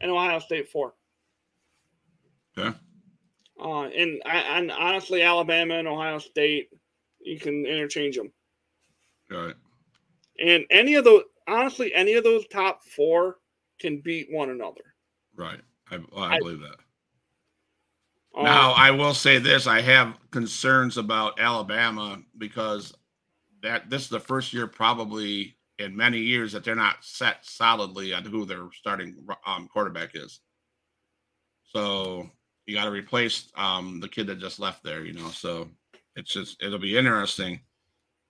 and 0.00 0.10
Ohio 0.10 0.38
State 0.38 0.68
four. 0.68 0.94
Okay. 2.58 2.76
Uh, 3.60 3.84
and 3.84 4.20
and 4.26 4.70
honestly, 4.70 5.22
Alabama 5.22 5.74
and 5.74 5.88
Ohio 5.88 6.18
State, 6.18 6.70
you 7.20 7.38
can 7.38 7.64
interchange 7.64 8.16
them. 8.16 8.32
Right. 9.30 9.54
And 10.44 10.64
any 10.70 10.94
of 10.94 11.04
those, 11.04 11.22
honestly, 11.48 11.94
any 11.94 12.14
of 12.14 12.24
those 12.24 12.46
top 12.48 12.82
four 12.84 13.36
can 13.80 14.00
beat 14.00 14.28
one 14.30 14.50
another. 14.50 14.94
Right. 15.36 15.60
I, 15.90 15.98
I- 16.16 16.38
believe 16.38 16.60
that. 16.60 16.76
Um, 18.34 18.44
Now, 18.44 18.72
I 18.72 18.90
will 18.90 19.12
say 19.14 19.38
this: 19.38 19.66
I 19.66 19.80
have 19.82 20.16
concerns 20.30 20.96
about 20.96 21.38
Alabama 21.38 22.18
because 22.38 22.94
that 23.62 23.90
this 23.90 24.02
is 24.02 24.08
the 24.08 24.20
first 24.20 24.52
year, 24.54 24.66
probably 24.66 25.56
in 25.78 25.94
many 25.96 26.18
years, 26.18 26.52
that 26.52 26.64
they're 26.64 26.74
not 26.74 27.04
set 27.04 27.44
solidly 27.44 28.14
on 28.14 28.24
who 28.24 28.46
their 28.46 28.68
starting 28.72 29.16
um, 29.46 29.68
quarterback 29.68 30.10
is. 30.14 30.40
So 31.64 32.30
you 32.66 32.74
got 32.74 32.84
to 32.84 32.90
replace 32.90 33.50
um, 33.56 34.00
the 34.00 34.08
kid 34.08 34.26
that 34.28 34.38
just 34.38 34.58
left 34.58 34.82
there, 34.82 35.04
you 35.04 35.12
know. 35.12 35.28
So 35.28 35.68
It's 36.16 36.32
just 36.32 36.62
it'll 36.62 36.78
be 36.78 36.96
interesting, 36.96 37.60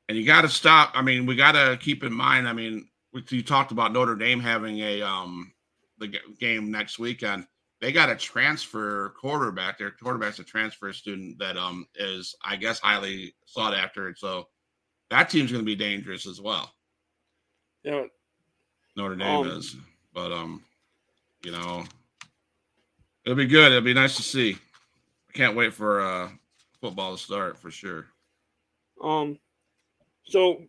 and 0.09 0.17
you 0.19 0.25
got 0.27 0.43
to 0.43 0.49
stop. 0.49 0.93
I 0.95 1.03
mean, 1.03 1.27
we 1.27 1.37
got 1.37 1.53
to 1.53 1.79
keep 1.81 2.03
in 2.05 2.13
mind. 2.13 2.49
I 2.49 2.53
mean, 2.53 2.89
we, 3.13 3.25
you 3.31 3.43
talked 3.43 3.73
about 3.73 3.93
Notre 3.93 4.17
Dame 4.17 4.41
having 4.41 4.79
a 4.81 5.03
um 5.03 5.53
the 5.99 6.09
g- 6.09 6.19
game 6.39 6.71
next 6.71 6.99
weekend. 6.99 7.47
They 7.81 7.93
got 7.93 8.11
a 8.11 8.17
transfer 8.17 9.11
quarterback. 9.21 9.79
Their 9.79 9.91
quarterback's 9.91 10.39
a 10.39 10.45
transfer 10.45 10.93
student 10.93 11.39
that 11.39 11.57
um 11.57 11.87
is 11.95 12.35
I 12.43 12.57
guess 12.57 12.81
highly 12.81 13.35
sought 13.47 13.75
after. 13.75 14.15
So 14.17 14.49
that 15.11 15.29
team's 15.29 15.53
going 15.53 15.63
to 15.63 15.67
be 15.67 15.77
dangerous 15.77 16.27
as 16.27 16.41
well. 16.41 16.73
Know, 17.85 18.09
Notre 18.97 19.17
Dame 19.17 19.43
Um, 19.43 19.49
is, 19.59 19.77
but 20.15 20.33
um, 20.33 20.63
you 21.45 21.51
know, 21.53 21.85
it'll 23.25 23.37
be 23.37 23.47
good. 23.47 23.73
It'll 23.73 23.85
be 23.85 23.95
nice 23.95 24.17
to 24.17 24.23
see. 24.23 24.57
I 25.29 25.33
can't 25.33 25.57
wait 25.57 25.75
for 25.75 26.01
uh 26.01 26.31
football 26.81 27.17
to 27.17 27.23
start 27.23 27.59
for 27.59 27.71
sure. 27.71 28.07
Um, 29.03 29.39
so 30.25 30.63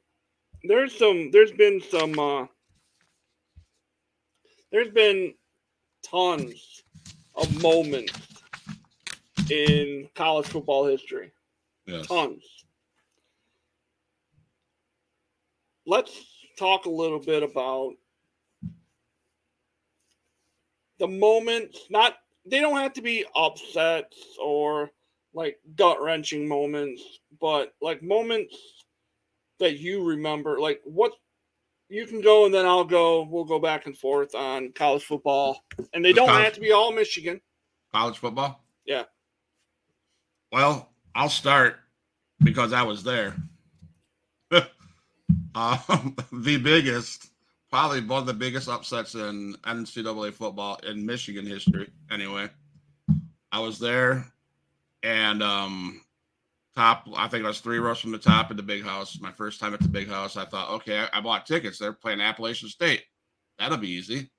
there's 0.64 0.98
some, 0.98 1.32
there's 1.32 1.52
been 1.52 1.82
some, 1.82 2.18
uh, 2.18 2.46
there's 4.72 4.90
been 4.90 5.34
tons 6.04 6.84
of 7.36 7.62
moments 7.62 8.14
in 9.50 10.10
college 10.16 10.48
football 10.48 10.86
history. 10.86 11.32
Yes. 11.86 12.08
Tons. 12.08 12.44
Let's 15.86 16.12
talk 16.58 16.86
a 16.86 16.90
little 16.90 17.20
bit 17.20 17.44
about 17.44 17.94
the 21.00 21.08
moments, 21.08 21.88
not, 21.90 22.18
they 22.46 22.62
don't 22.62 22.78
have 22.78 22.94
to 22.94 23.02
be 23.02 23.26
upsets 23.36 24.38
or 24.42 24.92
like 25.34 25.60
gut 25.76 26.02
wrenching 26.02 26.48
moments, 26.48 27.20
but 27.42 27.74
like 27.82 28.02
moments 28.02 28.56
that 29.64 29.80
you 29.80 30.04
remember. 30.04 30.60
Like 30.60 30.82
what 30.84 31.14
you 31.90 32.06
can 32.06 32.22
go 32.22 32.46
and 32.46 32.54
then 32.54 32.66
I'll 32.66 32.84
go. 32.86 33.24
We'll 33.24 33.46
go 33.46 33.60
back 33.60 33.86
and 33.86 33.98
forth 33.98 34.36
on 34.36 34.72
college 34.74 35.04
football, 35.04 35.64
and 35.94 36.04
they 36.04 36.10
Just 36.10 36.18
don't 36.18 36.28
college- 36.28 36.44
have 36.46 36.54
to 36.54 36.62
be 36.62 36.72
all 36.72 36.92
Michigan. 36.92 37.42
College 37.92 38.18
football? 38.18 38.64
Yeah. 38.86 39.04
Well, 40.52 40.90
I'll 41.16 41.30
start 41.30 41.78
because 42.44 42.74
I 42.74 42.84
was 42.84 43.04
there. 43.04 43.36
um, 45.56 46.16
the 46.32 46.58
biggest, 46.58 47.28
probably 47.70 48.02
one 48.02 48.22
of 48.22 48.28
the 48.28 48.34
biggest 48.34 48.68
upsets 48.70 49.16
in 49.16 49.56
NCAA 49.64 50.34
football 50.34 50.76
in 50.88 51.06
Michigan 51.06 51.46
history, 51.46 51.90
anyway. 52.12 52.50
I 53.52 53.60
was 53.60 53.78
there 53.78 54.26
and 55.04 55.44
um 55.44 56.02
top 56.76 57.08
i 57.16 57.28
think 57.28 57.44
it 57.44 57.48
was 57.48 57.60
three 57.60 57.80
rows 57.80 58.00
from 58.00 58.12
the 58.12 58.18
top 58.18 58.50
of 58.50 58.58
the 58.58 58.64
big 58.64 58.84
house. 58.84 59.20
My 59.22 59.32
first 59.32 59.60
time 59.60 59.74
at 59.74 59.80
the 59.80 59.88
big 59.88 60.10
house 60.10 60.38
i 60.38 60.46
thought 60.46 60.72
okay 60.72 61.00
i, 61.00 61.18
I 61.18 61.22
bought 61.22 61.46
tickets. 61.46 61.78
They're 61.78 61.94
playing 61.94 62.22
appalachian 62.22 62.70
state. 62.70 63.04
That'll 63.60 63.78
be 63.78 63.90
easy. 63.90 64.32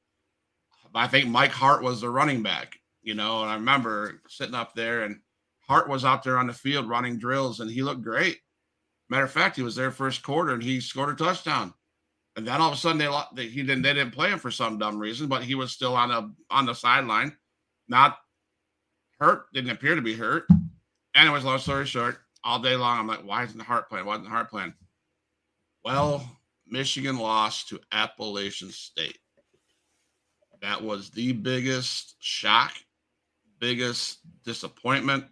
I 0.94 1.06
think 1.08 1.28
mike 1.28 1.52
hart 1.52 1.82
was 1.82 2.00
the 2.00 2.10
running 2.10 2.42
back 2.42 2.78
you 3.02 3.14
know 3.14 3.42
and 3.42 3.50
i 3.50 3.54
remember 3.54 4.20
sitting 4.28 4.54
up 4.54 4.74
there 4.74 5.02
and 5.02 5.18
hart 5.66 5.88
was 5.88 6.04
out 6.04 6.22
there 6.22 6.38
on 6.38 6.46
the 6.46 6.52
field 6.52 6.88
running 6.88 7.18
drills 7.18 7.60
and 7.60 7.70
he 7.70 7.82
looked 7.82 8.02
great. 8.02 8.38
Matter 9.08 9.24
of 9.24 9.32
fact 9.32 9.56
he 9.56 9.62
was 9.62 9.76
there 9.76 9.90
first 9.90 10.22
quarter 10.22 10.54
and 10.54 10.62
he 10.62 10.80
scored 10.80 11.14
a 11.14 11.24
touchdown. 11.24 11.72
And 12.36 12.46
then 12.46 12.60
all 12.60 12.68
of 12.68 12.74
a 12.74 12.76
sudden 12.76 12.98
they 13.34 13.46
he 13.46 13.62
didn't 13.62 13.82
they 13.82 13.94
didn't 13.94 14.14
play 14.14 14.30
him 14.30 14.38
for 14.38 14.50
some 14.50 14.78
dumb 14.78 14.98
reason 14.98 15.28
but 15.28 15.44
he 15.44 15.54
was 15.54 15.72
still 15.72 15.94
on 15.94 16.10
a 16.10 16.30
on 16.50 16.66
the 16.66 16.74
sideline. 16.74 17.36
Not 17.88 18.18
hurt 19.20 19.46
didn't 19.52 19.70
appear 19.70 19.94
to 19.94 20.02
be 20.02 20.14
hurt. 20.14 20.46
Anyways 21.14 21.44
long 21.44 21.58
story 21.58 21.86
short 21.86 22.18
all 22.44 22.58
day 22.58 22.76
long 22.76 22.98
i'm 22.98 23.06
like 23.06 23.24
why 23.24 23.42
isn't 23.42 23.58
the 23.58 23.64
Hart 23.64 23.88
playing 23.88 24.06
why 24.06 24.14
isn't 24.14 24.24
the 24.24 24.30
Hart 24.30 24.50
playing 24.50 24.74
well 25.84 26.28
michigan 26.66 27.18
lost 27.18 27.68
to 27.68 27.80
appalachian 27.92 28.70
state. 28.70 29.18
That 30.62 30.82
was 30.82 31.10
the 31.10 31.32
biggest 31.32 32.16
shock 32.20 32.72
biggest 33.58 34.18
disappointment. 34.44 35.24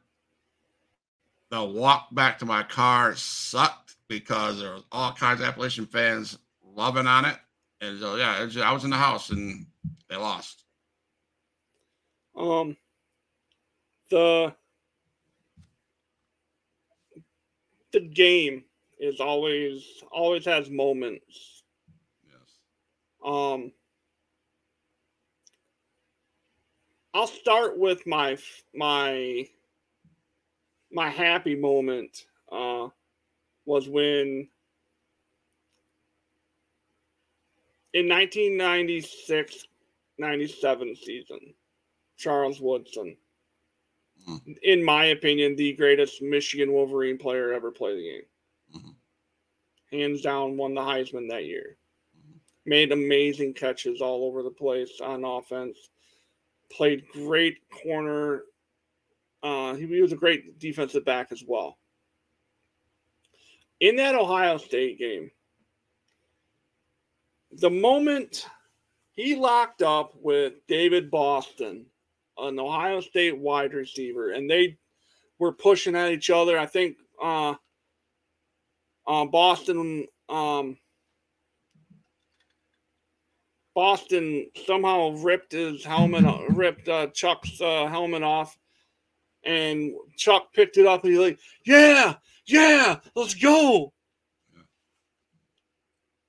The 1.50 1.62
walk 1.62 2.14
back 2.14 2.38
to 2.38 2.46
my 2.46 2.62
car 2.62 3.14
sucked 3.16 3.96
because 4.08 4.60
there 4.60 4.72
was 4.72 4.84
all 4.92 5.12
kinds 5.12 5.40
of 5.40 5.46
appalachian 5.46 5.86
fans 5.86 6.38
loving 6.64 7.06
on 7.06 7.24
it. 7.24 7.36
And 7.80 7.98
so 7.98 8.16
yeah 8.16 8.42
was- 8.44 8.56
i 8.58 8.72
was 8.72 8.84
in 8.84 8.90
the 8.90 8.96
house 8.96 9.30
and 9.30 9.66
they 10.08 10.16
lost. 10.16 10.64
Um, 12.36 12.76
the 14.10 14.54
the 17.92 18.00
game 18.00 18.64
is 18.98 19.20
always 19.20 20.02
always 20.10 20.44
has 20.44 20.70
moments. 20.70 21.62
yes 22.24 22.58
Um, 23.24 23.72
I'll 27.14 27.26
start 27.26 27.78
with 27.78 28.06
my 28.06 28.38
my 28.74 29.46
my 30.92 31.10
happy 31.10 31.54
moment. 31.56 32.26
Uh, 32.50 32.88
was 33.64 33.88
when 33.88 34.48
in 37.94 38.08
1996 38.08 39.66
97 40.18 40.96
season, 40.96 41.54
Charles 42.16 42.60
Woodson, 42.60 43.16
Mhm. 44.28 44.58
in 44.62 44.84
my 44.84 45.06
opinion, 45.06 45.56
the 45.56 45.72
greatest 45.74 46.22
Michigan 46.22 46.72
Wolverine 46.72 47.18
player 47.18 47.52
ever 47.52 47.70
play 47.70 47.94
the 47.96 48.02
game. 48.02 48.26
Mhm. 48.74 48.96
Hands 49.90 50.20
down, 50.22 50.56
won 50.56 50.74
the 50.74 50.80
Heisman 50.80 51.28
that 51.30 51.44
year. 51.44 51.78
Made 52.64 52.92
amazing 52.92 53.54
catches 53.54 54.00
all 54.00 54.24
over 54.24 54.42
the 54.42 54.50
place 54.50 55.00
on 55.00 55.24
offense. 55.24 55.90
Played 56.70 57.08
great 57.08 57.68
corner. 57.70 58.44
Uh, 59.42 59.74
he, 59.74 59.86
he 59.86 60.00
was 60.00 60.12
a 60.12 60.16
great 60.16 60.58
defensive 60.58 61.04
back 61.04 61.32
as 61.32 61.42
well. 61.44 61.78
In 63.80 63.96
that 63.96 64.14
Ohio 64.14 64.58
State 64.58 64.98
game, 64.98 65.32
the 67.50 67.70
moment 67.70 68.46
he 69.14 69.34
locked 69.34 69.82
up 69.82 70.14
with 70.14 70.64
David 70.68 71.10
Boston, 71.10 71.91
an 72.42 72.58
Ohio 72.58 73.00
State 73.00 73.38
wide 73.38 73.74
receiver, 73.74 74.32
and 74.32 74.50
they 74.50 74.76
were 75.38 75.52
pushing 75.52 75.96
at 75.96 76.12
each 76.12 76.30
other. 76.30 76.58
I 76.58 76.66
think 76.66 76.96
uh, 77.22 77.54
uh, 79.06 79.24
Boston 79.26 80.06
um, 80.28 80.76
Boston 83.74 84.50
somehow 84.66 85.10
ripped 85.10 85.52
his 85.52 85.84
helmet, 85.84 86.24
ripped 86.50 86.88
uh, 86.88 87.08
Chuck's 87.08 87.60
uh, 87.60 87.86
helmet 87.86 88.22
off, 88.22 88.56
and 89.44 89.92
Chuck 90.16 90.52
picked 90.52 90.76
it 90.76 90.86
up 90.86 91.04
and 91.04 91.12
he's 91.12 91.20
like, 91.20 91.38
"Yeah, 91.64 92.16
yeah, 92.46 93.00
let's 93.14 93.34
go." 93.34 93.92
Yeah. 94.54 94.62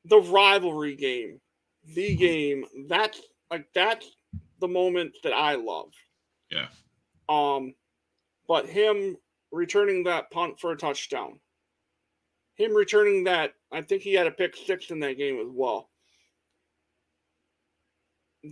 The 0.05 0.19
rivalry 0.19 0.95
game, 0.95 1.41
the 1.93 2.15
game. 2.15 2.65
That's 2.87 3.19
like 3.51 3.67
that's 3.73 4.09
the 4.63 4.67
moment 4.69 5.17
that 5.23 5.33
I 5.33 5.55
love. 5.55 5.91
Yeah. 6.49 6.67
Um, 7.27 7.75
but 8.47 8.65
him 8.65 9.17
returning 9.51 10.05
that 10.05 10.31
punt 10.31 10.57
for 10.57 10.71
a 10.71 10.77
touchdown, 10.77 11.37
him 12.55 12.73
returning 12.73 13.25
that, 13.25 13.55
I 13.73 13.81
think 13.81 14.03
he 14.03 14.13
had 14.13 14.25
a 14.25 14.31
pick 14.31 14.55
six 14.55 14.89
in 14.89 15.01
that 15.01 15.17
game 15.17 15.37
as 15.41 15.49
well. 15.49 15.89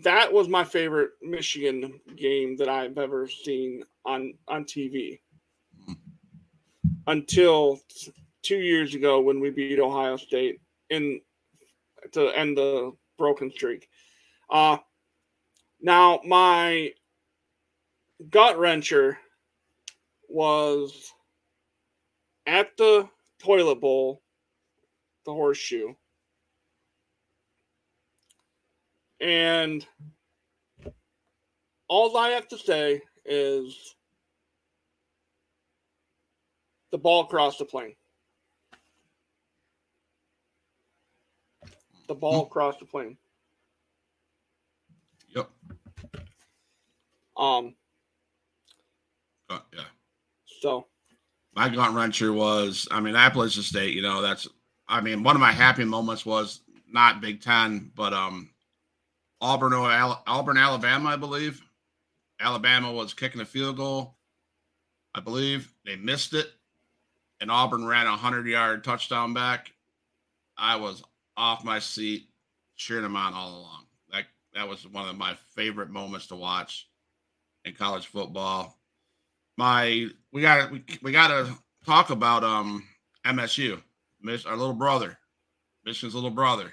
That 0.03 0.33
was 0.33 0.49
my 0.49 0.65
favorite 0.65 1.11
Michigan 1.21 2.01
game 2.17 2.57
that 2.57 2.67
I've 2.67 2.97
ever 2.97 3.29
seen 3.29 3.83
on 4.05 4.33
on 4.49 4.65
TV. 4.65 5.19
Until 7.07 7.79
t- 7.89 8.11
two 8.41 8.57
years 8.57 8.95
ago 8.95 9.21
when 9.21 9.39
we 9.39 9.49
beat 9.49 9.79
Ohio 9.79 10.17
State 10.17 10.59
in 10.89 11.21
to 12.11 12.29
end 12.29 12.57
the 12.57 12.91
broken 13.17 13.49
streak. 13.49 13.87
Uh 14.49 14.77
now 15.81 16.21
my 16.25 16.93
gut 18.29 18.57
wrencher 18.57 19.17
was 20.29 21.13
at 22.45 22.75
the 22.77 23.07
toilet 23.39 23.81
bowl, 23.81 24.21
the 25.25 25.33
horseshoe. 25.33 25.93
And 29.19 29.85
all 31.87 32.17
I 32.17 32.29
have 32.29 32.47
to 32.49 32.57
say 32.57 33.01
is 33.25 33.95
the 36.91 36.97
ball 36.97 37.25
crossed 37.25 37.59
the 37.59 37.65
plane. 37.65 37.95
The 42.07 42.15
ball 42.15 42.45
hmm. 42.45 42.51
crossed 42.51 42.79
the 42.79 42.85
plane. 42.85 43.17
Yep. 45.35 45.49
Um, 47.37 47.75
Uh, 49.49 49.59
yeah. 49.73 49.83
so 50.45 50.87
my 51.53 51.67
gut 51.69 51.91
wrencher 51.91 52.33
was, 52.33 52.87
I 52.91 52.99
mean, 53.01 53.15
Appalachian 53.15 53.63
State. 53.63 53.93
You 53.93 54.01
know, 54.01 54.21
that's, 54.21 54.47
I 54.87 55.01
mean, 55.01 55.23
one 55.23 55.35
of 55.35 55.41
my 55.41 55.51
happy 55.51 55.83
moments 55.83 56.25
was 56.25 56.61
not 56.87 57.21
Big 57.21 57.41
Ten, 57.41 57.91
but 57.95 58.13
um, 58.13 58.49
Auburn, 59.41 59.73
Auburn, 59.73 60.57
Alabama, 60.57 61.09
I 61.09 61.15
believe. 61.15 61.61
Alabama 62.39 62.91
was 62.91 63.13
kicking 63.13 63.41
a 63.41 63.45
field 63.45 63.77
goal, 63.77 64.15
I 65.13 65.19
believe. 65.19 65.73
They 65.85 65.95
missed 65.95 66.33
it, 66.33 66.47
and 67.39 67.51
Auburn 67.51 67.85
ran 67.85 68.07
a 68.07 68.17
hundred-yard 68.17 68.83
touchdown 68.83 69.33
back. 69.33 69.71
I 70.57 70.75
was 70.75 71.03
off 71.37 71.63
my 71.63 71.79
seat, 71.79 72.29
cheering 72.75 73.03
them 73.03 73.15
on 73.15 73.33
all 73.33 73.59
along. 73.59 73.85
That 74.11 74.25
that 74.53 74.67
was 74.67 74.87
one 74.87 75.07
of 75.07 75.17
my 75.17 75.35
favorite 75.55 75.89
moments 75.89 76.27
to 76.27 76.35
watch 76.35 76.87
in 77.65 77.73
college 77.73 78.07
football. 78.07 78.77
My 79.57 80.07
we 80.31 80.41
got 80.41 80.71
we, 80.71 80.83
we 81.01 81.11
got 81.11 81.27
to 81.27 81.53
talk 81.85 82.09
about 82.09 82.43
um 82.43 82.87
MSU, 83.25 83.81
Miss 84.21 84.45
our 84.45 84.57
little 84.57 84.73
brother, 84.73 85.17
Michigan's 85.85 86.15
little 86.15 86.29
brother. 86.29 86.71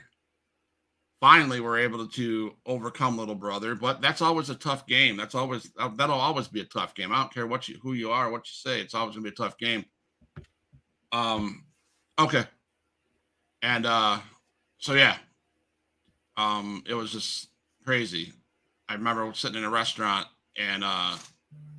Finally, 1.20 1.59
we're 1.61 1.80
able 1.80 2.07
to 2.07 2.55
overcome 2.64 3.18
little 3.18 3.34
brother, 3.34 3.74
but 3.74 4.01
that's 4.01 4.22
always 4.22 4.51
a 4.51 4.55
tough 4.55 4.86
game. 4.86 5.16
That's 5.16 5.34
always 5.34 5.70
uh, 5.78 5.89
that'll 5.97 6.14
always 6.14 6.47
be 6.47 6.61
a 6.61 6.64
tough 6.64 6.95
game. 6.95 7.12
I 7.12 7.20
don't 7.20 7.34
care 7.34 7.47
what 7.47 7.68
you 7.68 7.78
who 7.82 7.95
you 7.95 8.11
are, 8.11 8.30
what 8.30 8.47
you 8.47 8.53
say. 8.53 8.80
It's 8.80 8.95
always 8.95 9.16
gonna 9.16 9.24
be 9.24 9.30
a 9.30 9.32
tough 9.32 9.59
game. 9.59 9.84
Um, 11.11 11.64
okay, 12.18 12.45
and 13.62 13.84
uh, 13.84 14.18
so 14.78 14.95
yeah, 14.95 15.16
um, 16.36 16.84
it 16.86 16.95
was 16.95 17.11
just 17.11 17.49
crazy. 17.84 18.32
I 18.89 18.95
remember 18.95 19.30
sitting 19.34 19.59
in 19.59 19.64
a 19.64 19.70
restaurant 19.70 20.28
and 20.59 20.83
uh, 20.85 21.17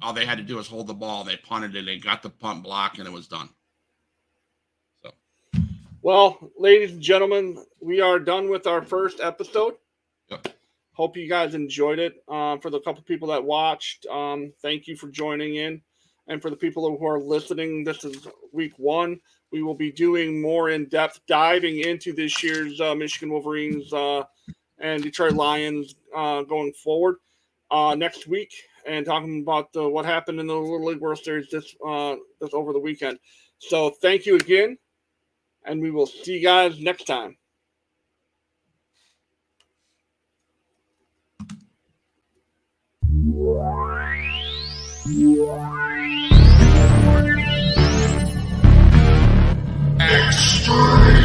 all 0.01 0.13
they 0.13 0.25
had 0.25 0.37
to 0.37 0.43
do 0.43 0.55
was 0.55 0.67
hold 0.67 0.87
the 0.87 0.93
ball. 0.93 1.23
They 1.23 1.37
punted 1.37 1.75
it. 1.75 1.85
They 1.85 1.97
got 1.97 2.23
the 2.23 2.29
punt 2.29 2.63
block, 2.63 2.97
and 2.97 3.07
it 3.07 3.11
was 3.11 3.27
done. 3.27 3.49
So, 5.03 5.11
well, 6.01 6.51
ladies 6.57 6.93
and 6.93 7.01
gentlemen, 7.01 7.63
we 7.81 8.01
are 8.01 8.19
done 8.19 8.49
with 8.49 8.65
our 8.65 8.81
first 8.81 9.19
episode. 9.19 9.75
Yep. 10.29 10.47
Hope 10.93 11.17
you 11.17 11.29
guys 11.29 11.53
enjoyed 11.53 11.99
it. 11.99 12.23
Uh, 12.27 12.57
for 12.57 12.69
the 12.69 12.79
couple 12.79 13.01
people 13.03 13.27
that 13.29 13.43
watched, 13.43 14.05
um, 14.07 14.51
thank 14.61 14.87
you 14.87 14.95
for 14.95 15.09
joining 15.09 15.55
in. 15.55 15.81
And 16.27 16.41
for 16.41 16.49
the 16.49 16.55
people 16.55 16.97
who 16.97 17.05
are 17.05 17.19
listening, 17.19 17.83
this 17.83 18.03
is 18.05 18.27
week 18.53 18.73
one. 18.77 19.19
We 19.51 19.63
will 19.63 19.75
be 19.75 19.91
doing 19.91 20.41
more 20.41 20.69
in 20.69 20.85
depth 20.85 21.21
diving 21.27 21.79
into 21.79 22.13
this 22.13 22.43
year's 22.43 22.79
uh, 22.79 22.93
Michigan 22.93 23.31
Wolverines 23.31 23.91
uh, 23.91 24.23
and 24.77 25.01
Detroit 25.01 25.33
Lions 25.33 25.95
uh, 26.15 26.43
going 26.43 26.71
forward 26.73 27.15
uh, 27.71 27.95
next 27.95 28.27
week 28.27 28.53
and 28.89 29.05
talking 29.05 29.41
about 29.41 29.71
the, 29.71 29.87
what 29.87 30.05
happened 30.05 30.39
in 30.39 30.47
the 30.47 30.55
Little 30.55 30.83
League 30.83 30.99
World 30.99 31.19
Series 31.19 31.49
this 31.49 31.75
uh, 31.85 32.15
this 32.41 32.53
over 32.53 32.73
the 32.73 32.79
weekend. 32.79 33.19
So 33.59 33.91
thank 33.91 34.25
you 34.25 34.35
again, 34.35 34.77
and 35.63 35.81
we 35.81 35.91
will 35.91 36.07
see 36.07 36.39
you 36.39 36.43
guys 36.43 36.79
next 36.79 37.05
time. 37.05 37.37
Extreme 50.01 51.18